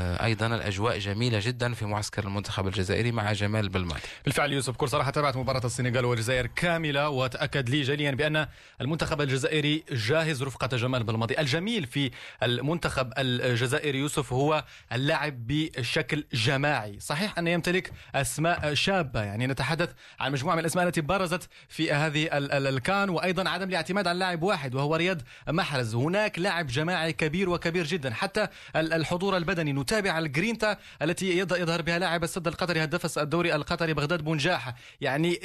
وأيضا 0.04 0.46
الأجواء 0.46 0.98
جميلة 0.98 1.40
جدا 1.42 1.74
في 1.74 1.84
معسكر 1.84 2.24
المنتخب 2.24 2.66
الجزائري 2.66 3.12
مع 3.12 3.32
جمال 3.32 3.68
بالماضي 3.68 4.00
بالفعل 4.24 4.52
يوسف 4.52 4.76
كل 4.76 4.88
صراحة 4.88 5.10
تابعت 5.10 5.36
مباراة 5.36 5.66
السنغال 5.66 6.04
والجزائر 6.04 6.46
كاملة 6.46 7.08
وتأكد 7.08 7.68
لي 7.68 7.82
جليا 7.82 8.10
بأن 8.10 8.46
المنتخب 8.80 9.20
الجزائري 9.20 9.84
جاهز 9.90 10.42
رفقة 10.42 10.76
جمال 10.76 11.04
بالماضي. 11.04 11.38
الجميل 11.38 11.86
في 11.86 12.10
المنتخب 12.42 13.12
الجزائري 13.18 13.98
يوسف 13.98 14.32
هو 14.32 14.64
اللعب 14.92 15.46
بشكل 15.46 16.24
جماعي. 16.32 17.00
صحيح 17.00 17.38
أن 17.38 17.48
يمتلك 17.48 17.92
أسماء 18.14 18.74
شابة 18.74 19.22
يعني 19.22 19.46
نتحدث 19.46 19.90
عن 20.20 20.32
مجموعة 20.32 20.54
من 20.54 20.60
الأسماء 20.60 20.86
التي 20.86 21.00
برزت 21.00 21.48
في 21.68 21.92
هذه 21.92 22.28
الكان 22.32 23.10
وأيضا 23.10 23.48
عدم 23.48 23.68
الاعتماد 23.68 24.06
على 24.06 24.18
لاعب 24.18 24.42
واحد 24.42 24.74
وهو 24.74 24.96
رياض 24.96 25.22
محرز. 25.48 25.94
هناك 25.94 26.38
لاعب 26.38 26.66
جماعي 26.66 27.12
كبير 27.12 27.50
وكبير 27.50 27.86
جدا. 27.86 28.14
حتى 28.14 28.48
الحضور 28.76 29.36
البدني 29.36 29.72
نتابع 29.72 29.93
الجرينتا 29.98 30.76
التي 31.02 31.38
يظهر 31.38 31.82
بها 31.82 31.98
لاعب 31.98 32.24
السد 32.24 32.46
القطري 32.46 32.84
هداف 32.84 33.18
الدوري 33.18 33.54
القطري 33.54 33.94
بغداد 33.94 34.24
بنجاح 34.24 34.74
يعني 35.00 35.38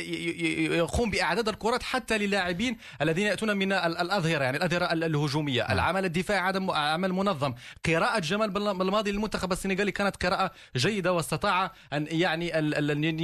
يقوم 0.78 1.10
بإعداد 1.10 1.50
الكرات 1.50 1.84
حتى 1.84 2.18
للاعبين 2.18 2.78
الذين 3.02 3.28
يأتون 3.28 3.58
من 3.58 3.74
الأظهرة 3.74 4.44
يعني 4.44 4.58
الأظهرة 4.58 4.86
الهجومية. 4.94 5.62
نعم. 5.62 5.72
العمل 5.72 6.06
الدفاعي 6.06 6.40
عدم 6.40 6.72
عمل 6.72 7.14
منظم. 7.14 7.54
قراءة 7.86 8.20
جمال 8.20 8.50
بالماضي 8.50 9.12
للمنتخب 9.12 9.52
السنغالي 9.52 9.92
كانت 9.92 10.26
قراءة 10.26 10.52
جيدة 10.76 11.14
واستطاع 11.14 11.72
أن 11.94 12.08
يعني 12.12 12.52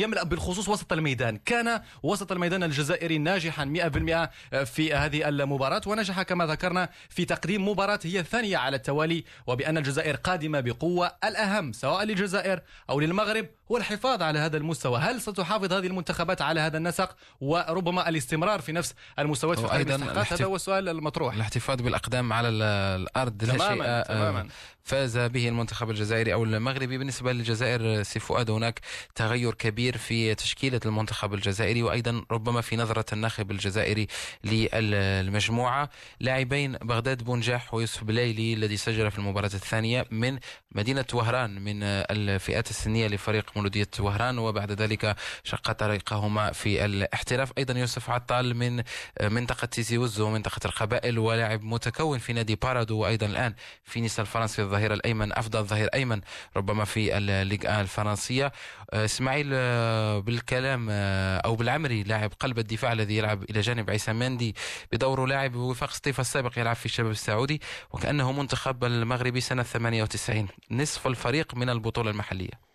يملأ 0.01 0.23
بالخصوص 0.23 0.69
وسط 0.69 0.93
الميدان. 0.93 1.37
كان 1.37 1.81
وسط 2.03 2.31
الميدان 2.31 2.63
الجزائري 2.63 3.17
ناجحا 3.17 3.65
100% 3.65 4.65
في 4.65 4.93
هذه 4.93 5.29
المباراة 5.29 5.81
ونجح 5.87 6.21
كما 6.21 6.45
ذكرنا 6.45 6.89
في 7.09 7.25
تقديم 7.25 7.67
مباراة 7.69 7.99
هي 8.03 8.19
الثانية 8.19 8.57
على 8.57 8.75
التوالي 8.75 9.23
وبأن 9.47 9.77
الجزائر 9.77 10.15
قادمة 10.15 10.59
بقوة 10.59 11.14
الأهم 11.23 11.73
سواء 11.73 12.03
للجزائر 12.03 12.61
أو 12.89 12.99
للمغرب 12.99 13.47
هو 13.71 13.77
الحفاظ 13.77 14.21
على 14.21 14.39
هذا 14.39 14.57
المستوى. 14.57 14.99
هل 14.99 15.21
ستحافظ 15.21 15.73
هذه 15.73 15.87
المنتخبات 15.87 16.41
على 16.41 16.59
هذا 16.59 16.77
النسق؟ 16.77 17.15
وربما 17.41 18.09
الاستمرار 18.09 18.61
في 18.61 18.71
نفس 18.71 18.93
المستويات 19.19 19.59
في 19.59 19.73
أيضا 19.73 19.95
هذا 19.95 20.45
هو 20.45 20.55
السؤال 20.55 20.89
المطروح. 20.89 21.35
الاحتفاظ 21.35 21.81
بالأقدام 21.81 22.33
على 22.33 22.47
الأرض 22.49 23.37
تماما 23.37 23.83
لا 23.83 24.03
شيء 24.03 24.15
تماما. 24.15 24.47
فاز 24.83 25.17
به 25.17 25.47
المنتخب 25.47 25.89
الجزائري 25.89 26.33
أو 26.33 26.43
المغربي. 26.43 26.97
بالنسبة 26.97 27.33
للجزائر 27.33 28.03
سي 28.03 28.19
فؤاد 28.19 28.49
هناك 28.49 28.79
تغير 29.15 29.53
كبير 29.53 29.97
في 29.97 30.35
تشكيلة 30.35 30.79
المنتخب 30.85 31.33
الجزائري 31.33 31.83
وأيضا 31.83 32.25
ربما 32.31 32.61
في 32.61 32.75
نظرة 32.75 33.05
الناخب 33.13 33.51
الجزائري 33.51 34.07
للمجموعة. 34.43 35.89
لاعبين 36.19 36.77
بغداد 36.77 37.23
بونجاح 37.23 37.73
ويوسف 37.73 38.03
بلايلي 38.03 38.53
الذي 38.53 38.77
سجل 38.77 39.11
في 39.11 39.19
المباراة 39.19 39.45
الثانية 39.45 40.05
من 40.11 40.39
مدينة 40.71 41.05
وهران 41.13 41.61
من 41.61 41.83
الفئات 41.83 42.69
السنية 42.69 43.07
لفريق 43.07 43.54
مولوديه 43.55 43.89
وهران 43.99 44.37
وبعد 44.37 44.71
ذلك 44.71 45.15
شق 45.43 45.71
طريقهما 45.71 46.51
في 46.51 46.85
الاحتراف. 46.85 47.51
أيضا 47.57 47.79
يوسف 47.79 48.09
عطال 48.09 48.55
من 48.57 48.83
منطقة 49.21 49.65
تيزي 49.65 49.97
وزو 49.97 50.29
منطقه 50.29 50.59
القبائل 50.65 51.19
ولاعب 51.19 51.63
متكون 51.63 52.19
في 52.19 52.33
نادي 52.33 52.55
بارادو 52.55 52.97
وأيضا 52.97 53.25
الآن 53.25 53.53
في 53.83 54.01
نيس 54.01 54.19
الفرنسي 54.19 54.61
الظهير 54.61 54.93
الأيمن 54.93 55.37
أفضل 55.37 55.63
ظهير 55.63 55.87
أيمن 55.93 56.21
ربما 56.57 56.85
في 56.85 57.17
الليغ 57.17 57.79
الفرنسية. 57.81 58.51
آه، 58.93 59.05
إسماعيل 59.05 59.49
آه، 59.53 60.19
بلكلام 60.19 60.87
آه، 60.91 61.37
أو 61.37 61.55
بلعمري 61.55 62.03
لاعب 62.03 62.31
قلب 62.39 62.59
الدفاع 62.59 62.93
الذي 62.93 63.17
يلعب 63.17 63.43
إلى 63.43 63.61
جانب 63.61 63.89
عيسى 63.89 64.13
مندي 64.13 64.55
بدوره 64.91 65.27
لاعب 65.27 65.55
وفاق 65.55 65.91
سطيفه 65.91 66.21
السابق 66.21 66.59
يلعب 66.59 66.75
في 66.75 66.85
الشباب 66.85 67.11
السعودي 67.11 67.61
وكأنه 67.91 68.31
منتخب 68.31 68.83
المغربي 68.83 69.41
سنة 69.41 69.63
98 69.63 70.47
نصف 70.71 71.07
الفريق 71.07 71.55
من 71.55 71.69
البطولة 71.69 72.11
المحلية. 72.11 72.74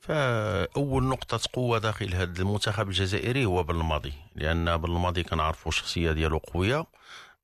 فأول 0.00 1.02
نقطة 1.04 1.40
قوة 1.52 1.78
داخل 1.78 2.14
هذا 2.14 2.42
المنتخب 2.42 2.88
الجزائري 2.88 3.44
هو 3.44 3.62
بلماضي 3.62 4.12
لأن 4.36 4.76
بلماضي 4.76 5.22
كنعرفوا 5.22 5.72
الشخصية 5.72 6.12
ديالو 6.12 6.38
قوية. 6.38 6.86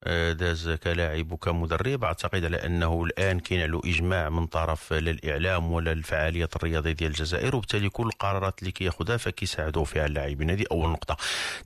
داز 0.05 0.69
كلاعب 0.69 1.31
وكمدرب 1.31 2.03
أعتقد 2.03 2.45
على 2.45 2.65
أنه 2.65 3.03
الآن 3.03 3.39
كاين 3.39 3.71
له 3.71 3.81
إجماع 3.85 4.29
من 4.29 4.45
طرف 4.45 4.93
لا 4.93 5.11
الإعلام 5.11 5.71
ولا 5.71 5.91
الفعاليات 5.91 6.55
الرياضية 6.55 6.91
ديال 6.91 7.11
الجزائر 7.11 7.55
وبالتالي 7.55 7.89
كل 7.89 8.07
القرارات 8.07 8.59
اللي 8.59 8.71
كياخذها 8.71 9.17
فكيساعدوا 9.17 9.85
فيها 9.85 10.05
اللاعبين. 10.05 10.49
هذه 10.49 10.65
أول 10.71 10.89
نقطة. 10.89 11.17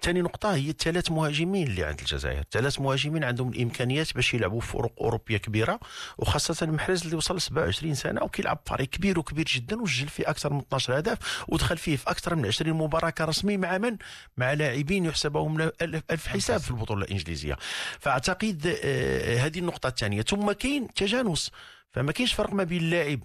ثاني 0.02 0.22
نقطة 0.22 0.54
هي 0.56 0.70
الثلاث 0.70 1.12
مهاجمين 1.12 1.68
اللي 1.68 1.84
عند 1.84 2.00
الجزائر. 2.00 2.44
ثلاث 2.52 2.80
مهاجمين 2.82 3.24
عندهم 3.24 3.50
الإمكانيات 3.50 4.14
باش 4.16 4.34
يلعبوا 4.34 4.62
في 4.62 4.68
فرق 4.68 4.92
أوروبية 5.02 5.38
كبيرة 5.38 5.80
وخاصة 6.18 6.66
المحرز 6.66 7.04
اللي 7.04 7.16
وصل 7.16 7.42
27 7.42 7.96
سنة 7.96 8.24
وكيلعب 8.24 8.60
فريق 8.66 8.88
كبير 8.90 9.20
وكبير 9.20 9.46
جدا 9.46 9.82
وسجل 9.82 10.08
فيه 10.08 10.30
أكثر 10.30 10.54
من 10.54 10.60
12 10.60 11.00
هدف 11.00 11.44
ودخل 11.48 11.78
فيه 11.78 11.96
في 11.96 12.12
أكثر 12.12 12.36
من 12.36 12.46
20 12.46 12.78
مباراة 12.78 13.10
كرسمي 13.10 13.58
مع 13.58 13.78
من؟ 13.78 13.98
مع 14.38 14.54
لاعبين 14.54 15.06
يحسبهم 15.06 15.62
ألف 15.82 16.28
حساب 16.28 16.60
في 16.60 16.72
البطولة 16.72 17.06
الإنجليزية. 17.06 17.58
فأعتقد 18.00 18.21
آه، 18.30 19.38
هذه 19.38 19.60
النقطة 19.60 19.88
الثانية. 19.88 20.22
ثم 20.22 20.52
كاين 20.52 20.94
تجانس. 20.94 21.52
فما 21.92 22.12
كاينش 22.12 22.34
فرق 22.34 22.54
ما 22.54 22.64
بين 22.64 22.82
اللاعب 22.82 23.20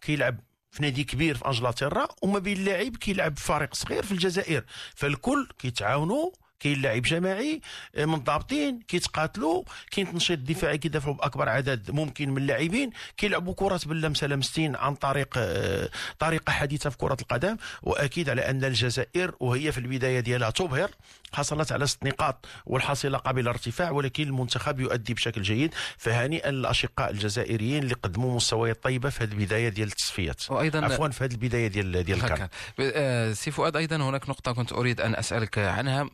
كيلعب 0.00 0.40
في 0.70 0.82
نادي 0.82 1.04
كبير 1.04 1.34
في 1.36 1.46
إنجلترا 1.46 2.08
وما 2.22 2.38
بين 2.38 2.56
اللاعب 2.56 2.96
كيلعب 2.96 3.36
في 3.38 3.44
فريق 3.44 3.74
صغير 3.74 4.02
في 4.02 4.12
الجزائر. 4.12 4.64
فالكل 4.94 5.48
كيتعاونوا 5.58 6.30
كاين 6.60 6.82
لاعب 6.82 7.02
جماعي 7.02 7.60
آه، 7.94 8.04
منضبطين 8.04 8.80
كيتقاتلوا 8.80 9.62
كاين 9.90 10.12
تنشيط 10.12 10.38
دفاعي 10.38 10.78
كيدافعوا 10.78 11.14
بأكبر 11.14 11.48
عدد 11.48 11.90
ممكن 11.90 12.30
من 12.30 12.38
اللاعبين 12.38 12.90
كيلعبوا 13.16 13.54
كرة 13.54 13.80
باللمسة 13.86 14.26
لمستين 14.26 14.76
عن 14.76 14.94
طريق 14.94 15.34
آه، 15.36 15.88
طريقة 16.18 16.50
حديثة 16.50 16.90
في 16.90 16.96
كرة 16.96 17.16
القدم. 17.20 17.56
وأكيد 17.82 18.30
على 18.30 18.50
أن 18.50 18.64
الجزائر 18.64 19.34
وهي 19.40 19.72
في 19.72 19.78
البداية 19.78 20.20
ديالها 20.20 20.50
تبهر. 20.50 20.90
حصلت 21.32 21.72
على 21.72 21.86
ست 21.86 22.04
نقاط 22.04 22.46
والحصيلة 22.66 23.18
قابله 23.18 23.42
للارتفاع 23.42 23.90
ولكن 23.90 24.22
المنتخب 24.22 24.80
يؤدي 24.80 25.14
بشكل 25.14 25.42
جيد. 25.42 25.74
فهنيئا 25.98 26.50
للاشقاء 26.50 27.10
الجزائريين 27.10 27.82
اللي 27.82 27.94
قدموا 27.94 28.36
مستويات 28.36 28.82
طيبة 28.82 29.10
في 29.10 29.24
هذه 29.24 29.32
البداية 29.32 29.68
ديال 29.68 29.88
التصفيات. 29.88 30.50
وأيضا 30.50 30.84
عفوا 30.84 31.08
في 31.08 31.24
هذه 31.24 31.32
البداية 31.32 31.66
ديال 31.66 32.04
ديال 32.04 32.48
آه، 32.80 33.32
سي 33.32 33.50
فؤاد 33.50 33.76
أيضا 33.76 33.96
هناك 33.96 34.28
نقطة 34.28 34.52
كنت 34.52 34.72
أريد 34.72 35.00
أن 35.00 35.14
أسألك 35.14 35.58
عنها. 35.58 36.08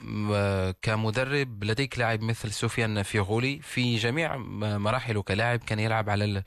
كمدرب 0.83 1.65
لديك 1.65 1.99
لاعب 1.99 2.23
مثل 2.23 2.53
سفيان 2.53 3.03
فيغولي 3.03 3.61
في 3.63 3.97
جميع 3.97 4.37
مراحله 4.77 5.23
كلاعب 5.23 5.59
كان 5.59 5.79
يلعب 5.79 6.11
على 6.11 6.43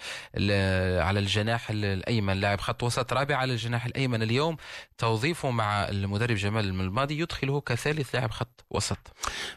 على 1.02 1.20
الجناح 1.20 1.70
الأيمن. 1.70 2.40
لاعب 2.40 2.62
خط 2.62 2.84
وسط 2.84 3.14
رابع 3.14 3.36
على 3.36 3.54
الجناح 3.54 3.86
الأيمن. 3.86 4.24
اليوم 4.24 4.58
توظيفه 4.98 5.52
مع 5.52 5.90
المدرب 5.90 6.36
جمال 6.36 6.66
الماضي 6.66 7.20
يدخله 7.20 7.62
كثالث 7.62 8.16
لاعب 8.16 8.32
خط 8.32 8.61
وسط. 8.70 8.98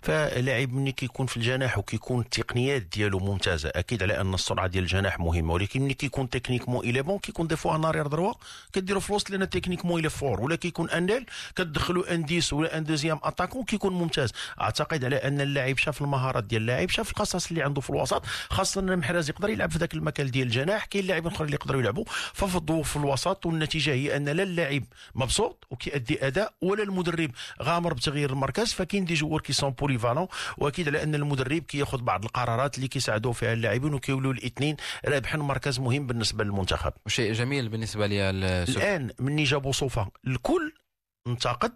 فلاعب 0.03 0.73
ملي 0.73 0.93
كيكون 0.93 1.27
في 1.27 1.37
الجناح 1.37 1.79
وكيكون 1.79 2.21
التقنيات 2.21 2.83
ديالو 2.83 3.19
ممتازة 3.19 3.69
أكيد 3.75 4.03
على 4.03 4.21
أن 4.21 4.35
السرعة 4.35 4.67
ديال 4.67 4.85
الجناح 4.85 5.19
مهمة 5.21 5.53
ولكن 5.55 5.83
ملي 5.83 5.95
كيكون 5.95 6.31
تكنيكمون 6.31 6.85
الي 6.89 7.03
بون 7.03 7.19
كيكون 7.19 7.47
دي 7.47 7.57
فوا 7.57 7.77
نارير 7.79 8.07
دروا 8.07 8.35
كديرو 8.73 9.01
في 9.01 9.11
الوسط 9.11 9.31
لأن 9.31 9.51
تكنيكمون 9.51 10.01
الي 10.01 10.11
فور 10.11 10.41
ولا 10.41 10.57
كيكون 10.57 10.91
ان 10.91 11.25
كتدخلوا 11.57 12.15
أن 12.15 12.25
ديس 12.25 12.53
ولا 12.53 12.79
أن 12.79 12.85
دوزيام 12.85 13.21
اتاكون 13.23 13.65
كيكون 13.65 13.93
ممتاز. 13.93 14.33
أعتقد 14.61 15.05
على 15.05 15.17
أن 15.17 15.41
اللاعب 15.41 15.79
شاف 15.79 16.03
المهارات 16.03 16.45
ديال 16.45 16.63
اللاعب 16.63 16.89
شاف 16.89 17.11
القصص 17.11 17.49
اللي 17.49 17.63
عنده 17.63 17.81
في 17.81 17.91
الوسط 17.91 18.23
خاصة 18.51 18.81
إن 18.81 18.99
محراز 18.99 19.29
يقدر 19.31 19.51
يلعب 19.51 19.71
في 19.71 19.79
ذاك 19.79 19.95
المكان 19.95 20.31
ديال 20.31 20.47
الجناح 20.47 20.85
كاين 20.85 21.07
لاعبين 21.07 21.33
آخرين 21.33 21.45
اللي 21.47 21.55
يقدروا 21.57 21.81
يلعبوا. 21.81 22.05
ففضوا 22.33 22.83
في 22.83 22.97
الوسط 22.97 23.47
والنتيجة 23.47 23.93
هي 23.93 24.17
أن 24.17 24.29
لا 24.29 24.43
اللاعب 24.43 24.85
مبسوط 25.15 25.67
وكيأدي 25.71 26.27
أداء 26.27 26.55
ولا 26.63 26.83
المدرب 26.83 27.31
غامر 27.63 27.95
بتغيير 27.95 28.31
المركز 28.33 28.73
فكاين 28.95 29.05
des 29.05 29.15
joueurs 29.15 29.41
qui 29.41 29.53
sont 29.53 29.71
polyvalents 29.71 30.27
وأكيد 30.59 30.89
على 30.89 31.03
أن 31.03 31.15
المدرب 31.15 31.63
كياخذ 31.63 32.03
بعض 32.03 32.25
القرارات 32.25 32.77
اللي 32.77 32.89
كيساعدوا 32.89 33.33
فيها 33.33 33.53
اللاعبين 33.53 33.95
وكيولوا 33.95 34.33
الاثنين 34.33 34.77
رابحين 35.07 35.41
مركز 35.41 35.81
مهم 35.81 36.07
بالنسبة 36.07 36.45
للمنتخب. 36.45 36.93
شيء 37.07 37.33
جميل 37.33 37.69
بالنسبة 37.69 38.07
لي 38.07 38.31
الآن 38.31 39.11
مني 39.19 39.45
جابوا 39.45 39.73
بوصوفة 39.73 40.09
الكل 40.27 40.73
انتقد 41.27 41.73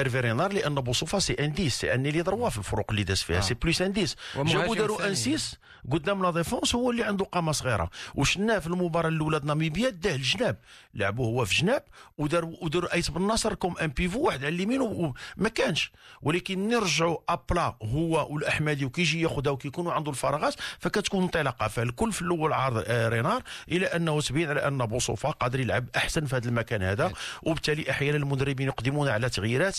ايرفي 0.00 0.20
رينار 0.20 0.52
لأن 0.52 0.74
بوصوفا 0.74 1.18
c'est 1.18 1.32
un 1.32 1.49
dix 1.49 1.74
c'est 1.80 1.94
un 1.94 2.02
ailier 2.02 2.22
droit 2.22 2.48
في 2.48 2.58
الفرق 2.58 2.86
اللي 2.90 3.02
داز 3.04 3.18
فيها 3.22 3.36
آه. 3.38 3.40
c'est 3.40 3.54
plus 3.54 3.82
un 3.82 3.93
dix. 3.93 4.16
جابوا 4.36 4.74
داروا 4.76 5.06
un 5.08 5.14
six 5.14 5.56
قدام 5.92 6.22
la 6.22 6.30
défense 6.30 6.74
هو 6.74 6.90
اللي 6.90 7.04
عنده 7.04 7.24
قامة 7.24 7.52
صغيرة. 7.52 7.90
وشفناه 8.14 8.58
في 8.58 8.66
المباراة 8.66 9.08
الأولى 9.08 9.40
ناميبيا 9.44 9.88
داه 9.90 10.14
الجناب 10.14 10.56
لعبوا 10.94 11.26
هو 11.26 11.44
في 11.44 11.54
جناب 11.54 11.82
ودار 12.18 12.44
ودار 12.44 12.84
آيت 12.84 13.10
بن 13.10 13.22
ناصر 13.22 13.54
comme 13.54 13.78
un 13.78 13.86
pivot 13.86 14.20
واحد 14.20 14.44
على 14.44 14.54
اليمين 14.54 14.80
وما 14.80 15.48
كانش. 15.54 15.92
ولكن 16.22 16.68
نرجعوا 16.68 17.18
أبلا 17.28 17.76
هو 17.82 18.26
والأحمدي 18.34 18.84
وكيجي 18.84 19.20
ياخذها 19.22 19.50
وكيكونوا 19.50 19.92
عنده 19.92 20.10
الفراغات 20.10 20.54
فكتكون 20.78 21.22
انطلاقة. 21.22 21.68
فالكل 21.68 22.12
في 22.12 22.22
الأول 22.22 22.52
عارض 22.52 22.84
آه، 22.86 23.08
رينار 23.08 23.42
إلى 23.68 23.86
أنه 23.86 24.20
تبين 24.20 24.48
على 24.50 24.66
أن 24.68 24.78
بوصوفا 24.86 25.30
قادر 25.30 25.60
يلعب 25.60 25.86
أحسن 25.96 26.26
في 26.26 26.36
هذا 26.36 26.48
المكان 26.48 26.82
هذا. 26.82 27.12
وبالتالي 27.42 27.90
أحيانا 27.90 28.16
المدربين 28.16 28.66
يقدمون 28.66 29.08
على 29.08 29.28
تغييرات. 29.28 29.78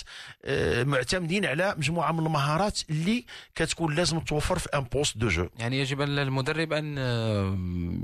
معتمدين 0.83 1.45
على 1.45 1.75
مجموعة 1.77 2.11
من 2.11 2.25
المهارات 2.25 2.79
اللي 2.89 3.25
كتكون 3.55 3.95
لازم 3.95 4.19
توفر 4.19 4.59
في 4.59 4.69
un 4.73 4.83
poste 4.83 5.17
de 5.17 5.27
jeu. 5.27 5.49
يعني 5.59 5.79
يجب 5.79 6.01
على 6.01 6.21
المدرب 6.21 6.73
أن 6.73 6.95
آه، 6.97 7.57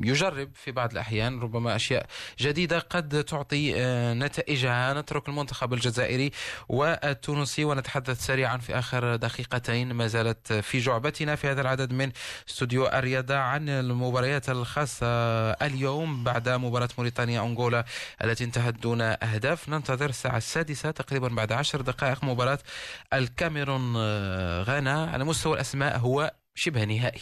يجرب 0.03 0.49
في 0.55 0.71
بعض 0.71 0.91
الأحيان 0.91 1.39
ربما 1.39 1.75
أشياء 1.75 2.05
جديدة 2.39 2.79
قد 2.79 3.23
تعطي 3.23 3.73
آه، 3.75 4.13
نتائجها. 4.13 4.93
نترك 4.93 5.29
المنتخب 5.29 5.73
الجزائري 5.73 6.31
والتونسي 6.69 7.65
ونتحدث 7.65 8.25
سريعا 8.25 8.57
في 8.57 8.79
آخر 8.79 9.15
دقيقتين. 9.15 9.93
ما 9.93 10.07
زالت 10.07 10.53
في 10.53 10.79
جعبتنا 10.79 11.35
في 11.35 11.47
هذا 11.47 11.61
العدد 11.61 11.93
من 11.93 12.11
استوديو 12.49 12.87
الرياضة 12.87 13.35
عن 13.35 13.69
المباريات 13.69 14.49
الخاصة 14.49 15.07
اليوم 15.51 16.23
بعد 16.23 16.49
مباراة 16.49 16.89
موريتانيا 16.97 17.41
انغولا 17.41 17.85
التي 18.23 18.43
انتهت 18.43 18.73
دون 18.73 19.01
أهداف. 19.01 19.69
ننتظر 19.69 20.09
الساعة 20.09 20.37
السادسة 20.37 20.91
تقريبا 20.91 21.27
بعد 21.27 21.51
عشر 21.51 21.81
دقائق 21.87 22.23
مباراة 22.23 22.59
الكاميرون 23.13 23.93
آه، 23.97 24.63
غانا. 24.63 25.05
على 25.11 25.23
مستوى 25.23 25.53
الأسماء 25.53 25.97
هو 25.97 26.33
شبه 26.55 26.83
نهائي. 26.83 27.21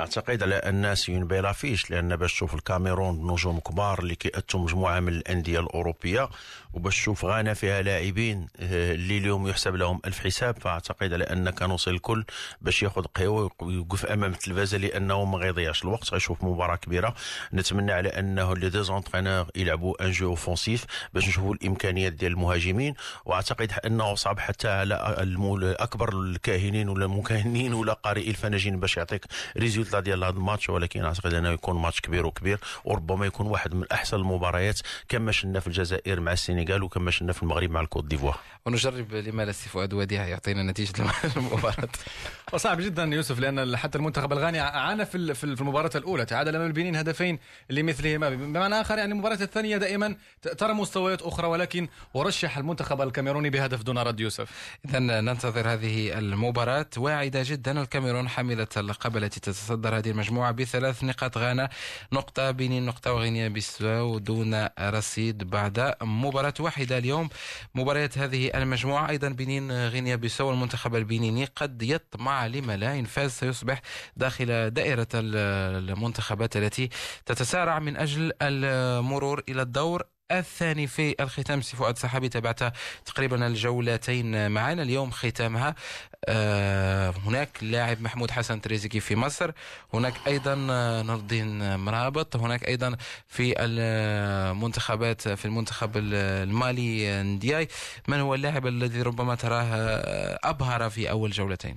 أعتقد 0.00 0.42
على 0.42 0.54
أن 0.54 0.94
c'est 0.94 1.13
une 1.13 1.24
belle 1.24 1.52
affiche 1.52 1.90
لأن 1.90 2.16
باش 2.16 2.32
تشوف 2.32 2.54
الكاميرون 2.54 3.32
نجوم 3.32 3.60
كبار 3.60 3.98
اللي 3.98 4.14
كيأتوا 4.14 4.60
مجموعة 4.60 5.00
من 5.00 5.08
الأندية 5.12 5.60
الأوروبية 5.60 6.28
وباش 6.72 6.96
تشوف 6.96 7.24
غانا 7.24 7.54
فيها 7.54 7.82
لاعبين 7.82 8.48
آه، 8.60 8.94
اللي 8.94 9.18
اليوم 9.18 9.48
يحسب 9.48 9.74
لهم 9.74 10.00
ألف 10.04 10.20
حساب 10.20 10.58
فأعتقد 10.60 11.12
على 11.12 11.24
أن 11.24 11.50
كنوصل 11.50 11.90
الكل 11.90 12.24
باش 12.60 12.82
ياخذ 12.82 13.04
قهوة 13.04 13.50
ويوقف 13.60 14.06
أمام 14.06 14.32
التلفازه 14.32 14.78
لأنه 14.78 15.24
ما 15.24 15.38
غيضيعش 15.38 15.82
الوقت. 15.84 16.12
غيشوف 16.12 16.44
مباراة 16.44 16.76
كبيرة. 16.76 17.14
نتمنى 17.54 17.92
على 17.92 18.08
أنه 18.08 18.56
les 18.56 18.68
deux 18.70 18.90
entraîneurs 18.90 19.46
يلعبوا 19.56 20.04
un 20.06 20.10
jeu 20.10 20.30
offensif 20.30 20.84
باش 21.14 21.28
نشوفوا 21.28 21.54
الإمكانيات 21.54 22.12
ديال 22.12 22.32
المهاجمين. 22.32 22.94
وأعتقد 23.24 23.72
أنه 23.86 24.14
صعب 24.14 24.38
حتى 24.38 24.68
على 24.68 24.94
اكبر 25.80 26.08
الكاهنين 26.20 26.88
ولا 26.88 27.04
المكاهنين 27.04 27.72
ولا 27.74 27.92
قارئي 27.92 28.30
الفناجين 28.30 28.80
باش 28.80 28.96
يعطيك 28.96 29.26
résultat 29.90 30.00
ديال 30.00 30.24
هذا 30.24 30.36
الماتش 30.36 30.70
ولكن 30.70 31.04
أعتقد 31.04 31.34
أنه 31.34 31.48
يكون 31.48 31.76
ماتش 31.76 32.00
كبير 32.00 32.26
وكبير. 32.26 32.58
وربما 32.84 33.26
يكون 33.26 33.46
واحد 33.46 33.74
من 33.74 33.84
أحسن 33.92 34.16
المباريات 34.16 34.80
كما 35.08 35.32
شفنا 35.32 35.60
في 35.60 35.66
الجزائر 35.66 36.20
مع 36.20 36.32
السنغال 36.32 36.82
وكما 36.82 37.10
شفنا 37.10 37.32
في 37.32 37.42
المغرب 37.42 37.70
مع 37.70 37.80
الكوت 37.80 38.04
ديفوار. 38.04 38.38
ونجرب 38.66 39.14
لما 39.14 39.44
لا 39.44 39.52
سي 39.52 39.68
فؤاد 39.68 39.94
وديع 39.94 40.26
يعطينا 40.26 40.62
نتيجة 40.62 40.92
المباراه 41.36 41.88
وصعب 42.52 42.80
جدا 42.80 43.04
يوسف 43.04 43.38
لأن 43.38 43.76
حتى 43.76 43.98
المنتخب 43.98 44.32
الغاني 44.32 44.60
عانى 44.60 45.06
في 45.06 45.34
في 45.34 45.44
المباراة 45.44 45.90
الأولى. 45.94 46.24
تعادل 46.24 46.56
أمام 46.56 46.66
البنين 46.68 46.96
هدفين 46.96 47.38
لمثلهما. 47.70 48.30
بمعنى 48.30 48.80
آخر 48.80 48.98
يعني 48.98 49.12
المباراة 49.12 49.42
الثانية 49.42 49.76
دائما 49.76 50.16
ترى 50.58 50.72
مستويات 50.72 51.22
أخرى 51.22 51.46
ولكن 51.46 51.88
ورشح 52.14 52.58
المنتخب 52.58 53.00
الكاميروني 53.00 53.50
بهدف 53.50 53.82
دون 53.82 53.98
رد 53.98 54.20
يوسف. 54.20 54.50
اذا 54.88 54.98
ننتظر 54.98 55.72
هذه 55.72 56.18
المباراة. 56.18 56.86
واعدة 56.96 57.42
جدا 57.42 57.82
الكاميرون 57.82 58.28
حامله 58.28 58.66
اللقب 58.76 59.16
التي 59.16 59.40
تتصدر 59.70 59.98
هذه 59.98 60.10
المجموعة 60.10 60.52
بثلاث 60.52 61.04
نقاط 61.04 61.38
غانا 61.38 61.68
نقطة 62.12 62.50
بنين 62.50 62.86
نقطة 62.86 63.12
وغينيا 63.12 63.48
بيساو 63.48 64.18
دون 64.18 64.68
رصيد 64.80 65.50
بعد 65.50 65.94
مباراة 66.02 66.54
واحدة 66.60 66.98
اليوم. 66.98 67.28
مباريات 67.74 68.18
هذه 68.18 68.50
المجموعة 68.54 69.10
أيضا 69.10 69.28
بنين 69.28 69.72
غينيا 69.72 70.16
بيساو 70.16 70.50
المنتخب 70.50 70.94
البنيني 70.94 71.44
قد 71.44 71.82
يطمع 71.82 72.46
لما 72.46 72.76
لا 72.76 72.98
إن 72.98 73.04
فاز 73.04 73.30
سيصبح 73.30 73.80
داخل 74.16 74.70
دائرة 74.70 75.08
المنتخبات 75.14 76.56
التي 76.56 76.88
تتسارع 77.26 77.78
من 77.78 77.96
أجل 77.96 78.32
المرور 78.42 79.42
إلى 79.48 79.62
الدور 79.62 80.04
الثاني 80.32 80.86
في 80.86 81.14
الختام. 81.20 81.60
سي 81.62 81.76
فؤاد 81.76 81.98
سحابي 81.98 82.28
تابعت 82.28 82.60
تقريبا 83.04 83.46
الجولتين 83.46 84.50
معنا 84.50 84.82
اليوم 84.82 85.10
ختامها 85.10 85.74
آه، 86.24 87.14
هناك 87.26 87.58
لاعب 87.62 88.00
محمود 88.02 88.30
حسن 88.30 88.60
تريزيكي 88.60 89.00
في 89.00 89.16
مصر 89.16 89.50
هناك 89.94 90.14
أيضا 90.26 90.54
نور 91.02 91.16
الدين 91.16 91.76
مرابط 91.76 92.36
هناك 92.36 92.68
أيضا 92.68 92.96
في 93.28 93.54
المنتخبات 93.58 95.28
في 95.28 95.44
المنتخب 95.44 95.90
المالي 95.96 97.22
ندياي 97.22 97.68
من 98.08 98.20
هو 98.20 98.34
اللاعب 98.34 98.66
الذي 98.66 99.02
ربما 99.02 99.34
تراه 99.34 99.64
أبهر 100.44 100.90
في 100.90 101.10
أول 101.10 101.30
جولتين؟ 101.30 101.76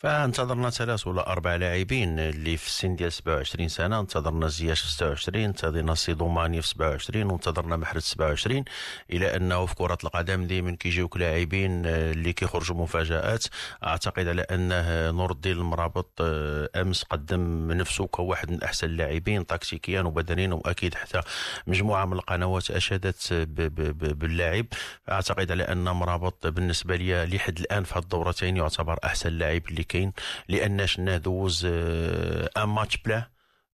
فانتظرنا 0.00 0.70
ثلاث 0.70 1.06
ولا 1.06 1.32
أربع 1.32 1.56
لاعبين 1.56 2.18
اللي 2.18 2.56
في 2.56 2.66
السن 2.66 2.96
ديال 2.96 3.12
27 3.12 3.68
سنة. 3.68 4.00
انتظرنا 4.00 4.48
زياش 4.48 4.80
في 4.80 4.90
26 4.90 5.44
انتظرنا 5.44 5.94
سيدوماني 5.94 6.62
في 6.62 6.68
27 6.68 7.30
وانتظرنا 7.30 7.76
محرز 7.76 8.02
27 8.02 8.64
إلى 9.10 9.36
أنه 9.36 9.66
في 9.66 9.74
كرة 9.74 9.98
القدم 10.04 10.46
دائما 10.46 10.76
كيجيوك 10.76 11.16
لاعبين 11.16 11.86
اللي 11.86 12.32
كيخرجوا 12.32 12.76
مفاجآت. 12.76 13.44
أعتقد 13.84 14.28
على 14.28 14.42
أنه 14.42 15.10
نور 15.10 15.32
الدين 15.32 15.52
المرابط 15.56 16.10
آه، 16.20 16.68
أمس 16.76 17.02
قدم 17.02 17.72
نفسه 17.72 18.06
كواحد 18.06 18.50
من 18.50 18.62
أحسن 18.62 18.86
اللاعبين 18.86 19.46
تكتيكيا 19.46 20.00
وبدنيا 20.02 20.54
وأكيد 20.54 20.94
حتى 20.94 21.20
مجموعة 21.66 22.04
من 22.04 22.12
القنوات 22.12 22.70
أشادت 22.70 23.32
باللاعب 23.32 24.66
أعتقد 25.10 25.50
على 25.52 25.62
أن 25.62 25.84
مرابط 25.84 26.46
بالنسبة 26.46 26.96
لي 26.96 27.26
لحد 27.26 27.58
الآن 27.58 27.84
في 27.84 27.96
الدورتين 27.96 28.56
يعتبر 28.56 28.98
أحسن 29.04 29.32
لاعب 29.32 29.62
اللي 29.68 29.87
كاين 29.88 30.12
لأن 30.48 30.86
شفناه 30.86 31.16
دوز 31.16 31.64
un 31.64 32.64
match 32.64 32.96
plein 32.96 33.22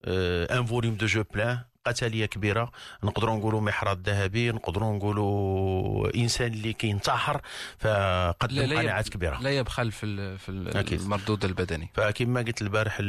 un 0.07 0.65
volume 0.65 0.95
de 0.95 1.05
jeu 1.05 1.23
plein 1.33 1.59
قتاليه 1.87 2.25
كبيرة. 2.25 2.71
نقدروا 3.03 3.35
نقولوا 3.37 3.61
محارب 3.61 4.09
ذهبي 4.09 4.51
نقدروا 4.51 4.95
نقولوا 4.95 6.15
إنسان 6.15 6.53
اللي 6.53 6.73
كينتحر 6.73 7.41
فقدم 7.79 8.77
قناعات 8.77 9.09
كبيرة. 9.09 9.39
لا 9.41 9.49
يبخل 9.49 9.91
في 9.91 10.37
في 10.37 10.49
المردود 10.93 11.45
البدني. 11.45 11.89
فكما 11.93 12.41
قلت 12.41 12.61
البارح 12.61 12.97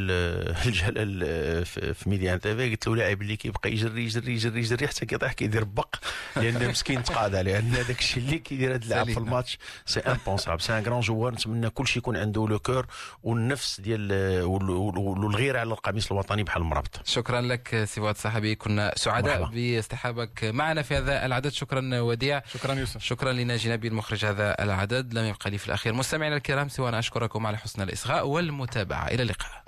الجلال 0.67 1.25
في 1.67 2.05
Medi1 2.07 2.41
TV 2.41 2.71
قلت 2.71 2.87
له 2.87 2.97
لاعب 2.97 3.23
اللي 3.23 3.37
كيبقى 3.37 3.73
يجري 3.73 4.05
يجري 4.05 4.33
يجري 4.35 4.61
يجري 4.61 4.89
حتى 4.89 5.07
كيطيح 5.07 5.33
كيدير 5.33 5.65
بق 5.65 5.97
لأن 6.37 6.69
مسكين 6.69 7.03
تقاضى 7.03 7.43
لأن 7.43 7.71
داك 7.73 7.99
الشيء 7.99 8.23
اللي 8.23 8.39
كيدير 8.39 8.75
هذا 8.75 8.85
اللاعب 8.85 9.11
في 9.11 9.19
الماتش 9.19 9.59
c'est 9.87 10.01
impensable 10.01 10.61
c'est 10.61 10.79
un 10.79 10.83
grand 10.83 11.01
joueur 11.01 11.33
نتمنى 11.33 11.71
كل 11.71 11.87
شيء 11.87 11.99
يكون 11.99 12.17
عنده 12.17 12.49
le 12.49 12.59
cœur 12.59 12.87
والنفس 13.23 13.81
ديال 13.81 14.13
والغيرة 14.97 15.59
على 15.59 15.73
القميص 15.73 16.13
الوطني 16.13 16.43
بحال 16.43 16.63
المرابط. 16.63 17.01
شكرا 17.05 17.41
لك 17.41 17.85
سي 17.85 18.01
وديع 18.01 18.17
صاحبي. 18.17 18.55
كنا 18.65 18.93
سعداء 18.97 19.41
مرحبا. 19.41 19.55
باصطحابك 19.55 20.45
معنا 20.45 20.83
في 20.83 20.97
هذا 20.97 21.27
العدد. 21.27 21.53
شكرا 21.53 22.01
وديع. 22.01 22.43
شكرا 22.47 22.75
يوسف. 22.75 23.03
شكرا 23.03 23.33
لناجي 23.33 23.73
نبيل 23.73 23.95
مخرج 23.95 24.25
هذا 24.25 24.63
العدد. 24.63 25.15
لم 25.15 25.25
يبقى 25.25 25.51
لي 25.51 25.59
في 25.59 25.67
الأخير 25.67 25.93
مستمعينا 25.93 26.37
الكرام 26.37 26.69
سوى 26.69 26.89
أن 26.89 26.95
أشكركم 26.95 27.47
على 27.47 27.59
حسن 27.59 27.83
الإصغاء 27.83 28.27
والمتابعة. 28.27 29.09
إلى 29.09 29.23
اللقاء. 29.23 29.65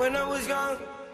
When 0.00 0.16
I 0.16 0.24
was 0.32 0.44
young, 0.54 0.76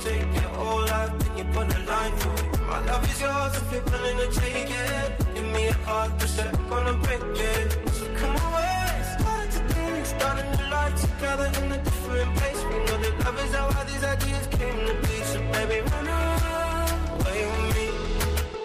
Take 0.00 0.32
your 0.34 0.50
whole 0.58 0.82
life, 0.82 1.12
then 1.18 1.38
you 1.38 1.44
put 1.52 1.74
a 1.74 1.78
line 1.90 2.12
through 2.18 2.32
it. 2.32 2.60
My 2.68 2.84
love 2.86 3.04
is 3.10 3.20
yours 3.20 3.56
if 3.56 3.72
you're 3.72 3.82
willing 3.84 4.18
to 4.18 4.40
take 4.40 4.70
it. 4.70 5.34
Give 5.34 5.44
me 5.44 5.66
a 5.68 5.72
heart 5.88 6.20
set, 6.22 6.52
gonna 6.68 6.94
break 6.94 7.20
it. 7.22 7.72
So 7.92 8.06
come 8.14 8.36
away, 8.48 9.02
started 9.18 9.52
to 9.52 9.74
think, 9.74 10.06
starting 10.06 10.58
together 10.98 11.50
in 11.60 11.72
a 11.72 11.78
different 11.78 12.36
place. 12.36 12.64
We 12.64 12.78
know 12.86 12.98
that 13.04 13.14
love 13.24 13.38
is 13.44 13.54
how 13.54 13.66
all 13.66 13.84
these 13.84 14.04
ideas 14.04 14.46
came 14.58 14.78
to 14.86 14.94
be. 15.02 15.16
So 15.30 15.38
baby, 15.52 15.78
run 15.90 16.08
away 17.20 17.40
with 17.52 17.76
me. 17.76 17.86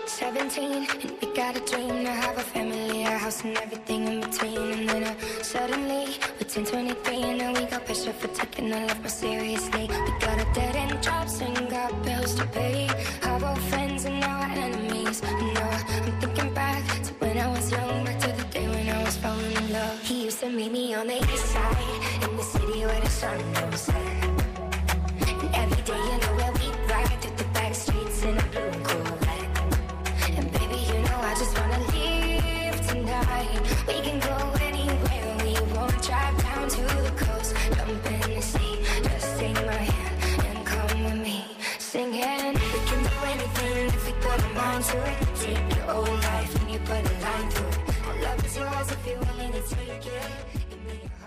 17 0.06 0.88
and 1.04 1.18
we 1.22 1.28
got 1.36 1.56
a 1.56 1.60
dream 1.72 2.06
to 2.06 2.12
have 2.12 2.38
a 2.38 2.42
family, 2.42 3.04
a 3.04 3.18
house 3.18 3.44
and 3.44 3.58
everything 3.58 4.08
in 4.08 4.22
between. 4.22 4.72
And 4.76 4.90
then 4.90 5.04
uh, 5.04 5.16
suddenly 5.42 6.18
10, 6.54 6.66
23 6.66 7.16
and 7.24 7.38
now 7.40 7.52
we 7.52 7.66
got 7.66 7.84
pressure 7.84 8.14
for 8.14 8.28
taking 8.28 8.72
our 8.72 8.86
life 8.86 9.00
more 9.00 9.10
seriously. 9.10 9.90
We 9.90 10.20
got 10.20 10.40
a 10.40 10.46
dead 10.54 10.76
end 10.76 11.02
jobs 11.02 11.42
and 11.42 11.68
got 11.68 11.90
bills 12.04 12.36
to 12.36 12.46
pay. 12.46 12.88
Our 13.24 13.44
old 13.44 13.60
friends 13.72 14.06
and 14.06 14.20
now 14.20 14.42
our 14.42 14.52
enemies. 14.52 15.24
And 15.24 15.54
now 15.56 15.84
I'm 16.06 16.20
thinking 16.22 16.54
back 16.54 16.84
to 17.06 17.14
when 17.16 17.40
I 17.40 17.48
was 17.48 17.72
young, 17.72 18.06
back 18.06 18.20
to 18.20 18.32
the 18.34 18.44
day 18.54 18.68
when 18.68 18.88
I 18.88 19.04
was 19.04 19.18
falling 19.18 19.52
in 19.52 19.74
love. 19.74 20.00
He 20.04 20.26
used 20.26 20.42
to 20.42 20.50
meet 20.52 20.72
me 20.72 20.94
on 20.94 21.08
the 21.08 21.18
east 21.18 21.46
side 21.48 22.22
in 22.22 22.38
the 22.38 22.44
city 22.44 22.86
where 22.86 23.02
the 23.02 23.10
sun 23.10 23.40
don't 23.54 23.76
set. 23.76 24.24
And 25.28 25.56
every 25.56 25.82
day 25.82 26.23
to 44.84 44.98
it. 44.98 45.18
Take 45.36 45.76
your 45.76 45.86
whole 45.86 46.04
life 46.04 46.62
and 46.62 46.72
you 46.72 46.80
put 46.80 47.00
a 47.00 47.14
line 47.26 47.50
through 47.52 47.68
it. 47.68 48.24
Love 48.24 48.46
is 48.46 48.58
yours 48.58 48.92
if 48.92 49.08
you're 49.08 49.20
willing 49.20 49.52
to 49.54 49.62
take 49.76 50.06
it. 50.06 51.24